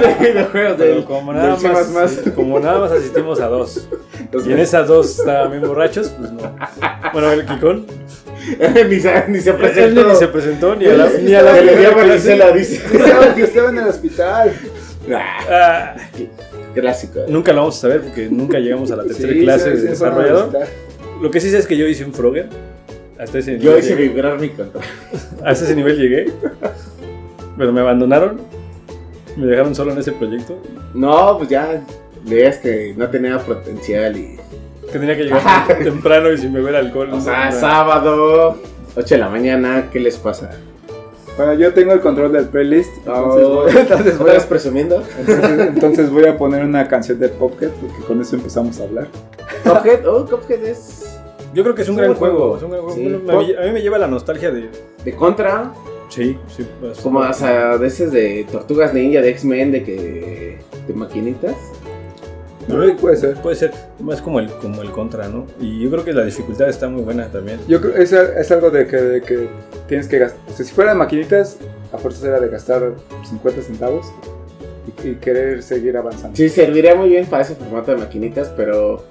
de 0.00 0.32
videojuegos, 0.32 0.74
Pero 0.78 0.94
del, 0.94 1.04
como 1.04 1.32
del 1.32 1.42
nada, 1.42 1.56
C++. 1.56 1.68
más, 1.92 2.20
como 2.34 2.60
nada 2.60 2.78
más 2.80 2.92
asistimos 2.92 3.40
a 3.40 3.46
dos. 3.48 3.88
Entonces, 4.20 4.50
Y 4.50 4.52
en 4.52 4.58
esas 4.60 4.86
dos 4.88 5.18
estaban 5.18 5.50
bien 5.50 5.62
borrachos, 5.66 6.08
pues 6.18 6.30
no. 6.32 6.56
Bueno, 7.12 7.32
el 7.32 7.44
Kikón. 7.44 7.86
ni, 8.90 9.00
se, 9.00 9.24
ni 9.28 9.40
se 9.40 9.50
Él 9.50 9.56
presentó. 9.56 10.08
ni 10.08 10.16
se 10.16 10.28
presentó 10.28 10.76
ni 10.76 10.84
a 10.84 10.92
la, 10.94 11.06
Él 11.06 11.24
ni 11.24 11.34
a 11.34 11.42
la 11.42 11.54
que 11.54 11.62
le 11.64 11.72
primera 11.72 11.90
llama 11.90 12.02
y 12.02 12.06
clase. 12.08 12.20
se 12.22 12.36
la 12.36 12.52
dice. 12.52 12.74
Estaba, 12.96 13.36
yo 13.36 13.44
estaba 13.44 13.68
en 13.70 13.78
el 13.78 13.84
hospital. 13.88 14.52
Ah, 15.12 15.96
clásico. 16.74 17.20
nunca 17.28 17.52
lo 17.52 17.60
vamos 17.60 17.76
a 17.78 17.80
saber 17.82 18.00
porque 18.02 18.28
nunca 18.30 18.58
llegamos 18.58 18.90
a 18.90 18.96
la 18.96 19.04
tercera 19.04 19.32
Sí, 19.32 19.40
clase 19.40 19.70
de 19.70 19.82
desarrollador. 19.90 20.52
Lo 21.20 21.30
que 21.30 21.40
sí 21.40 21.50
sé 21.50 21.58
es 21.58 21.66
que 21.66 21.76
yo 21.76 21.86
hice 21.86 22.04
un 22.04 22.12
Frogger. 22.12 22.48
Hasta 23.18 23.38
ese 23.38 23.52
nivel, 23.52 23.64
Yo 23.64 23.78
hice 23.78 23.90
llegué. 23.90 24.08
vibrar 24.08 24.40
mi 24.40 24.48
control. 24.50 24.82
Hasta 25.44 25.64
ese 25.64 25.76
nivel 25.76 25.96
llegué. 25.96 26.32
Pero 27.56 27.72
me 27.72 27.80
abandonaron. 27.80 28.40
Me 29.36 29.46
dejaron 29.46 29.74
solo 29.74 29.92
en 29.92 29.98
ese 29.98 30.12
proyecto. 30.12 30.60
No, 30.94 31.36
pues 31.38 31.48
ya 31.50 31.82
veías 32.24 32.58
que 32.58 32.94
no 32.96 33.08
tenía 33.08 33.38
potencial 33.38 34.16
y. 34.16 34.36
Que 34.90 34.98
tenía 34.98 35.16
que 35.16 35.24
llegar 35.24 35.42
temprano 35.82 36.32
y 36.32 36.38
sin 36.38 36.52
beber 36.52 36.74
alcohol. 36.76 37.10
O 37.12 37.20
sea, 37.20 37.50
no. 37.50 37.60
sábado, 37.60 38.58
8 38.96 39.14
de 39.14 39.18
la 39.18 39.28
mañana, 39.28 39.88
¿qué 39.92 40.00
les 40.00 40.16
pasa? 40.16 40.50
Bueno, 41.36 41.54
yo 41.54 41.74
tengo 41.74 41.92
el 41.92 42.00
control 42.00 42.32
del 42.32 42.46
playlist, 42.48 42.96
entonces, 42.98 43.44
Oh, 43.44 43.54
voy, 43.64 43.70
entonces, 43.76 44.18
voy 44.18 44.28
¿Estás 44.30 44.44
a, 44.46 44.48
presumiendo? 44.48 45.02
entonces, 45.18 45.60
entonces 45.68 46.10
voy 46.10 46.26
a 46.26 46.36
poner 46.38 46.64
una 46.64 46.86
canción 46.86 47.18
de 47.18 47.28
Popcat 47.28 47.70
porque 47.70 48.02
con 48.06 48.20
eso 48.20 48.36
empezamos 48.36 48.78
a 48.80 48.84
hablar. 48.84 49.08
Cuphead, 49.64 50.06
oh, 50.06 50.24
Cuphead 50.26 50.62
es 50.64 51.18
Yo 51.52 51.62
creo 51.64 51.74
que 51.74 51.82
es 51.82 51.88
un 51.88 51.94
Es 51.94 51.98
gran 51.98 52.10
un 52.10 52.16
juego. 52.16 52.38
juego. 52.38 52.56
es 52.58 52.62
un 52.62 52.70
gran 52.70 52.82
juego. 52.82 52.96
Sí. 52.96 53.02
Bueno, 53.02 53.40
me- 53.42 53.56
a 53.58 53.66
mí 53.66 53.72
me 53.72 53.82
lleva 53.82 53.98
la 53.98 54.06
nostalgia 54.06 54.50
de. 54.52 54.68
de 55.04 55.14
contra, 55.16 55.72
Sí, 56.08 56.38
sí. 56.54 56.64
pues, 56.80 57.00
como 57.00 57.18
o 57.20 57.32
sea, 57.32 57.78
de 57.78 57.86
esas 57.88 58.12
de 58.12 58.46
Tortugas 58.52 58.94
Ninja, 58.94 59.20
de 59.20 59.30
X-Men, 59.30 59.72
de 59.72 59.82
que. 59.82 60.58
de 60.86 60.94
maquinitas. 60.94 61.56
Pero 62.66 62.96
Puede 62.96 63.16
ser. 63.16 63.34
Puede 63.34 63.56
ser 63.56 63.72
más 64.00 64.20
como 64.22 64.40
el, 64.40 64.48
como 64.52 64.82
el 64.82 64.90
contra, 64.90 65.28
¿no? 65.28 65.46
Y 65.60 65.80
yo 65.80 65.90
creo 65.90 66.04
que 66.04 66.12
la 66.12 66.24
dificultad 66.24 66.68
está 66.68 66.88
muy 66.88 67.02
buena 67.02 67.28
también. 67.28 67.60
Yo 67.68 67.80
creo 67.80 67.94
es, 67.96 68.12
es 68.12 68.50
algo 68.50 68.70
de 68.70 68.86
que, 68.86 68.96
de 68.96 69.22
que 69.22 69.48
tienes 69.88 70.08
que 70.08 70.18
gastar. 70.18 70.40
O 70.48 70.56
sea, 70.56 70.64
si 70.64 70.72
fueran 70.72 70.98
maquinitas, 70.98 71.58
a 71.92 71.98
fuerza 71.98 72.26
era 72.26 72.40
de 72.40 72.48
gastar 72.48 72.92
50 73.28 73.62
centavos 73.62 74.06
y, 75.04 75.08
y 75.08 75.14
querer 75.16 75.62
seguir 75.62 75.96
avanzando. 75.96 76.36
Sí, 76.36 76.48
serviría 76.48 76.94
muy 76.94 77.08
bien 77.08 77.26
para 77.26 77.42
ese 77.42 77.54
formato 77.54 77.92
de 77.92 77.98
maquinitas, 77.98 78.48
pero 78.56 79.04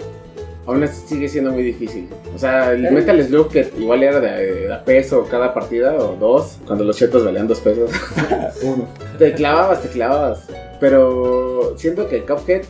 aún 0.66 0.84
así 0.84 1.08
sigue 1.08 1.28
siendo 1.28 1.52
muy 1.52 1.64
difícil. 1.64 2.10
O 2.34 2.40
sea, 2.40 2.72
el 2.72 2.86
¿Eh? 2.86 2.92
Metal 2.92 3.22
Slug 3.24 3.50
que 3.50 3.70
igual 3.78 4.04
era 4.04 4.20
de, 4.20 4.68
de 4.68 4.74
a 4.74 4.84
peso 4.84 5.28
cada 5.30 5.54
partida 5.54 5.96
o 5.96 6.16
dos, 6.16 6.58
cuando 6.66 6.84
los 6.84 6.98
chetos 6.98 7.24
valían 7.26 7.48
dos 7.48 7.60
pesos. 7.60 7.92
Uno. 8.64 8.88
te 9.18 9.34
clavabas, 9.34 9.82
te 9.82 9.90
clavabas. 9.90 10.48
Pero 10.80 11.76
siento 11.78 12.08
que 12.08 12.24
Cuphead, 12.24 12.64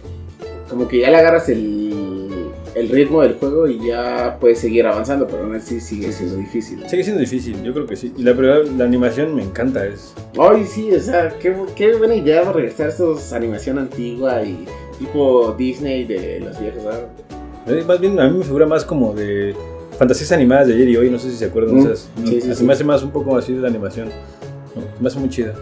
como 0.70 0.88
que 0.88 1.00
ya 1.00 1.10
le 1.10 1.18
agarras 1.18 1.50
el, 1.50 1.92
el 2.76 2.90
ritmo 2.90 3.22
del 3.22 3.36
juego 3.36 3.68
y 3.68 3.88
ya 3.88 4.38
puedes 4.40 4.60
seguir 4.60 4.86
avanzando, 4.88 5.28
pero 5.28 5.44
aún 5.44 5.56
así 5.56 5.80
sigue 5.80 6.12
siendo 6.12 6.38
difícil. 6.38 6.84
Sigue 6.88 7.04
siendo 7.04 7.20
difícil, 7.22 7.62
yo 7.64 7.74
creo 7.74 7.86
que 7.86 7.96
sí. 7.96 8.14
Y 8.18 8.24
la, 8.24 8.34
pero 8.36 8.64
la 8.64 8.86
animación 8.86 9.36
me 9.36 9.44
encanta, 9.44 9.86
es... 9.86 10.14
Ay, 10.40 10.66
sí, 10.66 10.92
o 10.92 11.00
sea, 11.00 11.30
qué, 11.40 11.56
qué 11.76 11.96
buena 11.96 12.16
idea 12.16 12.52
regresar 12.52 12.88
a 12.88 12.90
estos 12.90 13.34
animación 13.34 13.78
antigua 13.78 14.44
y 14.44 14.66
tipo 15.00 15.54
Disney 15.58 16.06
de 16.06 16.40
los 16.40 16.60
viejos. 16.60 16.84
¿ah? 16.88 17.00
eh, 17.68 17.84
Más 17.88 18.00
bien, 18.00 18.20
a 18.20 18.28
mí 18.30 18.38
me 18.40 18.44
figura 18.44 18.66
más 18.66 18.84
como 18.86 19.14
de 19.14 19.54
fantasías 20.00 20.32
animadas 20.32 20.68
de 20.68 20.74
ayer 20.74 20.90
y 20.90 20.98
hoy, 20.98 21.10
no 21.10 21.20
sé 21.20 21.30
si 21.30 21.38
se 21.38 21.46
acuerdan 21.46 21.76
Mm, 21.76 21.80
esas. 21.86 22.10
¿no? 22.18 22.28
sí, 22.28 22.42
sí. 22.42 22.64
me 22.64 22.74
hace 22.74 22.84
más 22.84 23.04
un 23.04 23.12
poco 23.12 23.38
así 23.38 23.54
de 23.54 23.62
la 23.62 23.68
animación. 23.68 24.08
¿no? 24.76 24.82
Me 25.00 25.08
hace 25.08 25.20
muy 25.20 25.30
chida. 25.30 25.54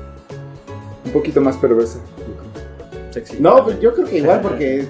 Un 1.05 1.11
poquito 1.11 1.41
más 1.41 1.57
perversa. 1.57 1.99
Sexy. 3.12 3.38
No, 3.39 3.64
pues 3.64 3.80
yo 3.80 3.93
creo 3.93 4.07
que 4.07 4.18
igual 4.18 4.41
porque 4.41 4.86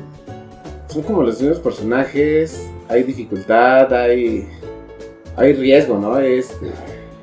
son 0.88 1.04
como 1.04 1.24
los 1.24 1.40
mismos 1.42 1.60
personajes, 1.60 2.68
hay 2.90 3.04
dificultad, 3.04 3.92
hay 3.94 4.48
hay 5.36 5.54
riesgo, 5.54 5.98
¿no? 5.98 6.20
Es 6.20 6.56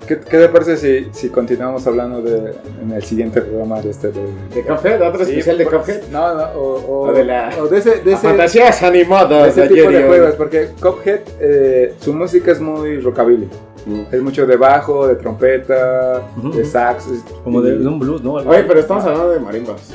¿Qué, 0.07 0.19
qué 0.19 0.39
te 0.39 0.49
parece 0.49 0.79
si, 0.79 1.07
si 1.13 1.29
continuamos 1.29 1.87
hablando 1.87 2.23
de, 2.23 2.55
en 2.83 2.93
el 2.93 3.03
siguiente 3.03 3.43
programa 3.43 3.79
de 3.83 3.91
este? 3.91 4.09
De, 4.09 4.23
de 4.55 4.63
Cuphead, 4.63 5.03
otro 5.07 5.23
Sí, 5.23 5.33
especial 5.33 5.59
de 5.59 5.67
Cuphead. 5.67 6.03
No, 6.11 6.35
no, 6.35 6.45
o, 6.59 6.77
o, 6.77 7.01
O 7.09 7.13
de 7.13 7.25
la- 7.27 7.51
o 7.61 7.67
de 7.69 7.77
ese, 7.77 7.91
de 7.97 8.01
De 8.05 8.13
ese, 8.15 8.27
fantasías 8.29 8.81
de 8.81 8.87
animadas 8.87 9.49
ese 9.49 9.61
de 9.61 9.69
tipo 9.69 9.89
ayer 9.89 10.01
y 10.01 10.03
de 10.05 10.09
juegos, 10.09 10.35
porque 10.37 10.69
Cuphead, 10.81 11.21
eh, 11.41 11.95
su 12.01 12.15
música 12.15 12.53
es 12.53 12.61
muy 12.61 13.01
rockabilly. 13.01 13.51
Mm. 13.85 14.01
Es 14.11 14.23
mucho 14.23 14.47
de 14.47 14.57
bajo, 14.57 15.07
de 15.07 15.17
trompeta, 15.17 16.23
Ujú. 16.39 16.53
de 16.57 16.65
sax. 16.65 17.05
Como 17.45 17.61
de, 17.61 17.75
y- 17.75 17.79
de 17.79 17.87
un 17.87 17.99
blues, 17.99 18.23
¿no? 18.23 18.33
Oye, 18.33 18.65
pero 18.67 18.81
estamos 18.81 19.05
hablando 19.05 19.29
de 19.31 19.41
marimbas. 19.41 19.95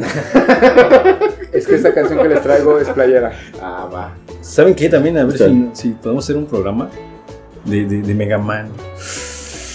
Es 1.52 1.66
que 1.66 1.74
esta 1.74 1.92
canción 1.92 2.20
que 2.22 2.28
les 2.28 2.42
traigo 2.42 2.78
es 2.78 2.88
playera. 2.90 3.32
Ah, 3.60 3.88
va. 3.92 4.12
¿Saben 4.40 4.74
qué? 4.74 4.88
También 4.88 5.18
a 5.18 5.24
ver 5.24 5.36
si, 5.36 5.70
si 5.72 5.88
podemos 5.90 6.24
hacer 6.24 6.36
un 6.36 6.46
programa 6.46 6.88
de, 7.64 7.84
de, 7.86 8.02
de 8.02 8.14
Mega 8.14 8.38
Man. 8.38 8.68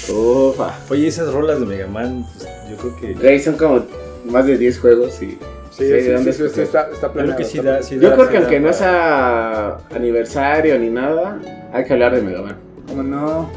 Ufa. 0.10 0.74
Oye, 0.90 1.08
esas 1.08 1.34
rolas 1.34 1.60
de 1.60 1.66
Mega 1.66 1.88
Man, 1.88 2.26
pues, 2.38 2.48
yo 2.70 2.78
creo 2.78 2.96
que... 2.96 3.14
Güey, 3.14 3.40
son 3.40 3.58
como 3.58 3.84
más 4.26 4.46
de 4.46 4.58
10 4.58 4.80
juegos 4.80 5.22
y... 5.22 5.28
Sí, 5.28 5.40
Sí, 5.72 5.88
sí, 5.90 6.02
sí, 6.04 6.10
¿dónde 6.12 6.32
sí, 6.32 6.44
escuchas? 6.44 6.56
sí, 6.56 6.62
está, 6.62 6.82
está 6.90 6.94
Yo 6.94 7.00
creo 7.00 7.12
planeado, 7.12 7.38
que 7.38 7.44
sí 7.44 7.58
está 7.58 7.72
da... 7.72 7.84
sí 7.84 7.96
Yo 8.00 8.10
da- 8.10 8.16
creo 8.16 8.26
sí 8.28 8.32
que 8.32 8.38
da 8.38 8.42
aunque 8.44 8.60
no 8.62 8.74
sea 8.74 9.78
aniversario 9.94 10.80
ni 10.80 10.90
nada, 10.90 11.38
hay 11.74 11.84
que 11.84 11.92
hablar 11.94 12.16
de 12.16 12.22
Mega 12.22 12.42
Man. 12.42 12.56
¿Cómo 12.88 13.04
no? 13.04 13.50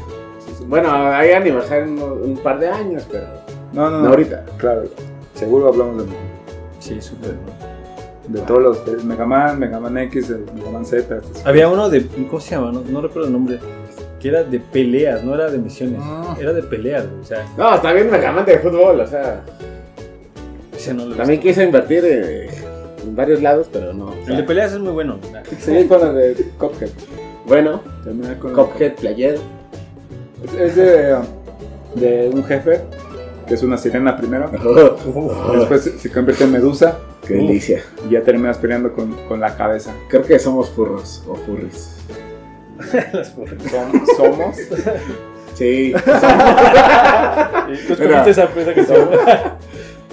Sí, 0.45 0.51
sí. 0.57 0.65
Bueno, 0.67 0.91
hay 0.93 1.31
aniversario 1.31 1.85
en 1.85 1.97
un, 2.01 2.37
par 2.43 2.59
de 2.59 2.67
años, 2.67 3.07
pero 3.09 3.23
no, 3.71 3.83
no, 3.89 3.97
no 3.99 4.03
no. 4.03 4.09
ahorita. 4.09 4.43
Claro, 4.57 4.83
seguro 5.33 5.69
hablamos 5.69 6.05
de, 6.05 6.09
Sí, 6.79 7.01
súper, 7.01 7.33
¿no? 7.33 7.79
de 8.29 8.41
todos 8.41 8.61
los. 8.61 9.03
Mega 9.03 9.25
Man, 9.25 9.59
Mega 9.59 9.79
Man 9.79 9.97
X, 9.97 10.29
el 10.29 10.45
Mega 10.53 10.69
Man 10.71 10.85
Z. 10.85 11.19
Había 11.45 11.67
uno 11.67 11.89
de... 11.89 12.05
¿Cómo 12.05 12.39
se 12.39 12.51
llama? 12.51 12.71
No, 12.71 12.81
no 12.81 13.01
recuerdo 13.01 13.27
el 13.27 13.33
nombre. 13.33 13.59
Que 14.19 14.29
era 14.29 14.43
de 14.43 14.59
peleas, 14.59 15.23
no 15.23 15.33
era 15.33 15.49
de 15.49 15.57
misiones. 15.57 15.99
Ah. 16.03 16.35
Era 16.39 16.53
de 16.53 16.61
peleas, 16.61 17.05
o 17.21 17.23
sea... 17.23 17.45
No, 17.57 17.73
está 17.75 17.91
bien 17.93 18.11
Mega 18.11 18.31
Man 18.31 18.45
de 18.45 18.59
fútbol, 18.59 18.99
o 18.99 19.07
sea, 19.07 19.41
Ese 20.75 20.93
no 20.93 21.05
lo 21.05 21.13
he 21.15 21.17
también 21.17 21.39
quiso 21.39 21.61
invertir 21.63 22.03
eh, 22.05 22.49
en 23.01 23.15
varios 23.15 23.41
lados, 23.41 23.67
pero 23.71 23.93
no. 23.93 24.07
o 24.07 24.13
sea, 24.13 24.27
El 24.27 24.37
de 24.37 24.43
peleas 24.43 24.73
es 24.73 24.79
muy 24.79 24.91
bueno. 24.91 25.17
Seguir 25.59 25.87
con 25.87 26.01
la 26.01 26.13
de 26.13 26.35
Cuphead. 26.57 26.89
bueno, 27.47 27.81
Terminar 28.03 28.37
con 28.39 28.53
Cuphead 28.53 28.95
Player. 28.95 29.39
Es 30.57 30.75
de, 30.75 31.15
de 31.95 32.29
un 32.33 32.43
jefe, 32.43 32.81
que 33.49 33.55
es 33.55 33.63
una 33.63 33.77
sirena 33.77 34.15
primero. 34.15 34.49
Después 35.57 35.91
se- 35.99 36.09
convierte 36.11 36.45
en 36.45 36.51
medusa 36.53 36.99
Qué 37.27 37.33
delicia. 37.33 37.83
y 38.07 38.11
ya 38.13 38.21
terminas 38.23 38.57
peleando 38.57 38.93
con, 38.93 39.11
con 39.27 39.41
la 39.41 39.57
cabeza. 39.57 39.93
Creo 40.07 40.23
que 40.23 40.39
somos 40.39 40.69
furros 40.69 41.21
o 41.27 41.35
furries. 41.45 41.97
Som- 42.79 44.05
somos. 44.15 44.55
Sí. 45.55 45.91
¿Tú 45.93 45.99
Mira. 47.99 48.23
escogiste 48.23 48.29
esa 48.29 48.43
esa 48.45 48.73
canción? 48.73 49.09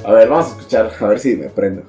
A 0.05 0.13
ver, 0.13 0.29
vamos 0.29 0.47
a 0.47 0.49
escuchar, 0.57 0.91
a 0.99 1.07
ver 1.07 1.21
si 1.21 1.37
me 1.37 1.49
prendo. 1.51 1.83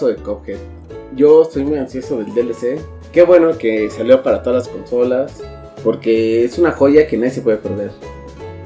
Juegazo 0.00 0.06
de 0.08 0.16
Cuphead. 0.16 0.58
Yo 1.14 1.42
estoy 1.42 1.64
muy 1.64 1.78
ansioso 1.78 2.18
del 2.18 2.32
DLC. 2.34 2.80
Qué 3.12 3.22
bueno 3.22 3.56
que 3.58 3.90
salió 3.90 4.22
para 4.22 4.42
todas 4.42 4.66
las 4.66 4.74
consolas. 4.74 5.40
Porque 5.82 6.44
es 6.44 6.58
una 6.58 6.72
joya 6.72 7.06
que 7.06 7.16
nadie 7.16 7.30
se 7.32 7.40
puede 7.42 7.56
perder. 7.56 7.90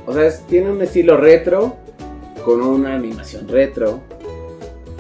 O 0.06 0.12
sea, 0.12 0.27
es- 0.27 0.40
tiene 0.47 0.70
un 0.70 0.82
estilo 0.82 1.16
retro. 1.16 1.77
Con 2.44 2.61
una 2.61 2.94
animación 2.97 3.48
retro. 3.48 4.01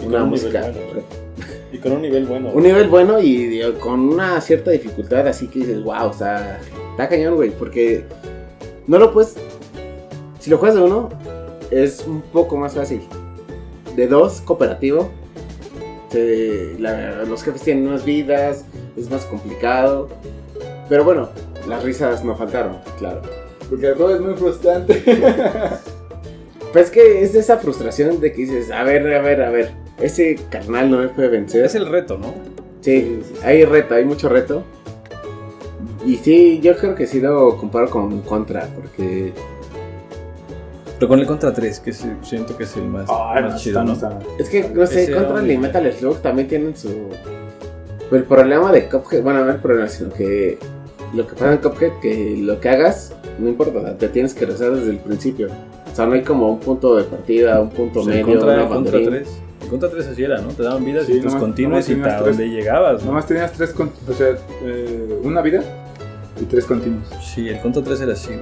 Y 0.02 0.06
Una 0.06 0.22
un 0.22 0.30
música 0.30 0.60
bueno. 0.60 1.02
Y 1.72 1.78
con 1.78 1.92
un 1.92 2.02
nivel 2.02 2.24
bueno. 2.24 2.50
Un 2.54 2.62
nivel 2.62 2.88
bueno 2.88 3.20
y 3.20 3.60
con 3.80 4.00
una 4.00 4.40
cierta 4.40 4.70
dificultad. 4.70 5.26
Así 5.26 5.48
que 5.48 5.58
dices, 5.60 5.82
wow, 5.82 6.06
o 6.08 6.12
sea, 6.12 6.60
está 6.92 7.08
cañón, 7.08 7.34
güey. 7.34 7.50
Porque 7.50 8.04
no 8.86 8.98
lo 8.98 9.12
puedes. 9.12 9.34
Si 10.38 10.50
lo 10.50 10.58
juegas 10.58 10.76
de 10.76 10.82
uno, 10.84 11.08
es 11.70 12.04
un 12.06 12.22
poco 12.22 12.56
más 12.56 12.74
fácil. 12.74 13.02
De 13.96 14.06
dos, 14.06 14.40
cooperativo. 14.40 15.10
Te- 16.14 16.76
la- 16.78 17.24
los 17.24 17.42
jefes 17.42 17.62
tienen 17.62 17.90
más 17.90 18.04
vidas, 18.04 18.64
es 18.96 19.10
más 19.10 19.24
complicado. 19.26 20.08
Pero 20.88 21.02
bueno, 21.04 21.28
las 21.68 21.82
risas 21.82 22.24
no 22.24 22.36
faltaron, 22.36 22.78
claro. 22.98 23.20
Porque 23.68 23.88
el 23.88 23.94
juego 23.96 24.14
es 24.14 24.20
muy 24.20 24.34
frustrante. 24.34 25.02
Pues 26.72 26.86
es 26.86 26.90
que 26.90 27.22
es 27.22 27.34
esa 27.36 27.58
frustración 27.58 28.20
de 28.20 28.32
que 28.32 28.38
dices, 28.42 28.72
a 28.72 28.82
ver, 28.82 29.06
a 29.14 29.20
ver, 29.22 29.42
a 29.42 29.50
ver, 29.50 29.70
ese 30.00 30.36
carnal 30.50 30.90
no 30.90 30.98
me 30.98 31.06
puede 31.08 31.28
vencer. 31.28 31.64
Es 31.64 31.76
el 31.76 31.86
reto, 31.86 32.18
¿no? 32.18 32.34
Sí, 32.80 33.20
hay 33.44 33.64
reto, 33.64 33.94
hay 33.94 34.04
mucho 34.04 34.28
reto. 34.28 34.64
Y 36.04 36.16
sí, 36.16 36.58
yo 36.60 36.76
creo 36.76 36.96
que 36.96 37.06
sí 37.06 37.20
lo 37.20 37.56
comparo 37.58 37.88
con 37.88 38.22
Contra, 38.22 38.66
porque 38.74 39.32
Pero 40.98 41.08
con 41.08 41.18
el 41.18 41.26
Contra 41.26 41.52
3, 41.52 41.80
que 41.80 41.90
es- 41.90 42.04
siento 42.22 42.56
que 42.56 42.64
es 42.64 42.76
el 42.76 42.84
más, 42.84 43.08
Ay, 43.10 43.42
más 43.42 43.52
no, 43.54 43.58
chido, 43.58 43.80
está- 43.92 44.08
¿no? 44.10 44.18
está- 44.18 44.18
es 44.38 44.48
que, 44.48 44.68
no 44.68 44.86
sé, 44.86 45.02
Ese 45.04 45.12
Contra 45.12 45.34
hombre, 45.36 45.52
y 45.54 45.58
Metal 45.58 45.92
Slug 45.92 46.18
también 46.20 46.48
tienen 46.48 46.76
su... 46.76 46.88
El 48.12 48.22
problema 48.24 48.70
de 48.70 48.88
Cuphead, 48.88 49.22
bueno, 49.22 49.44
no 49.44 49.50
el 49.50 49.58
problema, 49.60 49.88
sino 49.88 50.10
que 50.10 50.58
lo 51.14 51.26
que 51.26 51.32
pasa 51.34 51.52
en 51.52 51.58
Cuphead, 51.58 51.92
que 52.00 52.36
lo 52.38 52.60
que 52.60 52.68
hagas, 52.68 53.12
no 53.38 53.48
importa, 53.48 53.96
te 53.98 54.08
tienes 54.08 54.34
que 54.34 54.46
rezar 54.46 54.72
desde 54.72 54.90
el 54.90 54.98
principio. 54.98 55.48
O 55.92 55.96
sea, 55.96 56.06
no 56.06 56.12
hay 56.14 56.22
como 56.22 56.48
un 56.52 56.60
punto 56.60 56.96
de 56.96 57.04
partida, 57.04 57.60
un 57.60 57.70
punto 57.70 58.02
Pues 58.04 58.06
el 58.08 58.24
medio, 58.24 58.38
Contra, 58.38 58.54
una 58.54 58.62
el 58.62 58.68
Contra 58.68 58.92
banderín. 58.98 59.08
3. 59.24 59.28
El 59.62 59.68
Contra 59.68 59.90
3 59.90 60.06
así 60.08 60.22
era, 60.24 60.38
¿no? 60.40 60.48
Te 60.48 60.62
daban 60.62 60.84
vidas 60.84 61.06
Sí, 61.06 61.14
y 61.14 61.20
tus 61.20 61.34
continuos 61.34 61.88
y 61.88 61.94
tres. 61.94 62.20
donde 62.20 62.48
llegabas, 62.50 63.00
¿no? 63.02 63.06
Nomás 63.08 63.26
tenías 63.26 63.52
tres, 63.52 63.74
o 63.78 64.12
sea, 64.12 64.28
eh, 64.64 65.18
una 65.24 65.40
vida 65.40 65.62
y 66.40 66.44
tres 66.44 66.66
continuos. 66.66 67.08
Sí, 67.22 67.48
el 67.48 67.60
Contra 67.60 67.82
3 67.82 68.00
era 68.02 68.12
así. 68.12 68.32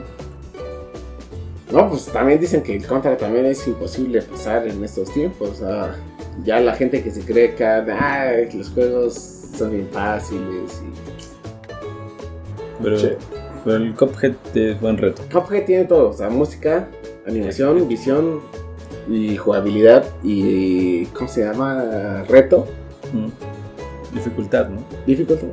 No, 1.72 1.88
pues 1.88 2.06
también 2.06 2.38
dicen 2.38 2.62
que 2.62 2.76
el 2.76 2.86
Contra 2.86 3.16
también 3.16 3.46
es 3.46 3.66
imposible 3.66 4.20
pasar 4.22 4.68
en 4.68 4.84
estos 4.84 5.12
tiempos. 5.12 5.50
O 5.50 5.54
sea, 5.54 5.96
ya 6.44 6.60
la 6.60 6.74
gente 6.74 7.02
que 7.02 7.10
se 7.10 7.22
cree 7.22 7.54
que 7.54 7.64
ah, 7.64 8.32
los 8.54 8.70
juegos 8.70 9.14
son 9.56 9.72
bien 9.72 9.88
fáciles. 9.90 10.82
Y... 10.82 12.82
Pero, 12.82 12.96
pero 13.64 13.76
el 13.76 13.94
Cuphead 13.94 14.32
es 14.54 14.80
buen 14.80 14.98
reto. 14.98 15.22
Cuphead 15.32 15.64
tiene 15.64 15.84
todo, 15.84 16.10
o 16.10 16.12
sea, 16.12 16.28
música, 16.28 16.88
animación, 17.26 17.88
visión 17.88 18.40
y 19.08 19.36
jugabilidad 19.36 20.04
y 20.22 21.06
¿cómo 21.06 21.28
se 21.28 21.44
llama? 21.44 22.24
Reto, 22.28 22.66
Mm. 23.12 23.28
Dificultad, 24.14 24.68
¿no? 24.68 24.82
dificultad. 25.06 25.48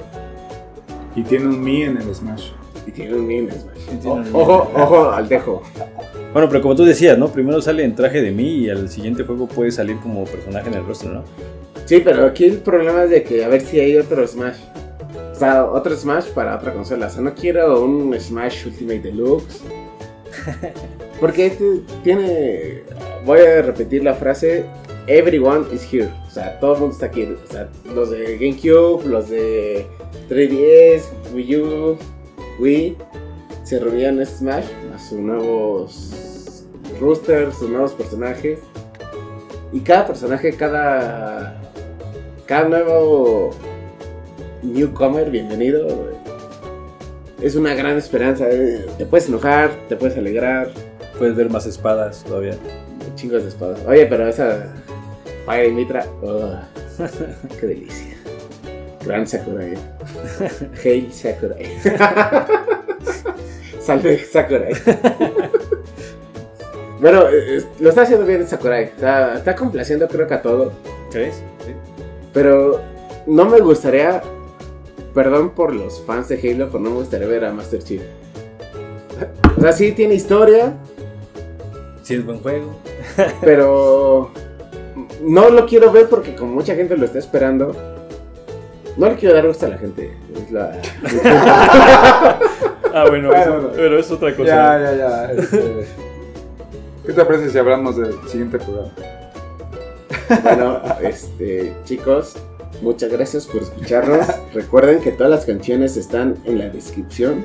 Y 1.15 1.23
tiene 1.23 1.47
un 1.47 1.61
Mi 1.61 1.83
en 1.83 1.97
el 1.97 2.15
Smash. 2.15 2.51
Y 2.85 2.91
tiene 2.91 3.15
un 3.15 3.27
meme, 3.27 3.51
Smash. 3.51 3.55
Sí, 3.55 3.61
tiene 3.61 3.65
un 3.65 3.68
Ojo, 4.33 4.71
ojo 4.75 5.11
al 5.11 5.27
dejo. 5.27 5.61
Bueno, 6.33 6.47
pero 6.47 6.61
como 6.61 6.75
tú 6.75 6.85
decías, 6.85 7.17
¿no? 7.17 7.29
Primero 7.29 7.61
sale 7.61 7.83
en 7.83 7.95
traje 7.95 8.21
de 8.21 8.31
mí 8.31 8.59
y 8.59 8.69
al 8.69 8.89
siguiente 8.89 9.23
juego 9.23 9.47
puede 9.47 9.71
salir 9.71 9.97
como 9.97 10.25
personaje 10.25 10.69
en 10.69 10.75
el 10.75 10.85
rostro, 10.85 11.11
¿no? 11.11 11.23
Sí, 11.85 12.01
pero 12.03 12.27
aquí 12.27 12.45
el 12.45 12.59
problema 12.59 13.05
es 13.05 13.09
de 13.09 13.23
que 13.23 13.43
a 13.43 13.47
ver 13.47 13.61
si 13.61 13.79
hay 13.79 13.97
otro 13.97 14.27
Smash. 14.27 14.57
O 15.31 15.35
sea, 15.35 15.65
otro 15.65 15.95
Smash 15.95 16.27
para 16.27 16.55
otra 16.55 16.71
consola. 16.71 17.07
O 17.07 17.09
sea, 17.09 17.21
no 17.21 17.33
quiero 17.33 17.83
un 17.83 18.15
Smash 18.19 18.67
Ultimate 18.67 18.99
Deluxe. 18.99 19.61
Porque 21.19 21.47
este 21.47 21.81
tiene. 22.03 22.83
Voy 23.25 23.39
a 23.39 23.63
repetir 23.63 24.03
la 24.03 24.13
frase: 24.13 24.65
Everyone 25.07 25.65
is 25.73 25.91
here. 25.91 26.09
O 26.27 26.29
sea, 26.29 26.59
todo 26.59 26.75
el 26.75 26.79
mundo 26.81 26.93
está 26.93 27.07
aquí. 27.07 27.23
O 27.23 27.51
sea, 27.51 27.67
los 27.95 28.11
de 28.11 28.37
GameCube, 28.37 29.07
los 29.07 29.29
de 29.29 29.87
3DS, 30.29 31.05
Wii 31.33 31.55
U, 31.57 31.97
Wii. 32.59 32.97
Se 33.69 33.77
reunían 33.77 34.19
en 34.19 34.25
Smash 34.25 34.65
a 34.95 34.97
sus 34.97 35.19
nuevos 35.19 36.65
roosters, 36.99 37.55
sus 37.55 37.69
nuevos 37.69 37.93
personajes. 37.93 38.57
Y 39.71 39.81
cada 39.81 40.07
personaje, 40.07 40.53
cada. 40.55 41.55
Cada 42.47 42.67
nuevo 42.67 43.51
newcomer, 44.63 45.29
bienvenido. 45.29 45.87
Es 47.39 47.55
una 47.55 47.75
gran 47.75 47.95
esperanza. 47.95 48.49
eh, 48.49 48.87
Te 48.97 49.05
puedes 49.05 49.29
enojar, 49.29 49.69
te 49.87 49.95
puedes 49.95 50.17
alegrar. 50.17 50.71
Puedes 51.19 51.35
ver 51.35 51.51
más 51.51 51.67
espadas 51.67 52.23
todavía. 52.23 52.55
Chingos 53.13 53.43
de 53.43 53.49
espadas. 53.49 53.85
Oye, 53.85 54.07
pero 54.07 54.27
esa. 54.27 54.73
Fire 55.45 55.67
y 55.67 55.73
Mitra. 55.73 56.07
oh, 56.23 56.55
qué 57.59 57.67
delicia. 57.67 58.17
Gran 59.05 59.27
Sakurai. 59.27 59.75
Hail 60.83 61.13
Sakurai. 61.13 61.67
Salve 63.89 64.19
Sakurai. 64.31 64.73
Bueno, 67.01 67.29
eh, 67.29 67.63
lo 67.79 67.87
está 67.87 68.01
haciendo 68.01 68.25
bien 68.25 68.45
Sakurai. 68.45 68.91
O 68.97 68.99
sea, 68.99 69.35
está 69.35 69.55
complaciendo 69.55 70.05
creo 70.09 70.27
que 70.27 70.33
a 70.33 70.41
todo. 70.41 70.73
¿Crees? 71.09 71.35
Sí. 71.65 71.71
Pero 72.33 72.81
no 73.25 73.45
me 73.45 73.61
gustaría, 73.61 74.21
perdón 75.13 75.51
por 75.51 75.73
los 75.73 76.03
fans 76.05 76.27
de 76.27 76.35
Halo, 76.35 76.67
pero 76.67 76.83
no 76.83 76.89
me 76.89 76.97
gustaría 76.97 77.25
ver 77.25 77.45
a 77.45 77.53
Master 77.53 77.81
Chief. 77.81 78.01
O 79.57 79.61
sea, 79.61 79.71
sí 79.71 79.93
tiene 79.93 80.15
historia, 80.15 80.73
Sí 82.03 82.15
es 82.15 82.25
buen 82.25 82.39
juego. 82.39 82.75
pero 83.41 84.31
no 85.21 85.49
lo 85.49 85.65
quiero 85.67 85.91
ver 85.91 86.09
porque 86.09 86.35
como 86.35 86.53
mucha 86.53 86.75
gente 86.75 86.97
lo 86.97 87.05
está 87.05 87.19
esperando, 87.19 87.73
no 88.97 89.09
le 89.09 89.15
quiero 89.15 89.35
dar 89.35 89.47
gusto 89.47 89.67
a 89.67 89.69
la 89.69 89.77
gente. 89.77 90.17
Es 90.35 90.51
la... 90.51 90.81
Ah, 93.01 93.05
bueno, 93.09 93.27
Bueno, 93.29 93.41
eso- 93.43 93.53
bueno. 93.53 93.69
pero 93.75 93.99
es 93.99 94.11
otra 94.11 94.35
cosa. 94.35 94.47
Ya, 94.47 94.79
ya, 94.79 94.95
ya. 94.97 95.31
este, 95.31 95.85
¿Qué 97.05 97.13
te 97.13 97.25
parece 97.25 97.49
si 97.49 97.57
hablamos 97.57 97.97
del 97.97 98.13
siguiente 98.27 98.57
programa? 98.59 98.91
Bueno, 100.43 100.81
este, 101.01 101.73
chicos, 101.85 102.35
muchas 102.81 103.11
gracias 103.11 103.47
por 103.47 103.61
escucharnos. 103.63 104.27
Recuerden 104.53 104.99
que 104.99 105.11
todas 105.11 105.31
las 105.31 105.45
canciones 105.45 105.97
están 105.97 106.35
en 106.45 106.59
la 106.59 106.69
descripción. 106.69 107.43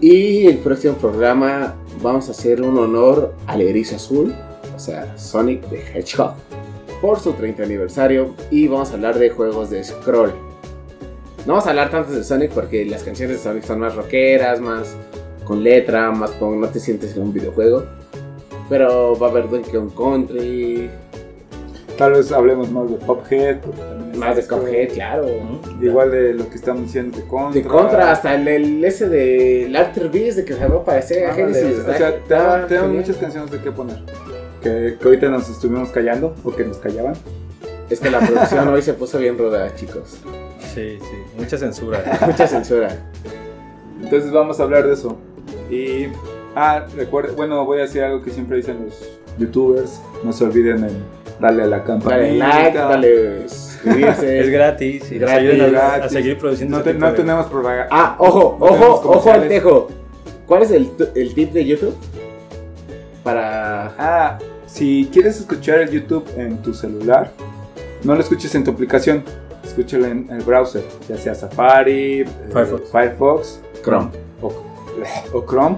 Y 0.00 0.46
el 0.46 0.58
próximo 0.58 0.94
programa 0.94 1.74
vamos 2.02 2.28
a 2.28 2.32
hacer 2.32 2.60
un 2.60 2.76
honor 2.76 3.32
al 3.46 3.60
erizo 3.60 3.96
azul, 3.96 4.34
o 4.74 4.78
sea, 4.78 5.16
Sonic 5.16 5.62
the 5.70 5.80
Hedgehog, 5.94 6.34
por 7.00 7.20
su 7.20 7.32
30 7.32 7.62
aniversario. 7.62 8.34
Y 8.50 8.66
vamos 8.68 8.90
a 8.90 8.94
hablar 8.94 9.18
de 9.18 9.30
juegos 9.30 9.70
de 9.70 9.82
scroll. 9.84 10.32
No 11.46 11.54
vamos 11.54 11.66
a 11.66 11.70
hablar 11.70 11.90
tanto 11.90 12.12
de 12.12 12.22
Sonic 12.22 12.50
porque 12.52 12.84
las 12.84 13.02
canciones 13.02 13.38
de 13.38 13.42
Sonic 13.42 13.64
son 13.64 13.80
más 13.80 13.94
rockeras, 13.96 14.60
más 14.60 14.94
con 15.44 15.62
letra, 15.64 16.10
más 16.12 16.30
con 16.32 16.60
no 16.60 16.68
te 16.68 16.78
sientes 16.80 17.16
en 17.16 17.22
un 17.22 17.32
videojuego. 17.32 17.84
Pero 18.68 19.18
va 19.18 19.26
a 19.26 19.30
haber 19.30 19.48
Donkey 19.50 19.72
Kong 19.72 19.90
Country, 19.96 20.90
Tal 21.98 22.12
vez 22.12 22.32
hablemos 22.32 22.70
más 22.70 22.90
de 22.90 22.96
Pophead. 22.96 23.58
más 24.16 24.34
de. 24.36 24.46
Cuphead, 24.46 24.92
claro. 24.94 25.26
¿Mm? 25.26 25.84
Igual 25.84 26.10
de 26.10 26.32
lo 26.34 26.48
que 26.48 26.54
estamos 26.56 26.82
diciendo 26.84 27.16
de 27.18 27.24
Contra. 27.26 27.60
De 27.62 27.68
contra, 27.68 28.10
hasta 28.12 28.34
el, 28.34 28.48
el 28.48 28.84
ese 28.84 29.08
de 29.08 29.72
After 29.76 30.08
Beast 30.10 30.38
de 30.38 30.44
que 30.44 30.54
se 30.54 30.66
va 30.66 30.76
a 30.76 30.78
aparecer 30.78 31.26
Ah, 31.28 31.34
Genesis. 31.34 31.80
O 31.80 31.92
sea, 31.92 32.66
genial. 32.68 32.88
muchas 32.92 33.16
canciones 33.16 33.50
de 33.50 33.58
qué 33.60 33.70
poner. 33.72 33.98
Que, 34.62 34.96
que 34.98 35.04
ahorita 35.04 35.28
nos 35.28 35.50
estuvimos 35.50 35.90
callando 35.90 36.34
o 36.44 36.50
que 36.54 36.64
nos 36.64 36.78
callaban. 36.78 37.14
Es 37.90 38.00
que 38.00 38.10
la 38.10 38.20
producción 38.20 38.68
hoy 38.68 38.80
se 38.80 38.94
puso 38.94 39.18
bien 39.18 39.36
ruda, 39.36 39.74
chicos. 39.74 40.16
Sí, 40.74 40.98
sí. 41.00 41.16
Mucha 41.38 41.58
censura. 41.58 42.02
Mucha 42.26 42.46
censura. 42.46 42.88
Entonces 44.02 44.30
vamos 44.32 44.58
a 44.60 44.62
hablar 44.64 44.86
de 44.86 44.94
eso. 44.94 45.16
Y. 45.70 46.06
Ah, 46.54 46.86
recuerda. 46.96 47.32
Bueno, 47.34 47.64
voy 47.64 47.78
a 47.78 47.82
decir 47.82 48.02
algo 48.02 48.22
que 48.22 48.30
siempre 48.30 48.56
dicen 48.58 48.84
los 48.86 49.18
youtubers. 49.38 50.00
No 50.24 50.32
se 50.32 50.44
olviden 50.44 50.84
en 50.84 50.96
darle 51.40 51.62
a 51.64 51.66
la 51.66 51.84
campanita. 51.84 52.18
Dale 52.18 52.38
like, 52.38 52.78
dale 52.78 53.48
suscribirse. 53.48 54.40
es 54.40 54.50
gratis. 54.50 55.12
Y 55.12 55.18
Gratis, 55.18 55.60
a, 55.62 55.66
gratis. 55.68 56.04
a 56.04 56.08
seguir 56.08 56.38
produciendo 56.38 56.76
No, 56.76 56.80
este 56.80 56.92
te- 56.92 56.98
no 56.98 57.10
de- 57.10 57.16
tenemos 57.16 57.46
propaganda. 57.46 57.88
Ah, 57.90 58.16
ojo, 58.18 58.56
No 58.60 58.66
ojo, 58.66 59.10
ojo 59.10 59.32
al 59.32 59.48
tejo. 59.48 59.88
¿Cuál 60.46 60.62
es 60.62 60.70
el, 60.72 60.90
el 61.14 61.34
tip 61.34 61.52
de 61.52 61.64
YouTube? 61.64 61.96
Para. 63.22 63.94
Ah, 63.98 64.38
si 64.66 65.08
quieres 65.12 65.38
escuchar 65.38 65.78
el 65.80 65.90
YouTube 65.90 66.24
en 66.36 66.58
tu 66.58 66.74
celular, 66.74 67.30
no 68.04 68.14
lo 68.14 68.20
escuches 68.20 68.54
en 68.54 68.64
tu 68.64 68.70
aplicación. 68.72 69.22
Escúchalo 69.64 70.06
en 70.06 70.28
el 70.30 70.42
browser, 70.42 70.82
ya 71.08 71.16
sea 71.16 71.34
Safari, 71.34 72.20
eh, 72.20 72.26
Firefox. 72.92 73.60
Chrome. 73.84 74.10
o, 74.40 74.52
o 75.32 75.46
Chrome. 75.46 75.76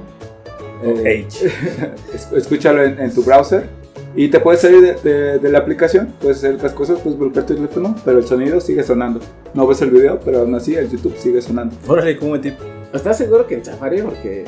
O 0.82 0.86
Eh, 0.86 1.24
H. 1.26 1.46
es- 2.14 2.32
escúchalo 2.32 2.82
en, 2.82 2.98
en 3.00 3.14
tu 3.14 3.22
browser 3.22 3.68
Y 4.16 4.28
te 4.28 4.38
puedes 4.40 4.60
salir 4.60 4.80
de, 4.80 4.94
de- 5.10 5.38
de 5.38 5.48
la 5.50 5.58
aplicación, 5.58 6.14
puedes 6.20 6.38
hacer 6.38 6.54
otras 6.56 6.72
cosas, 6.72 6.98
puedes 7.00 7.18
bloquear 7.18 7.46
tu 7.46 7.54
teléfono, 7.54 7.94
pero 8.04 8.18
el 8.18 8.24
sonido 8.26 8.60
sigue 8.60 8.82
sonando. 8.82 9.20
No 9.54 9.66
ves 9.66 9.80
el 9.82 9.90
video, 9.90 10.20
pero 10.24 10.40
aún 10.40 10.54
así 10.54 10.74
el 10.76 10.88
YouTube 10.90 11.16
sigue 11.16 11.40
sonando. 11.42 11.74
Órale, 11.88 12.16
como. 12.18 12.36
¿Estás 12.36 13.18
seguro 13.18 13.46
que 13.46 13.54
en 13.56 13.64
Safari? 13.64 14.02
Porque 14.02 14.44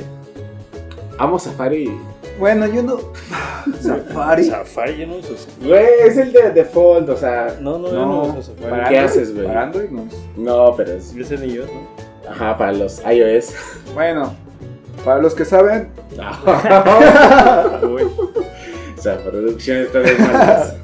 amo 1.19 1.39
Safari. 1.39 1.91
Bueno, 2.39 2.67
yo 2.67 2.83
no. 2.83 2.99
Safari. 3.81 4.45
Safari, 4.45 4.99
yo 4.99 5.07
no 5.07 5.17
uso 5.17 5.37
Safari. 5.37 5.69
Güey, 5.69 5.87
es 6.07 6.17
el 6.19 6.33
de 6.33 6.51
default, 6.51 7.09
o 7.09 7.17
sea. 7.17 7.57
No, 7.61 7.79
no, 7.79 7.89
yo 7.91 8.07
no 8.07 8.23
uso 8.25 8.43
Safari. 8.43 8.71
para 8.71 8.89
¿Qué 8.89 8.99
Android- 8.99 9.05
haces, 9.05 9.35
güey? 9.35 9.47
Para 9.47 9.63
Android 9.63 9.91
no. 9.91 10.05
No, 10.37 10.75
pero 10.77 10.93
es. 10.93 11.15
Yo 11.15 11.25
sé 11.25 11.39
ni 11.39 11.53
yo, 11.55 11.63
¿no? 11.65 12.31
Ajá, 12.31 12.57
para 12.59 12.73
los 12.73 13.01
iOS. 13.11 13.55
Bueno, 13.95 14.35
para 15.05 15.21
los 15.21 15.35
que 15.35 15.45
saben, 15.45 15.89
Uy, 17.83 18.03
o 18.03 19.01
sea, 19.03 19.19
producciones 19.19 19.93
todavía 19.93 20.19
malas. 20.19 20.75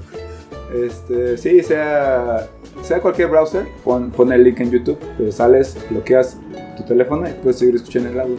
este, 0.73 1.37
sí, 1.39 1.63
sea, 1.63 2.47
sea 2.83 3.01
cualquier 3.01 3.29
browser, 3.29 3.67
pon, 3.85 4.11
pon 4.11 4.33
el 4.33 4.45
link 4.45 4.61
en 4.61 4.71
YouTube, 4.71 4.99
te 5.19 5.33
sales, 5.33 5.77
bloqueas 5.91 6.37
tu 6.77 6.85
teléfono 6.85 7.29
y 7.29 7.33
puedes 7.33 7.59
seguir 7.59 7.75
escuchando 7.77 8.11
el 8.11 8.21
audio. 8.21 8.37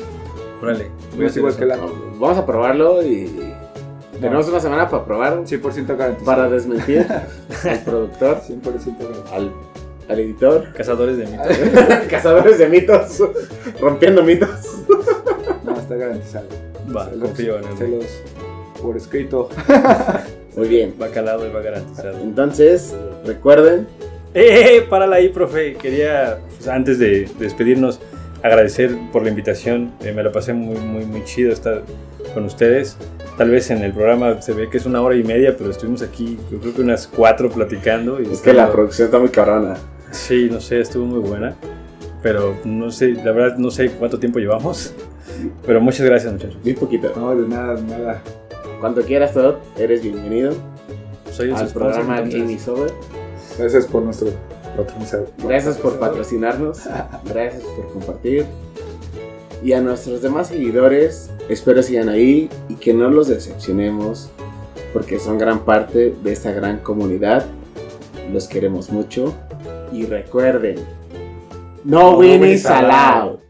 Órale. 0.64 0.88
No 1.18 1.26
es 1.28 1.38
igual 1.38 1.56
que 1.56 1.66
la 1.66 1.78
Vamos 1.78 2.38
a 2.38 2.46
probarlo 2.46 3.04
y. 3.04 3.52
Tenemos 4.20 4.48
una 4.48 4.60
semana 4.60 4.90
para 4.90 5.04
probar. 5.06 5.44
100% 5.44 5.98
garantizado. 5.98 6.26
Para 6.26 6.50
desmentir 6.50 7.06
al 7.64 7.80
productor, 7.84 8.42
100% 8.42 8.62
garantizado. 8.62 9.26
al, 9.34 9.52
al 10.10 10.20
editor. 10.20 10.72
Cazadores 10.74 11.18
de 11.18 11.26
mitos. 11.28 11.48
Cazadores 12.10 12.58
de 12.58 12.70
mitos. 12.70 13.18
Rompiendo 13.80 14.24
mitos. 14.24 14.50
No, 15.64 15.78
está 15.78 15.96
garantizado. 15.96 16.46
Va, 16.96 17.06
Se 17.10 17.16
los- 17.18 17.28
confío 17.30 17.58
en 17.58 17.78
Se 17.78 17.86
él. 17.86 17.92
los 18.00 18.82
por 18.82 18.96
escrito. 18.98 19.50
Muy 20.56 20.68
bien. 20.68 20.94
Va 21.02 21.08
calado 21.10 21.48
y 21.48 21.52
va 21.52 21.62
garantizado. 21.62 22.20
Entonces, 22.20 22.94
recuerden. 23.26 23.88
¡Eh, 24.36 24.78
eh! 24.78 24.82
Párala 24.90 25.18
ahí, 25.18 25.30
profe. 25.30 25.74
Quería, 25.76 26.40
pues, 26.56 26.68
antes 26.68 26.98
de 27.00 27.30
despedirnos, 27.40 28.00
agradecer 28.44 28.96
por 29.12 29.24
la 29.24 29.30
invitación. 29.30 29.92
Eh, 30.02 30.12
me 30.12 30.22
lo 30.22 30.32
pasé 30.32 30.54
muy, 30.54 30.78
muy, 30.78 31.06
muy 31.06 31.24
chido 31.24 31.52
estar 31.52 31.82
con 32.34 32.46
ustedes. 32.46 32.98
Tal 33.38 33.50
vez 33.50 33.72
en 33.72 33.82
el 33.82 33.94
programa 33.94 34.42
se 34.42 34.54
ve 34.54 34.70
que 34.70 34.78
es 34.78 34.86
una 34.86 35.02
hora 35.02 35.16
y 35.16 35.24
media, 35.24 35.56
pero 35.58 35.72
estuvimos 35.72 36.04
aquí, 36.04 36.38
yo 36.52 36.60
creo 36.60 36.74
que 36.76 36.82
unas 36.82 37.08
cuatro 37.08 37.50
platicando. 37.50 38.22
Y 38.22 38.32
Es 38.32 38.42
que 38.42 38.54
la 38.54 38.72
producción 38.72 39.08
está 39.08 39.18
muy 39.18 39.30
cabrona. 39.30 39.76
Sí, 40.12 40.50
no 40.52 40.62
sé, 40.62 40.82
estuvo 40.82 41.06
muy 41.06 41.20
buena. 41.20 41.56
Pero 42.22 42.56
no 42.64 42.92
sé, 42.92 43.14
la 43.14 43.32
verdad 43.32 43.58
no 43.58 43.72
sé 43.72 43.90
cuánto 43.92 44.20
tiempo 44.20 44.40
llevamos. 44.40 44.94
Pero 45.66 45.82
muchas 45.82 46.06
gracias, 46.06 46.32
muchachos. 46.32 46.58
Muy 46.64 46.74
poquito. 46.74 47.12
No, 47.16 47.36
de 47.36 47.48
nada, 47.48 47.76
de 47.76 47.82
nada. 47.82 48.22
Cuando 48.80 49.02
quieras, 49.02 49.34
Todd, 49.34 49.56
eres 49.78 50.04
bienvenido 50.04 50.54
Soy 51.32 51.50
el 51.50 51.56
al 51.56 51.70
programa 51.70 52.22
Game 52.22 52.58
Over. 52.68 52.92
Gracias 53.58 53.88
por 53.88 54.04
nuestro 54.04 54.30
patrocinador. 54.76 55.30
Gracias 55.44 55.78
por 55.78 56.00
patrocinarnos. 56.00 56.82
Gracias 57.26 57.64
por 57.64 57.92
compartir. 57.94 58.46
Y 59.64 59.74
a 59.74 59.82
nuestros 59.82 60.22
demás 60.22 60.48
seguidores, 60.48 61.32
espero 61.48 61.82
sigan 61.82 62.10
ahí 62.10 62.50
y 62.68 62.76
que 62.76 62.94
no 62.94 63.10
los 63.10 63.30
decepcionemos, 63.30 64.30
porque 64.92 65.20
son 65.20 65.38
gran 65.38 65.60
parte 65.60 66.14
de 66.22 66.34
esta 66.34 66.52
gran 66.52 66.80
comunidad. 66.80 67.46
Los 68.32 68.48
queremos 68.48 68.90
mucho. 68.90 69.34
Y 69.94 70.06
recuerden, 70.06 70.78
no, 71.84 72.18
No 72.18 72.66
allowed. 72.66 73.43